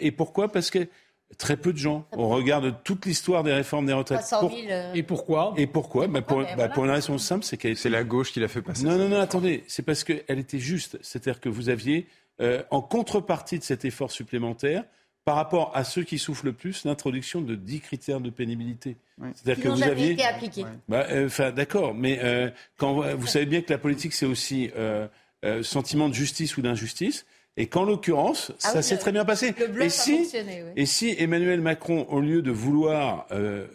[0.00, 0.50] et pourquoi?
[0.50, 0.88] Parce que
[1.38, 2.06] très peu de gens.
[2.12, 4.24] On regarde toute l'histoire des réformes des retraites.
[4.42, 4.92] Euh.
[4.94, 5.54] Et pourquoi?
[5.56, 8.40] Et pourquoi, bah, pour, bah, pour, une raison simple, c'est qu'elle C'est la gauche qui
[8.40, 8.84] l'a fait passer.
[8.84, 9.64] Non, non, non, attendez.
[9.66, 10.98] C'est parce qu'elle était juste.
[11.02, 12.06] C'est-à-dire que vous aviez,
[12.70, 14.84] en contrepartie de cet effort supplémentaire,
[15.24, 18.96] par rapport à ceux qui souffrent le plus, l'introduction de 10 critères de pénibilité.
[19.34, 20.64] C'est-à-dire que vous aviez été appliqués.
[20.88, 24.70] Bah, euh, enfin, d'accord, mais euh, quand vous savez bien que la politique c'est aussi
[24.76, 25.06] euh,
[25.62, 27.26] sentiment de justice ou d'injustice.
[27.58, 29.54] Et qu'en l'occurrence, ah ça s'est très bien passé.
[29.78, 30.62] et, si, oui.
[30.74, 33.26] et si Emmanuel Macron, au lieu de vouloir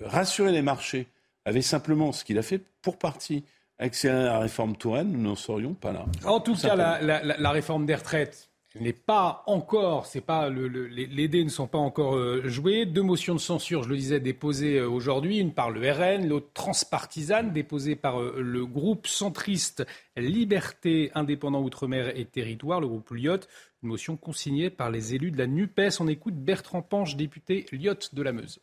[0.01, 1.05] rassurer les marchés,
[1.45, 3.43] avait simplement ce qu'il a fait pour partie
[3.77, 6.05] accéléré à la réforme Touraine, nous n'en serions pas là.
[6.25, 8.49] En tout cas, la, la réforme des retraites,
[8.81, 12.85] n'est pas encore, c'est pas les, dés ne sont pas encore euh, joués.
[12.85, 16.49] Deux motions de censure, je le disais, déposées euh, aujourd'hui, une par le RN, l'autre
[16.53, 19.85] transpartisane, déposée par euh, le groupe centriste
[20.15, 23.39] Liberté, Indépendant Outre-mer et Territoire, le groupe Lyot.
[23.83, 25.99] Une motion consignée par les élus de la NUPES.
[25.99, 28.59] On écoute Bertrand Panche, député Lyot de la Meuse.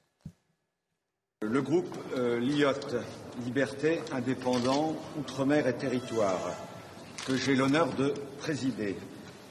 [1.43, 2.73] Le groupe Lyot,
[3.45, 6.41] Liberté, Indépendant, Outre-mer et Territoire,
[7.27, 8.97] que j'ai l'honneur de présider,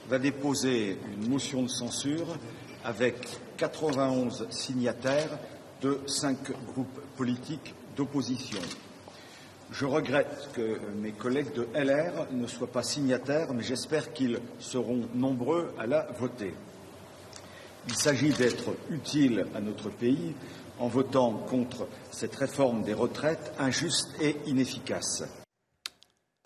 [0.08, 2.38] va déposer une motion de censure
[2.84, 3.16] avec
[3.56, 5.38] 91 signataires
[5.82, 8.60] de cinq groupes politiques d'opposition.
[9.70, 15.08] Je regrette que mes collègues de LR ne soient pas signataires, mais j'espère qu'ils seront
[15.14, 16.54] nombreux à la voter.
[17.88, 20.34] Il s'agit d'être utile à notre pays
[20.78, 25.24] en votant contre cette réforme des retraites injuste et inefficace.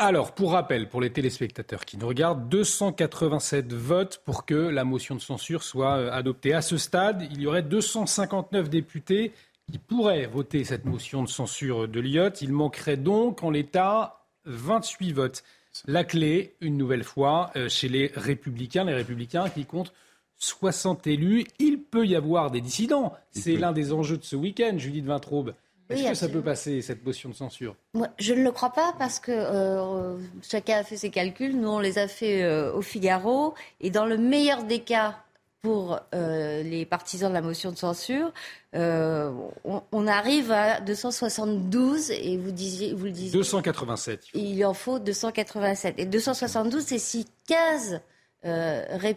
[0.00, 5.16] Alors, pour rappel, pour les téléspectateurs qui nous regardent, 287 votes pour que la motion
[5.16, 6.54] de censure soit euh, adoptée.
[6.54, 9.32] À ce stade, il y aurait 259 députés
[9.68, 12.30] qui pourraient voter cette motion de censure de l'IOT.
[12.40, 15.42] Il manquerait donc, en l'état, 28 votes.
[15.88, 19.92] La clé, une nouvelle fois, euh, chez les républicains, les républicains qui comptent
[20.36, 21.44] 60 élus.
[21.58, 23.14] Il peut y avoir des dissidents.
[23.32, 25.54] C'est l'un des enjeux de ce week-end, Judith Vintraube.
[25.90, 27.74] Est-ce que ça peut passer, cette motion de censure?
[27.94, 31.56] Moi, Je ne le crois pas parce que euh, chacun a fait ses calculs.
[31.56, 33.54] Nous, on les a fait euh, au Figaro.
[33.80, 35.16] Et dans le meilleur des cas,
[35.62, 38.32] pour euh, les partisans de la motion de censure,
[38.74, 43.32] on, on, arrive à 272 et vous, disiez, vous le disiez.
[43.32, 44.26] 287.
[44.34, 45.94] Il en faut 287.
[45.98, 48.00] Et 272, c'est si 15
[48.44, 49.12] euh,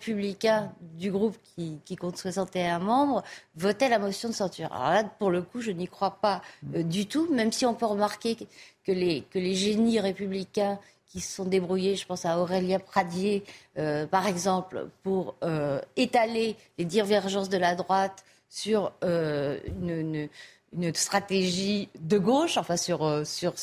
[0.97, 3.23] du groupe qui, qui, compte 61 membres
[3.55, 4.71] votaient la motion de censure.
[4.73, 6.41] Alors là, pour le coup, je n'y crois pas
[6.75, 8.35] euh, du tout, même si on peut remarquer
[8.83, 13.43] que les, génies républicains qui se sont débrouillés, je pense à Aurélien Pradier,
[13.77, 20.29] euh, par exemple, pour euh, étaler les divergences de la droite sur une,
[20.73, 23.53] une, stratégie de gauche, enfin sur, sur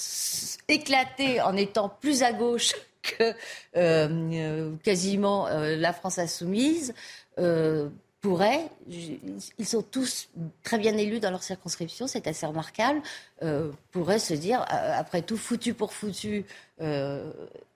[0.68, 2.72] éclater en étant plus à gauche
[3.16, 3.34] que
[3.76, 6.94] euh, quasiment euh, la France insoumise
[7.38, 7.88] euh,
[8.20, 10.28] pourrait, ils sont tous
[10.64, 13.00] très bien élus dans leur circonscription, c'est assez remarquable,
[13.42, 16.44] euh, pourrait se dire, après tout, foutu pour foutu,
[16.80, 17.30] euh,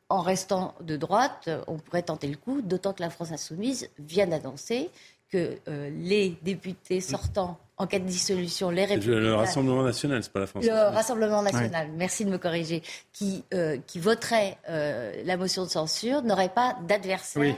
[0.09, 4.26] en restant de droite, on pourrait tenter le coup, d'autant que la France insoumise vient
[4.26, 4.90] d'annoncer
[5.30, 9.20] que euh, les députés sortants en cas de dissolution, les républicains...
[9.20, 10.64] Le Rassemblement national, c'est pas la France.
[10.64, 11.96] Le Rassemblement national, ouais.
[11.96, 12.82] merci de me corriger,
[13.12, 17.42] qui, euh, qui voterait euh, la motion de censure, n'aurait pas d'adversaire.
[17.42, 17.54] Oui.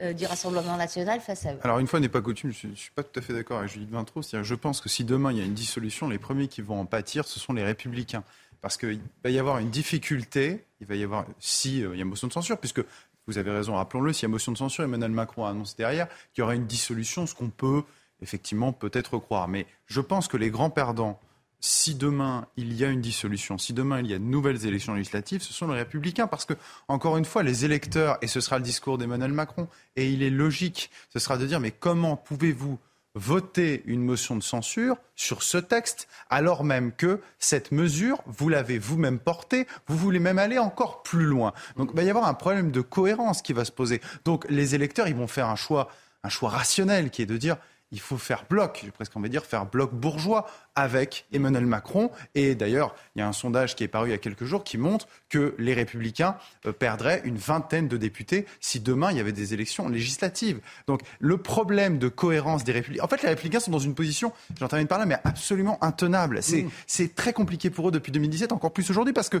[0.00, 1.58] Euh, du Rassemblement national face à eux.
[1.64, 3.72] Alors, une fois n'est pas coutume, je ne suis pas tout à fait d'accord avec
[3.72, 4.22] Judith Vintraud.
[4.22, 6.84] Je pense que si demain il y a une dissolution, les premiers qui vont en
[6.84, 8.22] pâtir, ce sont les républicains.
[8.60, 12.02] Parce qu'il va y avoir une difficulté, il va y avoir, si euh, il y
[12.02, 12.80] a motion de censure, puisque
[13.26, 16.06] vous avez raison, rappelons-le, s'il y a motion de censure, Emmanuel Macron a annoncé derrière
[16.32, 17.82] qu'il y aura une dissolution, ce qu'on peut
[18.22, 19.48] effectivement peut-être croire.
[19.48, 21.20] Mais je pense que les grands perdants,
[21.60, 24.94] si demain il y a une dissolution, si demain il y a de nouvelles élections
[24.94, 26.26] législatives, ce sont les républicains.
[26.26, 26.54] Parce que,
[26.88, 30.30] encore une fois, les électeurs, et ce sera le discours d'Emmanuel Macron, et il est
[30.30, 32.78] logique, ce sera de dire mais comment pouvez-vous
[33.14, 38.78] voter une motion de censure sur ce texte, alors même que cette mesure, vous l'avez
[38.78, 41.52] vous-même portée, vous voulez même aller encore plus loin.
[41.76, 44.00] Donc il va y avoir un problème de cohérence qui va se poser.
[44.24, 45.90] Donc les électeurs, ils vont faire un choix,
[46.22, 47.56] un choix rationnel qui est de dire
[47.90, 52.10] il faut faire bloc, j'ai presque envie de dire faire bloc bourgeois avec Emmanuel Macron.
[52.34, 54.62] Et d'ailleurs, il y a un sondage qui est paru il y a quelques jours
[54.62, 56.36] qui montre que les républicains
[56.66, 60.60] euh, perdraient une vingtaine de députés si demain il y avait des élections législatives.
[60.86, 63.04] Donc le problème de cohérence des républicains...
[63.04, 66.42] En fait, les républicains sont dans une position, j'en termine par là, mais absolument intenable.
[66.42, 67.08] C'est mmh.
[67.14, 69.38] très compliqué pour eux depuis 2017, encore plus aujourd'hui, parce que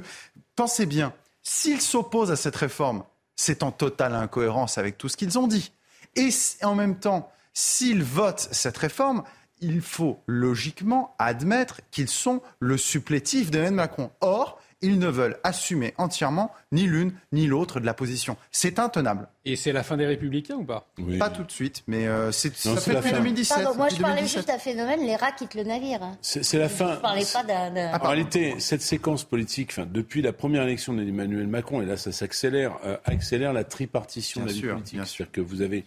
[0.56, 1.12] pensez bien,
[1.42, 3.04] s'ils s'opposent à cette réforme,
[3.36, 5.72] c'est en totale incohérence avec tout ce qu'ils ont dit.
[6.16, 6.30] Et
[6.62, 9.24] en même temps, s'ils votent cette réforme,
[9.60, 14.10] il faut logiquement admettre qu'ils sont le supplétif d'Emmanuel Macron.
[14.20, 18.36] Or, ils ne veulent assumer entièrement ni l'une ni l'autre de la position.
[18.52, 19.26] C'est intenable.
[19.44, 20.86] Et c'est la fin des Républicains ou pas?
[20.98, 21.18] Oui.
[21.18, 23.64] Pas tout de suite, mais euh, c'est ça fait depuis 2017.
[23.64, 24.36] Pardon, moi, je parlais 2017.
[24.36, 25.98] juste d'un phénomène, les rats quittent le navire.
[26.22, 26.94] C'est la fin.
[26.94, 27.92] Je parlais pas d'un...
[27.92, 32.12] En réalité, cette séquence politique, enfin, depuis la première élection d'Emmanuel Macron, et là ça
[32.12, 35.00] s'accélère, euh, accélère la tripartition bien de la vie sûr, politique.
[35.04, 35.84] C'est-à-dire que vous avez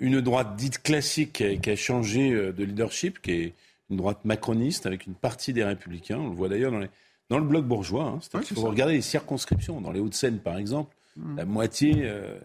[0.00, 3.54] une droite dite classique qui a, qui a, changé euh, de leadership, qui est
[3.90, 6.18] une droite macroniste avec une partie des républicains.
[6.18, 6.90] On le voit d'ailleurs dans, les,
[7.30, 8.18] dans le bloc bourgeois.
[8.34, 8.42] Hein.
[8.54, 9.80] Faut regarder les circonscriptions.
[9.80, 11.36] Dans les Hauts-de-Seine, par exemple, mmh.
[11.36, 12.02] la moitié.
[12.04, 12.38] Euh,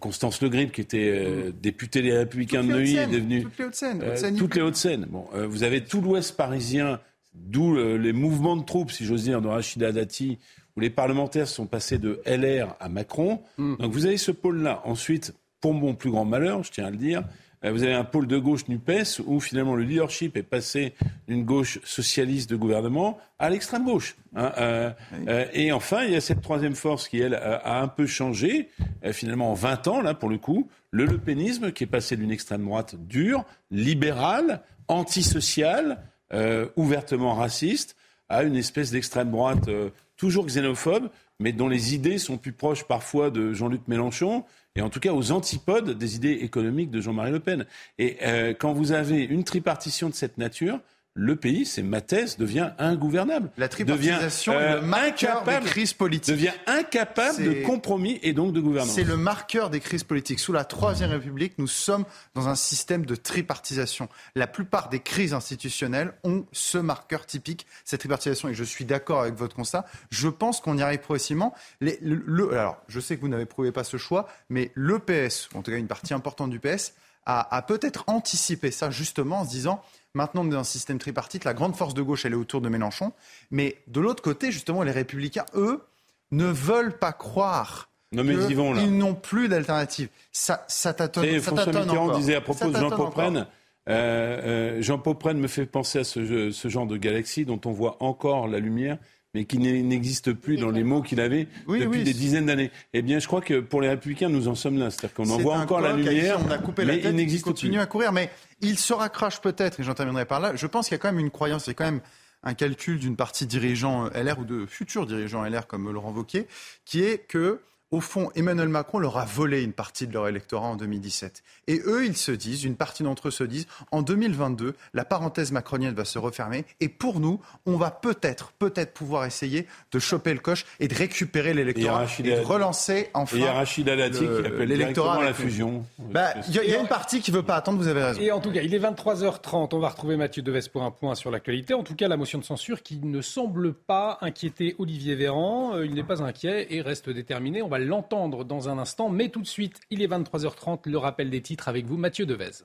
[0.00, 1.52] Constance Le Grip, qui était mmh.
[1.60, 4.36] députée des Républicains toutes de Neuilly, est devenue toutes les Hauts-de-Seine.
[4.38, 5.06] toutes les Hauts-de-Seine.
[5.10, 6.98] Bon, vous avez tout l'Ouest parisien,
[7.34, 10.38] d'où les mouvements de troupes, si j'ose dire, de Rachida Dati,
[10.76, 13.42] où les parlementaires sont passés de LR à Macron.
[13.58, 13.76] Mmh.
[13.76, 14.80] Donc vous avez ce pôle-là.
[14.86, 15.34] Ensuite,
[15.64, 17.22] pour mon plus grand malheur, je tiens à le dire,
[17.62, 20.92] vous avez un pôle de gauche NUPES où finalement le leadership est passé
[21.26, 24.14] d'une gauche socialiste de gouvernement à l'extrême gauche.
[24.36, 25.24] Hein, euh, oui.
[25.26, 28.68] euh, et enfin, il y a cette troisième force qui, elle, a un peu changé,
[29.06, 32.30] euh, finalement en 20 ans, là, pour le coup, le lepénisme qui est passé d'une
[32.30, 36.02] extrême droite dure, libérale, antisociale,
[36.34, 37.96] euh, ouvertement raciste,
[38.28, 39.88] à une espèce d'extrême droite euh,
[40.18, 41.08] toujours xénophobe,
[41.40, 44.44] mais dont les idées sont plus proches parfois de Jean-Luc Mélenchon
[44.76, 47.66] et en tout cas aux antipodes des idées économiques de Jean-Marie Le Pen.
[47.98, 50.80] Et euh, quand vous avez une tripartition de cette nature,
[51.16, 53.50] le pays, c'est ma thèse, devient ingouvernable.
[53.56, 56.34] La tripartisation devient, est le marqueur des crises politiques.
[56.34, 58.92] Devient incapable de compromis et donc de gouvernance.
[58.92, 60.40] C'est le marqueur des crises politiques.
[60.40, 62.04] Sous la Troisième République, nous sommes
[62.34, 64.08] dans un système de tripartisation.
[64.34, 68.48] La plupart des crises institutionnelles ont ce marqueur typique, cette tripartisation.
[68.48, 69.86] Et je suis d'accord avec votre constat.
[70.10, 71.54] Je pense qu'on y arrive progressivement.
[71.80, 75.48] Les, le, alors, je sais que vous n'avez prouvé pas ce choix, mais le PS,
[75.54, 79.44] en tout cas une partie importante du PS, a, a peut-être anticipé ça justement en
[79.44, 79.80] se disant
[80.14, 81.44] Maintenant, on est dans un système tripartite.
[81.44, 83.12] La grande force de gauche, elle est autour de Mélenchon.
[83.50, 85.82] Mais de l'autre côté, justement, les républicains, eux,
[86.30, 90.08] ne veulent pas croire qu'ils n'ont plus d'alternative.
[90.32, 93.46] Ça, ça tâtonne, ça François Mitterrand disait à propos de Jean Popren, euh,
[93.88, 97.96] euh, Jean Popren me fait penser à ce, ce genre de galaxie dont on voit
[98.00, 98.98] encore la lumière
[99.34, 102.70] mais qui n'existe plus dans les mots qu'il avait depuis des dizaines d'années.
[102.92, 104.90] Eh bien, je crois que pour les Républicains, nous en sommes là.
[104.90, 107.44] C'est-à-dire qu'on en voit encore la lumière, on a coupé mais la tête, il n'existe
[107.44, 108.12] continue à courir.
[108.12, 108.30] Mais
[108.60, 110.54] il se raccroche peut-être, et j'en terminerai par là.
[110.54, 112.00] Je pense qu'il y a quand même une croyance, il y a quand même
[112.42, 116.46] un calcul d'une partie dirigeant LR ou de futurs dirigeants LR comme Laurent Wauquiez,
[116.84, 120.66] qui est que au fond, Emmanuel Macron leur a volé une partie de leur électorat
[120.66, 121.42] en 2017.
[121.68, 125.52] Et eux, ils se disent, une partie d'entre eux se disent, en 2022, la parenthèse
[125.52, 126.64] macronienne va se refermer.
[126.80, 130.94] Et pour nous, on va peut-être, peut-être pouvoir essayer de choper le coche et de
[130.94, 133.36] récupérer l'électorat et, de relancer enfin.
[133.36, 135.84] Il y a Rachid Alati qui appelle l'électorat à la fusion.
[135.98, 138.20] Bah, il y, a une partie qui ne veut pas attendre, vous avez raison.
[138.20, 139.68] Et en tout cas, il est 23h30.
[139.72, 141.74] On va retrouver Mathieu Deves pour un point sur l'actualité.
[141.74, 145.76] En tout cas, la motion de censure qui ne semble pas inquiéter Olivier Véran.
[145.76, 147.62] Euh, il n'est pas inquiet et reste déterminé.
[147.62, 149.08] On va l'entendre dans un instant.
[149.08, 152.64] Mais tout de suite, il est 23h30, le rappel des titres avec vous, Mathieu Devez.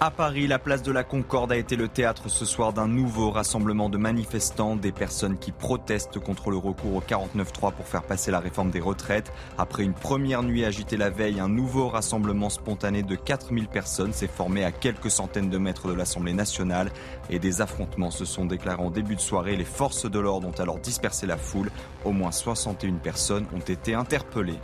[0.00, 3.32] À Paris, la place de la Concorde a été le théâtre ce soir d'un nouveau
[3.32, 8.30] rassemblement de manifestants, des personnes qui protestent contre le recours au 49-3 pour faire passer
[8.30, 9.32] la réforme des retraites.
[9.58, 14.28] Après une première nuit agitée la veille, un nouveau rassemblement spontané de 4000 personnes s'est
[14.28, 16.92] formé à quelques centaines de mètres de l'Assemblée nationale
[17.28, 19.56] et des affrontements se sont déclarés en début de soirée.
[19.56, 21.72] Les forces de l'ordre ont alors dispersé la foule.
[22.04, 24.60] Au moins 61 personnes ont été interpellées.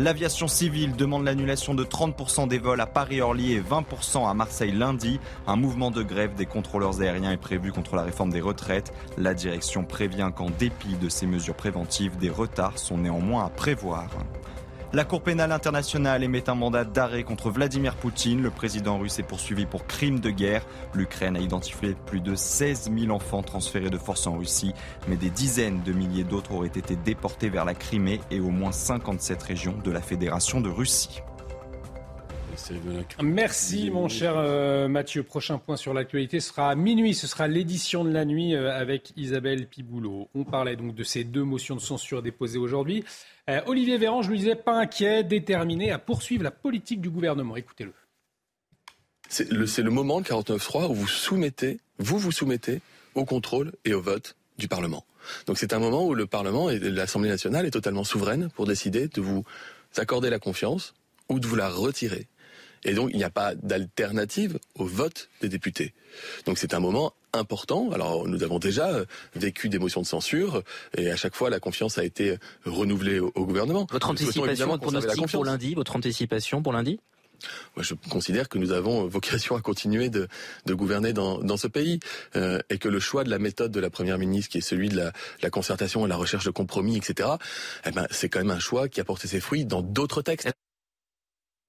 [0.00, 5.18] L'aviation civile demande l'annulation de 30% des vols à Paris-Orly et 20% à Marseille lundi.
[5.48, 8.92] Un mouvement de grève des contrôleurs aériens est prévu contre la réforme des retraites.
[9.16, 14.08] La direction prévient qu'en dépit de ces mesures préventives, des retards sont néanmoins à prévoir.
[14.94, 18.40] La Cour pénale internationale émet un mandat d'arrêt contre Vladimir Poutine.
[18.40, 20.64] Le président russe est poursuivi pour crime de guerre.
[20.94, 24.72] L'Ukraine a identifié plus de 16 000 enfants transférés de force en Russie,
[25.06, 28.72] mais des dizaines de milliers d'autres auraient été déportés vers la Crimée et au moins
[28.72, 31.20] 57 régions de la Fédération de Russie.
[33.22, 35.22] Merci mon cher euh, Mathieu.
[35.22, 37.14] Prochain point sur l'actualité sera à minuit.
[37.14, 40.28] Ce sera l'édition de la nuit euh, avec Isabelle Piboulot.
[40.34, 43.04] On parlait donc de ces deux motions de censure déposées aujourd'hui.
[43.48, 47.56] Euh, Olivier Véran, je lui disais, pas inquiet, déterminé à poursuivre la politique du gouvernement.
[47.56, 47.92] Écoutez-le.
[49.28, 52.80] C'est le, le, moment, le 49.3, où vous soumettez, vous vous soumettez
[53.14, 55.04] au contrôle et au vote du Parlement.
[55.46, 59.08] Donc c'est un moment où le Parlement et l'Assemblée nationale est totalement souveraine pour décider
[59.08, 59.44] de vous
[59.96, 60.94] accorder la confiance
[61.28, 62.26] ou de vous la retirer.
[62.84, 65.94] Et donc, il n'y a pas d'alternative au vote des députés.
[66.46, 67.90] Donc, c'est un moment important.
[67.92, 70.62] Alors, nous avons déjà euh, vécu des motions de censure
[70.96, 73.86] et à chaque fois, la confiance a été renouvelée au, gouvernement.
[73.90, 77.00] Votre anticipation pour lundi Votre anticipation pour lundi?
[77.76, 80.28] Moi, je considère que nous avons vocation à continuer de,
[80.66, 82.00] de gouverner dans, dans, ce pays
[82.34, 84.88] euh, et que le choix de la méthode de la première ministre, qui est celui
[84.88, 87.30] de la, la concertation et la recherche de compromis, etc.,
[87.86, 90.48] eh ben, c'est quand même un choix qui a porté ses fruits dans d'autres textes.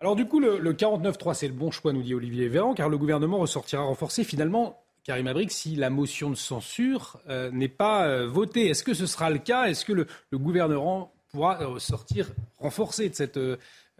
[0.01, 2.97] Alors du coup, le, 49-3, c'est le bon choix, nous dit Olivier Véran, car le
[2.97, 4.81] gouvernement ressortira renforcé finalement.
[5.03, 9.05] Karim Abrik, si la motion de censure euh, n'est pas euh, votée, est-ce que ce
[9.05, 9.65] sera le cas?
[9.65, 12.27] Est-ce que le, gouvernement pourra ressortir
[12.59, 13.39] renforcé de cette,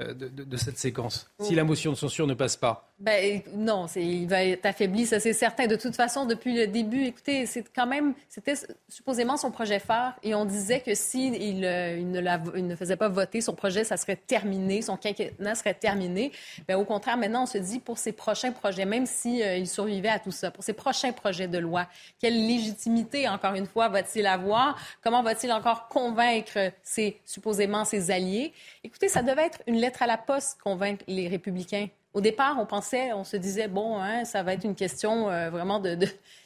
[0.02, 4.28] euh, de, cette séquence, si la motion de censure ne passe pas ben, non, il
[4.28, 5.68] va être affaibli, ça c'est certain.
[5.68, 8.56] De toute façon, depuis le début, écoutez, c'est quand même, c'était
[8.90, 12.76] supposément son projet phare et on disait que s'il si il, euh, il ne, ne,
[12.76, 16.34] faisait pas voter son projet, ça serait terminé, son quinquennat serait terminé.
[16.68, 19.56] Ben, au contraire, maintenant, on se dit pour ses prochains projets, même s'il si, euh,
[19.56, 21.88] il survivait à tout ça, pour ses prochains projets de loi,
[22.20, 24.78] quelle légitimité, encore une fois, va-t-il avoir?
[25.02, 28.52] Comment va-t-il encore convaincre ses, supposément ses alliés?
[28.84, 32.66] Écoutez, ça devait être une lettre à la poste, convaincre les républicains au départ, on
[32.66, 35.96] pensait, on se disait, bon, hein, ça va être une question euh, vraiment de,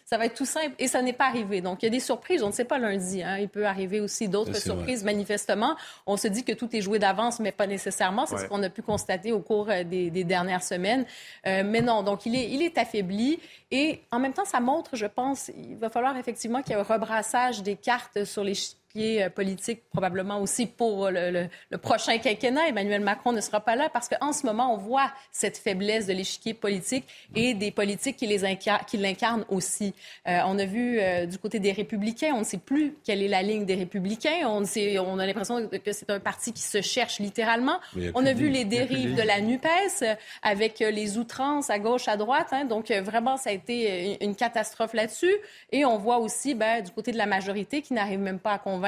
[0.06, 0.76] Ça va être tout simple.
[0.78, 1.62] Et ça n'est pas arrivé.
[1.62, 2.44] Donc, il y a des surprises.
[2.44, 3.24] On ne sait pas lundi.
[3.24, 3.38] Hein.
[3.38, 5.78] Il peut arriver aussi d'autres surprises, manifestement.
[6.06, 8.26] On se dit que tout est joué d'avance, mais pas nécessairement.
[8.26, 11.06] C'est ce qu'on a pu constater au cours euh, des, dernières semaines.
[11.48, 13.40] Euh, mais non, donc il est, il est affaibli.
[13.72, 16.82] Et en même temps, ça montre, je pense, il va falloir effectivement qu'il y ait
[16.82, 18.54] un rebrassage des cartes sur les
[18.96, 21.48] échiquier politique, probablement aussi pour le,
[21.82, 22.68] prochain quinquennat.
[22.70, 26.14] Emmanuel Macron ne sera pas là parce qu'en ce moment, on voit cette faiblesse de
[26.14, 27.06] l'échiquier politique
[27.36, 29.94] et des politiques qui l'incarnent aussi.
[30.26, 33.66] on a vu du côté des Républicains, on ne sait plus quelle est la ligne
[33.66, 34.48] des Républicains.
[34.48, 37.80] On, sait, on a l'impression que c'est un parti qui se cherche littéralement.
[38.16, 42.48] On a vu les dérives de la NUPES avec les outrances à gauche, à droite.
[42.52, 42.66] Hein.
[42.66, 45.34] donc, vraiment, ça a été une catastrophe là-dessus.
[45.72, 48.60] Et on voit aussi ben, du côté de la majorité qui n'arrive même pas à
[48.60, 48.83] convaincre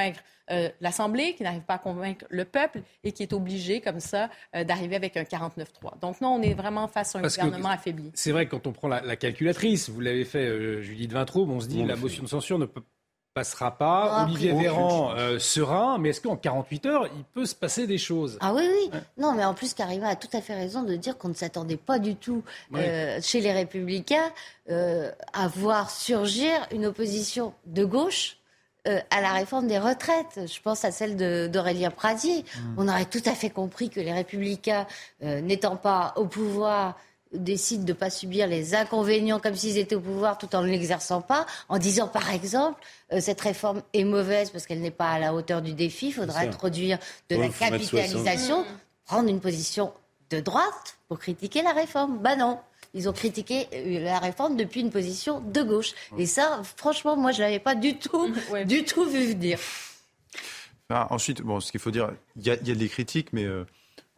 [0.50, 4.30] euh, l'Assemblée, qui n'arrive pas à convaincre le peuple et qui est obligé, comme ça,
[4.54, 5.98] euh, d'arriver avec un 49-3.
[6.00, 8.10] Donc non, on est vraiment face à un gouvernement affaibli.
[8.14, 11.60] C'est vrai que quand on prend la, calculatrice, vous l'avez fait, euh, Judith Vintraube, on
[11.60, 12.82] se dit la motion de censure ne peut
[13.36, 14.24] passera pas.
[14.24, 18.38] Olivier Véran euh, serein, mais est-ce qu'en 48 heures, il peut se passer des choses?
[18.40, 18.98] Ah oui, oui.
[19.18, 21.76] Non, mais en plus, Karima a tout à fait raison de dire qu'on ne s'attendait
[21.76, 22.42] pas du tout
[22.74, 24.32] euh, chez les Républicains
[24.70, 28.38] euh, à voir surgir une opposition de gauche
[29.10, 30.40] à la réforme des retraites.
[30.46, 32.42] Je pense à celle d'Aurélien Pradier.
[32.42, 32.74] Mmh.
[32.78, 34.86] On aurait tout à fait compris que les républicains,
[35.20, 36.96] n'étant pas au pouvoir,
[37.32, 40.68] décident de ne pas subir les inconvénients comme s'ils étaient au pouvoir tout en ne
[40.68, 42.80] l'exerçant pas, en disant par exemple
[43.12, 46.12] euh, cette réforme est mauvaise parce qu'elle n'est pas à la hauteur du défi, il
[46.12, 46.98] faudra introduire
[47.28, 48.64] de la capitalisation,
[49.04, 49.92] prendre une position
[50.30, 52.18] de droite pour critiquer la réforme.
[52.18, 52.58] Bah non.
[52.94, 55.92] Ils ont critiqué euh, la réforme depuis une position de gauche.
[56.18, 58.32] Et ça, franchement, moi, je l'avais pas du tout,
[58.66, 59.58] du tout vu venir.
[60.90, 63.64] ensuite, bon, ce qu'il faut dire, il y, a des critiques, mais euh,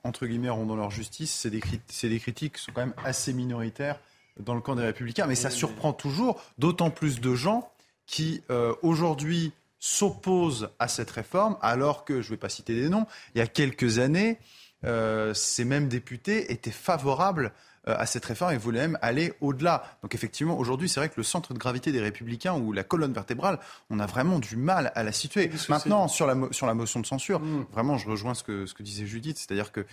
[0.04, 3.98] entre guillemets, dans leur justice, c'est des, des, critiques qui sont quand même assez minoritaires
[4.38, 5.26] dans le camp des républicains.
[5.26, 7.70] Mais ça surprend toujours d'autant plus de gens
[8.06, 12.88] qui, euh, aujourd'hui, s'opposent à cette réforme, alors que, je ne vais pas citer des
[12.88, 14.38] noms, il y a quelques années,
[14.84, 17.52] euh, ces mêmes députés étaient favorables
[17.96, 19.84] à cette réforme et voulaient même aller au-delà.
[20.02, 23.12] Donc effectivement, aujourd'hui, c'est vrai que le centre de gravité des républicains ou la colonne
[23.12, 23.58] vertébrale,
[23.90, 25.50] on a vraiment du mal à la situer.
[25.68, 27.66] Maintenant, sur la, sur la motion de censure, mmh.
[27.72, 29.86] vraiment, je rejoins ce que, ce que disait Judith, c'est-à-dire que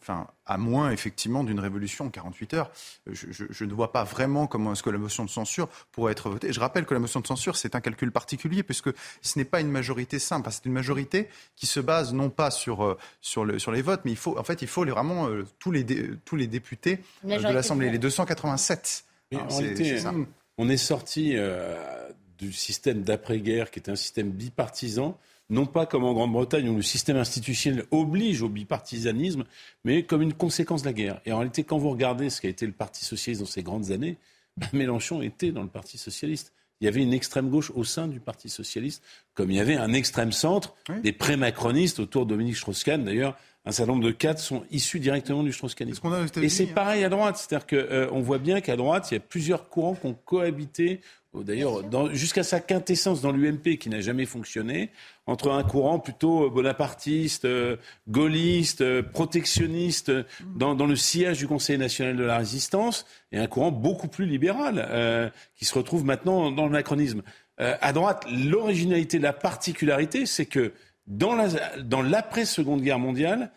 [0.00, 2.70] enfin, à moins effectivement d'une révolution en 48 heures,
[3.10, 6.52] je, ne vois pas vraiment comment est-ce que la motion de censure pourrait être votée.
[6.52, 8.90] Je rappelle que la motion de censure, c'est un calcul particulier puisque
[9.22, 10.48] ce n'est pas une majorité simple.
[10.50, 14.00] C'est une majorité qui se base non pas sur, euh, sur, le, sur les votes,
[14.04, 15.84] mais il faut, en fait, il faut vraiment euh, tous, les
[16.24, 19.04] tous les députés euh, de l'Assemblée, les 287.
[19.34, 20.02] en réalité,
[20.58, 21.36] on est sorti
[22.38, 25.18] du système d'après-guerre qui était un système bipartisan
[25.50, 29.44] non pas comme en Grande-Bretagne où le système institutionnel oblige au bipartisanisme,
[29.84, 31.20] mais comme une conséquence de la guerre.
[31.26, 33.90] Et en réalité, quand vous regardez ce qu'a été le Parti socialiste dans ces grandes
[33.90, 34.16] années,
[34.56, 36.52] ben, Mélenchon était dans le Parti socialiste.
[36.80, 39.02] Il y avait une extrême gauche au sein du Parti socialiste,
[39.34, 43.04] comme il y avait un extrême centre, des pré-macronistes autour de Dominique Strauss-Kahn.
[43.04, 43.36] D'ailleurs,
[43.66, 46.08] un certain nombre de cadres sont issus directement du Strauss-Kahnisme.
[46.40, 47.36] Et c'est hein pareil à droite.
[47.36, 51.02] C'est-à-dire qu'on euh, voit bien qu'à droite, il y a plusieurs courants qui ont cohabité
[51.32, 51.82] D'ailleurs,
[52.12, 54.90] jusqu'à sa quintessence dans l'UMP qui n'a jamais fonctionné,
[55.26, 57.76] entre un courant plutôt euh, bonapartiste, euh,
[58.08, 60.10] gaulliste, euh, protectionniste
[60.56, 65.32] dans, le sillage du Conseil national de la résistance, et un courant beaucoup plus libéral
[65.54, 67.22] qui se retrouve maintenant dans le macronisme.
[67.58, 70.72] à droite, l'originalité, la particularité, c'est que
[71.06, 73.52] dans l'après-seconde guerre mondiale,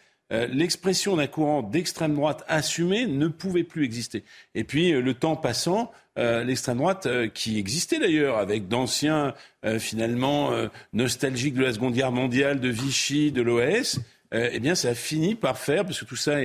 [0.50, 4.24] l'expression d'un courant d'extrême droite assumé ne pouvait plus exister.
[4.56, 9.34] Et puis, le temps passant, euh, l'extrême droite euh, qui existait d'ailleurs avec d'anciens
[9.66, 10.52] euh, finalement
[10.94, 14.00] nostalgiques de la Seconde Guerre mondiale, de Vichy, de l'OAS.
[14.32, 16.38] eh bien, ça a fini par faire, parce que tout ça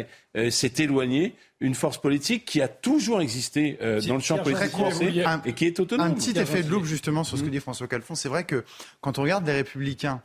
[0.51, 5.53] s'est éloigné, une force politique qui a toujours existé dans le champ politique français et
[5.55, 6.07] qui est autonome.
[6.07, 8.15] Un petit effet de loupe justement sur ce que dit François Calfon.
[8.15, 8.65] C'est vrai que
[9.01, 10.23] quand on regarde les Républicains,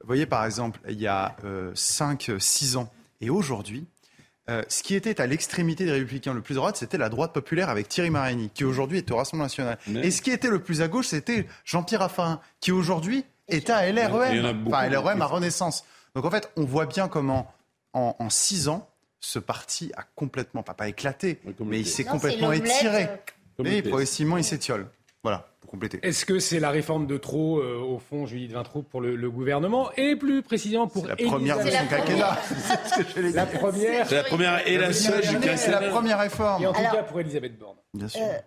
[0.00, 1.34] vous voyez par exemple, il y a
[1.74, 2.90] 5-6 ans
[3.20, 3.86] et aujourd'hui,
[4.48, 7.68] euh, ce qui était à l'extrémité des Républicains le plus droite, c'était la droite populaire
[7.68, 9.78] avec Thierry Marigny, qui aujourd'hui est au Rassemblement national.
[10.02, 13.90] Et ce qui était le plus à gauche, c'était Jean-Pierre Raffarin, qui aujourd'hui est à
[13.90, 15.84] LREM, enfin LREM à Renaissance.
[16.14, 17.52] Donc en fait, on voit bien comment,
[17.92, 18.88] en, six ans,
[19.20, 23.08] ce parti a complètement, pas, pas éclaté, mais il s'est complètement étiré.
[23.58, 24.86] Mais progressivement, il s'étiole.
[25.28, 25.46] Voilà.
[26.02, 29.90] Est-ce que c'est la réforme de trop, euh, au fond, Judith Vintraud, pour le, gouvernement
[29.98, 32.38] Et plus précisément pour la première de son quinquennat.
[33.34, 34.08] la première.
[34.08, 35.22] C'est la première et la seule
[35.58, 36.62] C'est la première réforme.
[36.62, 37.76] Et en tout cas pour Elisabeth Borne.
[37.92, 38.22] Bien sûr.
[38.22, 38.38] Euh,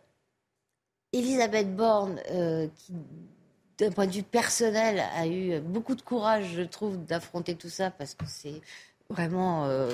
[1.14, 2.94] Elisabeth Borne, euh, qui
[3.78, 7.92] d'un point de vue personnel, a eu beaucoup de courage, je trouve, d'affronter tout ça
[7.92, 8.62] parce que c'est
[9.12, 9.90] Vraiment, euh,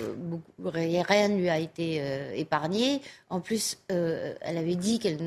[0.63, 3.01] rien ne lui a été euh, épargné.
[3.29, 5.17] En plus, euh, elle avait dit qu'elle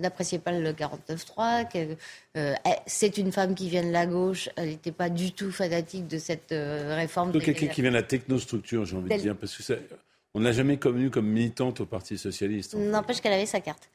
[0.00, 1.96] n'appréciait pas le 49-3, que
[2.86, 6.18] c'est une femme qui vient de la gauche, elle n'était pas du tout fanatique de
[6.18, 7.30] cette réforme.
[7.32, 9.74] quelqu'un qui vient de la technostructure, j'ai envie de dire, parce que
[10.34, 12.74] on ne l'a jamais connue comme militante au Parti socialiste.
[12.74, 13.88] N'empêche qu'elle avait sa carte.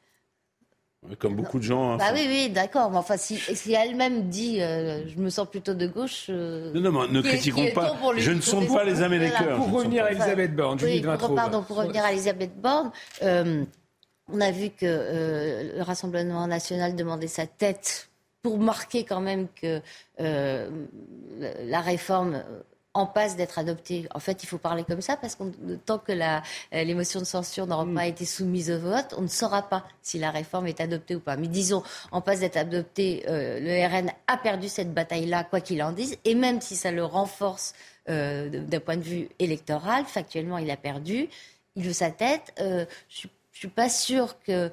[1.18, 1.92] Comme beaucoup de gens.
[1.92, 2.90] Hein, bah oui, oui, d'accord.
[2.90, 6.26] Mais enfin, si, si elle-même dit euh, je me sens plutôt de gauche.
[6.28, 7.96] Euh, non, non, ne critiquons pas.
[8.16, 9.56] Je ne sonde pas les âmes et les cœurs.
[9.56, 12.90] Pour revenir à Elisabeth Borne, oui, pour, pardon, pour revenir à Elisabeth Borne,
[13.22, 13.64] euh,
[14.32, 18.08] on a vu que le Rassemblement national demandait sa tête
[18.42, 19.80] pour marquer quand même que
[20.18, 22.42] la réforme
[22.96, 24.08] en passe d'être adoptée.
[24.14, 25.44] En fait, il faut parler comme ça parce que
[25.84, 26.40] tant que euh,
[26.72, 27.94] les motions de censure n'auront mm.
[27.94, 31.20] pas été soumises au vote, on ne saura pas si la réforme est adoptée ou
[31.20, 31.36] pas.
[31.36, 35.82] Mais disons, en passe d'être adoptée, euh, le RN a perdu cette bataille-là, quoi qu'il
[35.82, 37.74] en dise, et même si ça le renforce
[38.08, 41.28] euh, d'un point de vue électoral, factuellement, il a perdu.
[41.74, 42.54] Il veut sa tête.
[42.58, 44.70] je suis, suis pas sûre que,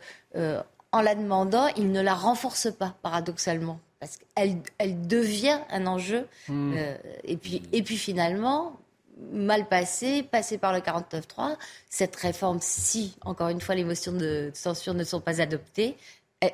[0.94, 6.28] en la demandant, il ne la renforce pas, paradoxalement parce qu'elle elle devient un enjeu.
[6.50, 6.74] Hmm.
[6.76, 8.78] Euh, et, puis, et puis finalement,
[9.32, 11.56] mal passé, passé par le 49.3,
[11.90, 15.96] cette réforme, si, encore une fois, les motions de censure ne sont pas adoptées,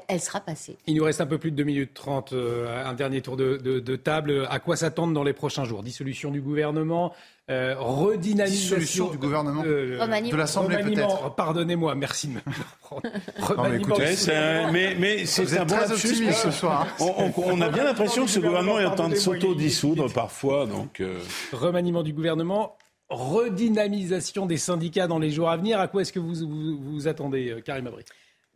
[0.08, 0.78] elle, sera passée.
[0.88, 2.34] Il nous reste un peu plus de 2 minutes 30.
[2.34, 4.48] Euh, un dernier tour de, de table.
[4.50, 5.84] À quoi s'attendre dans les prochains jours?
[5.84, 7.14] Dissolution du gouvernement
[7.50, 11.34] euh, redynamisation du gouvernement, de l'Assemblée peut-être.
[11.34, 12.40] Pardonnez-moi, merci de me
[13.42, 14.72] reprendre.
[14.72, 16.86] mais, mais c'est un bon optimiste ce soir.
[17.00, 20.68] On, on, a bien l'impression que ce gouvernement est en train de s'auto-dissoudre parfois.
[20.68, 21.20] Donc, euh...
[21.52, 22.78] Remaniement du gouvernement,
[23.10, 25.80] redynamisation des syndicats dans les jours à venir.
[25.80, 26.36] À quoi est-ce que vous
[26.80, 28.04] vous, attendez, euh, Karim Abri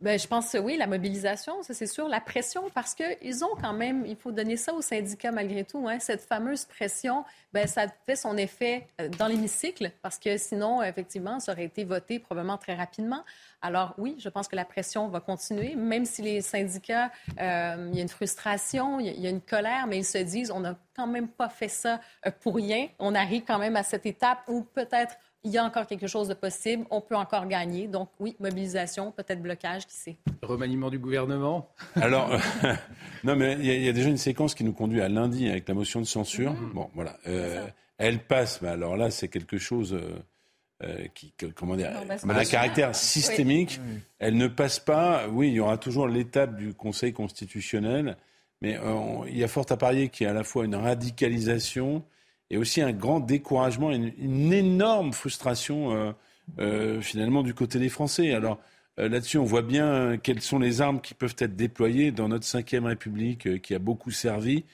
[0.04, 2.08] ben, je pense que oui, la mobilisation, ça c'est sûr.
[2.08, 5.88] La pression, parce qu'ils ont quand même, il faut donner ça aux syndicats malgré tout,
[5.88, 7.24] hein, cette fameuse pression,
[7.54, 11.84] ben, ça fait son effet euh, dans l'hémicycle, parce que sinon, effectivement, ça aurait été
[11.84, 13.24] voté probablement très rapidement.
[13.62, 17.10] Alors oui, je pense que la pression va continuer, même si les syndicats,
[17.40, 20.50] euh, il y a une frustration, il y a une colère, mais ils se disent,
[20.50, 22.88] on n'a quand même pas fait ça euh, pour rien.
[22.98, 26.28] On arrive quand même à cette étape où peut-être il y a encore quelque chose
[26.28, 27.86] de possible, on peut encore gagner.
[27.86, 30.16] Donc oui, mobilisation, peut-être blocage, qui sait.
[30.42, 31.68] Remaniement du gouvernement?
[31.96, 32.30] Alors,
[33.24, 35.74] non, mais il y, a déjà une séquence qui nous conduit à lundi avec la
[35.74, 36.52] motion de censure.
[36.52, 36.72] Mm-hmm.
[36.72, 37.16] Bon, voilà.
[37.26, 37.66] Euh,
[37.98, 40.18] elle passe, mais alors là, c'est quelque chose euh,
[40.82, 43.80] euh, qui, comment dire, a un caractère systémique.
[44.18, 45.28] Elle ne passe pas.
[45.28, 48.16] Oui, il y aura toujours l'étape du Conseil constitutionnel,
[48.62, 48.78] mais
[49.28, 52.02] il y a fort à parier qu'il y a à la fois une radicalisation
[52.54, 56.12] et aussi un grand découragement, une, une énorme frustration euh,
[56.60, 58.32] euh, finalement du côté des Français.
[58.32, 58.60] Alors
[59.00, 62.44] euh, là-dessus, on voit bien quelles sont les armes qui peuvent être déployées dans notre
[62.44, 64.64] cinquième République, qui a beaucoup servi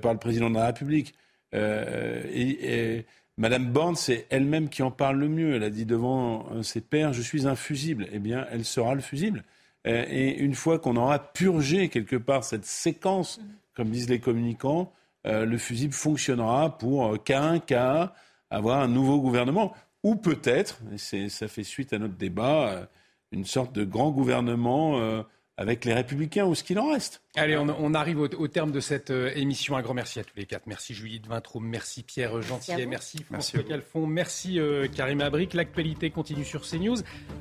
[0.00, 1.14] par le président de la République.
[1.52, 3.04] et,
[3.38, 5.54] Madame Borne, c'est elle-même qui en parle le mieux.
[5.56, 8.08] Elle a dit devant ses pairs, je suis un fusible.
[8.12, 9.44] Eh bien, elle sera le fusible.
[9.84, 13.40] et une fois qu'on aura purgé quelque part cette séquence,
[13.74, 14.90] comme disent les communicants,
[15.26, 18.10] le fusible fonctionnera pour K1, K1,
[18.50, 19.74] avoir un nouveau gouvernement.
[20.02, 20.80] Ou peut-être,
[21.28, 22.86] ça fait suite à notre débat, euh,
[23.32, 25.22] une sorte de grand gouvernement euh,
[25.56, 27.22] avec les Républicains ou ce qu'il en reste.
[27.34, 29.76] Allez, on, arrive au, terme de cette émission.
[29.76, 30.66] Un grand merci à tous les quatre.
[30.66, 34.58] Merci Juliette Vintraud, merci Pierre Gentillet, merci, François Calfon, merci
[34.94, 35.54] Karim Abric.
[35.54, 36.98] L'actualité continue sur CNews.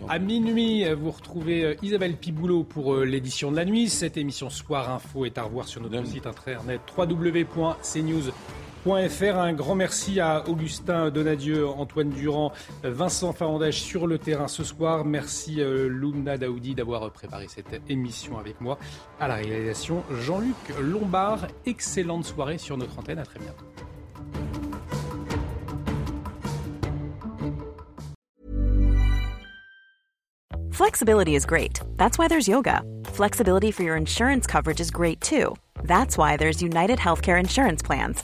[0.09, 3.89] À minuit, vous retrouvez Isabelle Piboulot pour l'édition de la nuit.
[3.89, 6.81] Cette émission Soir Info est à revoir sur notre site internet
[8.87, 12.51] Un grand merci à Augustin Donadieu, Antoine Durand,
[12.83, 15.05] Vincent Farandage sur le terrain ce soir.
[15.05, 18.77] Merci euh, Lumna Daoudi d'avoir préparé cette émission avec moi.
[19.19, 21.47] À la réalisation, Jean-Luc Lombard.
[21.65, 23.17] Excellente soirée sur notre antenne.
[23.17, 23.65] À très bientôt.
[30.71, 31.79] Flexibility is great.
[31.97, 32.83] That's why there's yoga.
[33.05, 35.55] Flexibility for your insurance coverage is great too.
[35.83, 38.23] That's why there's United Healthcare Insurance Plans.